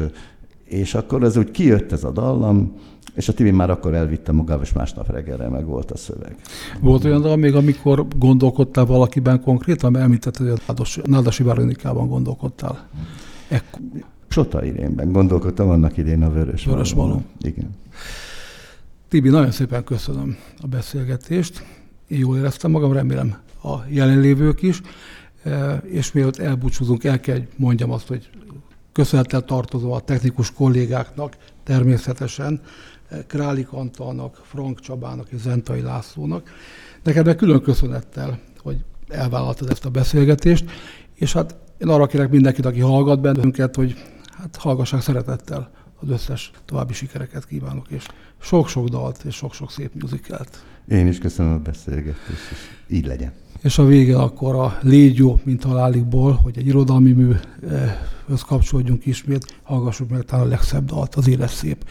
és 0.65 0.95
akkor 0.95 1.23
ez 1.23 1.37
úgy 1.37 1.51
kijött 1.51 1.93
ez 1.93 2.05
a 2.05 2.11
dallam, 2.11 2.73
és 3.15 3.29
a 3.29 3.33
Tibi 3.33 3.51
már 3.51 3.71
akkor 3.71 3.95
elvitte 3.95 4.33
magával, 4.33 4.65
és 4.65 4.73
másnap 4.73 5.11
reggelre 5.11 5.49
meg 5.49 5.67
volt 5.67 5.91
a 5.91 5.97
szöveg. 5.97 6.37
Volt 6.81 7.05
olyan 7.05 7.21
dal 7.21 7.37
még, 7.37 7.55
amikor 7.55 8.07
gondolkodtál 8.17 8.85
valakiben 8.85 9.41
konkrétan, 9.41 9.97
említetted, 9.97 10.59
hogy 10.67 10.81
a 10.97 11.01
Nádasi 11.05 11.43
Váronikában 11.43 12.09
gondolkodtál. 12.09 12.89
Ek- 13.49 13.81
Sota 14.29 14.65
Irénben 14.65 15.13
gondolkodtam 15.13 15.69
annak 15.69 15.97
idén 15.97 16.23
a 16.23 16.31
Vörös, 16.31 16.65
Vörös 16.65 16.95
Malom. 16.95 17.25
Igen. 17.41 17.71
Tibi, 19.09 19.29
nagyon 19.29 19.51
szépen 19.51 19.85
köszönöm 19.85 20.37
a 20.61 20.67
beszélgetést. 20.67 21.65
Én 22.09 22.19
jól 22.19 22.37
éreztem 22.37 22.71
magam, 22.71 22.93
remélem 22.93 23.37
a 23.63 23.75
jelenlévők 23.89 24.63
is. 24.63 24.81
E, 25.43 25.83
és 25.85 26.13
mielőtt 26.13 26.39
elbúcsúzunk, 26.39 27.05
el 27.05 27.21
kell 27.21 27.41
mondjam 27.57 27.91
azt, 27.91 28.09
hogy 28.09 28.31
köszönettel 28.95 29.45
tartozom 29.45 29.93
a 29.93 30.01
technikus 30.01 30.53
kollégáknak, 30.53 31.37
természetesen, 31.63 32.61
e, 33.09 33.25
Králik 33.27 33.73
Antalnak, 33.73 34.41
Frank 34.45 34.81
Csabának 34.81 35.27
és 35.31 35.41
Zentai 35.41 35.81
Lászlónak. 35.81 36.51
Neked 37.03 37.27
meg 37.27 37.37
külön 37.37 37.63
köszönettel, 37.63 38.39
hogy 38.63 38.85
elvállaltad 39.09 39.71
ezt 39.71 39.85
a 39.85 39.91
beszélgetést, 39.91 40.71
és 41.15 41.33
hát 41.33 41.57
én 41.79 41.89
arra 41.89 42.07
kérek 42.07 42.31
mindenkit, 42.31 42.65
aki 42.65 42.81
hallgat 42.81 43.21
bennünket, 43.21 43.75
hogy 43.75 44.05
hát 44.39 44.57
hallgassák 44.57 45.01
szeretettel 45.01 45.71
az 46.01 46.09
összes 46.09 46.51
további 46.65 46.93
sikereket 46.93 47.47
kívánok, 47.47 47.91
és 47.91 48.07
sok-sok 48.41 48.89
dalt, 48.89 49.25
és 49.25 49.35
sok-sok 49.35 49.71
szép 49.71 49.91
muzikát. 50.01 50.65
Én 50.89 51.07
is 51.07 51.19
köszönöm 51.19 51.53
a 51.53 51.59
beszélgetést, 51.59 52.51
és 52.51 52.57
így 52.89 53.07
legyen. 53.07 53.33
És 53.65 53.79
a 53.79 53.85
vége 53.85 54.19
akkor 54.19 54.55
a 54.55 54.79
Légy 54.83 55.17
jó, 55.17 55.41
mint 55.45 55.63
halálikból, 55.63 56.33
hogy 56.33 56.59
egy 56.59 56.67
irodalmi 56.67 57.13
műhöz 57.13 58.43
kapcsolódjunk 58.47 59.07
ismét, 59.07 59.61
hallgassuk 59.63 60.09
meg 60.09 60.23
talán 60.23 60.45
a 60.45 60.49
legszebb 60.49 60.85
dalt, 60.85 61.15
az 61.15 61.29
élet 61.29 61.51
szép. 61.51 61.85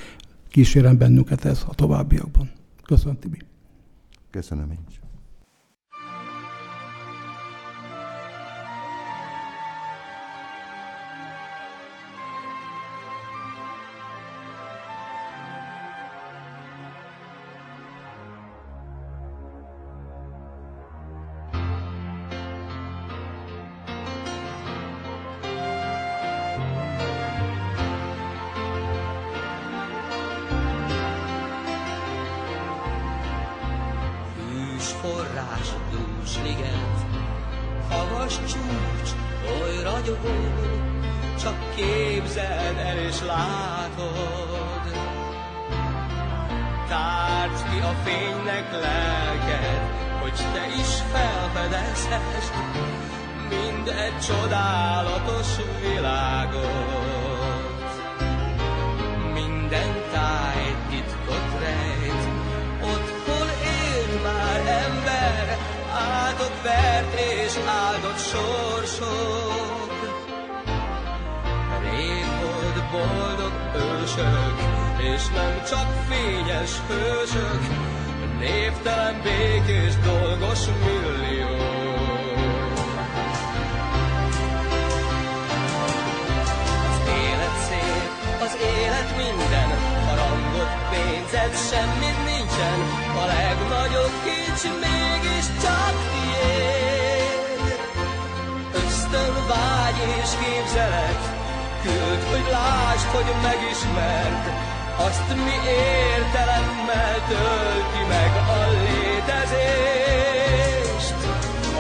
Kísérem 0.50 0.98
bennünket 0.98 1.46
ez 1.46 1.64
a 1.68 1.76
továbbiakban. 1.76 2.50
Köszönöm, 2.84 3.20
Tibi. 3.20 3.38
Köszönöm 4.32 4.72
én 4.72 4.80
is. 4.90 5.03
mind 53.84 53.98
egy 53.98 54.20
csodálatos 54.20 55.48
világot. 55.82 56.62
Minden 59.34 59.94
táj 60.12 60.76
titkot 60.90 61.60
rejt, 61.60 62.24
ott, 62.82 63.10
hol 63.26 63.48
él 63.64 64.22
már 64.24 64.60
ember, 64.86 65.58
áldott 65.94 66.62
vert 66.64 67.20
és 67.20 67.54
áldott 67.68 68.20
sorsok. 68.20 69.92
Rég 71.82 72.26
volt 72.42 72.92
boldog 72.92 73.54
ősök, 73.76 74.58
és 75.14 75.28
nem 75.36 75.64
csak 75.70 75.88
fényes 76.10 76.72
hősök, 76.88 77.62
névtelen 78.40 79.22
békés 79.24 79.94
dolgos 79.96 80.66
millió. 80.86 81.63
az 88.46 88.56
élet 88.76 89.10
minden, 89.24 89.70
harangot 90.08 90.74
pénzed, 90.92 91.54
semmit 91.70 92.20
nincsen, 92.32 92.80
a 93.22 93.24
legnagyobb 93.36 94.16
kicsi 94.26 94.72
mégis 94.86 95.48
csak 95.64 95.96
tiéd. 96.12 97.42
Ösztön 98.82 99.34
vágy 99.52 100.00
és 100.20 100.32
képzelet, 100.42 101.24
küld, 101.84 102.22
hogy 102.32 102.48
lásd, 102.58 103.08
hogy 103.16 103.30
megismerd, 103.50 104.46
azt 105.08 105.30
mi 105.46 105.58
értelemmel 106.08 107.18
tölti 107.30 108.04
meg 108.16 108.32
a 108.58 108.62
létezést. 108.84 110.00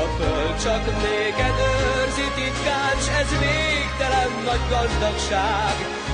A 0.03 0.05
föld 0.17 0.55
csak 0.65 0.83
néked 1.05 1.57
őrzi 1.73 2.27
titkán, 2.35 2.95
s 3.05 3.07
ez 3.21 3.29
végtelen 3.43 4.31
nagy 4.45 4.63
gazdagság, 4.69 5.75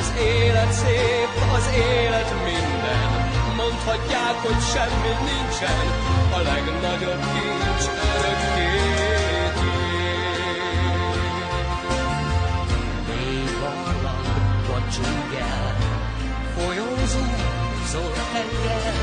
Az 0.00 0.12
élet 0.18 0.72
szép, 0.72 1.32
az 1.56 1.66
élet 1.76 2.30
minden, 2.44 3.10
mondhatják, 3.56 4.36
hogy 4.46 4.60
semmi 4.72 5.12
nincsen, 5.30 5.86
a 6.32 6.38
legnagyobb 6.50 7.22
kincs 7.32 7.86
örökké. 8.16 8.70
Csungel, 14.94 15.76
folyózó, 16.56 17.24
szól 17.86 18.12
a 18.14 18.24
tenger, 18.32 18.94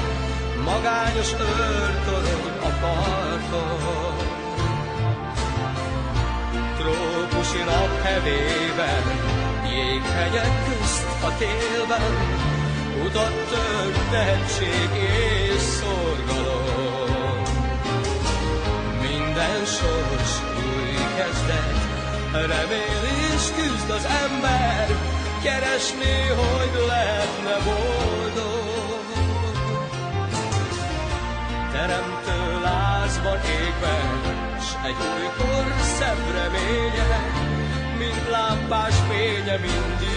magányos 0.66 1.32
öltözöm 1.34 2.46
a 2.64 2.70
parton. 2.82 4.16
Trópusi 6.78 7.64
nap 7.64 8.02
hevében, 8.02 9.04
jéghegyek 9.70 10.77
kezdet. 21.18 21.78
Remél 22.32 23.04
és 23.34 23.44
küzd 23.56 23.90
az 23.90 24.06
ember, 24.26 24.88
keresné, 25.44 26.18
hogy 26.42 26.74
lehetne 26.88 27.56
boldog. 27.66 29.06
Teremtő 31.72 32.62
lázban 32.62 33.40
égve, 33.60 33.98
s 34.60 34.70
egy 34.86 35.00
újkor 35.14 35.66
szebb 35.98 36.24
reménye, 36.36 37.22
mint 37.98 38.30
lámpás 38.30 38.96
fénye 39.10 39.58
mindig 39.58 40.17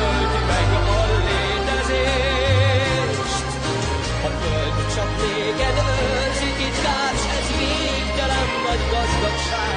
nagy 8.71 8.89
gazdagság, 8.91 9.75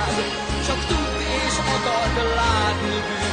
csak 0.66 0.86
tud 0.86 1.20
és 1.46 1.56
akart 1.58 2.34
látni 2.36 2.88
bűn. 2.88 3.23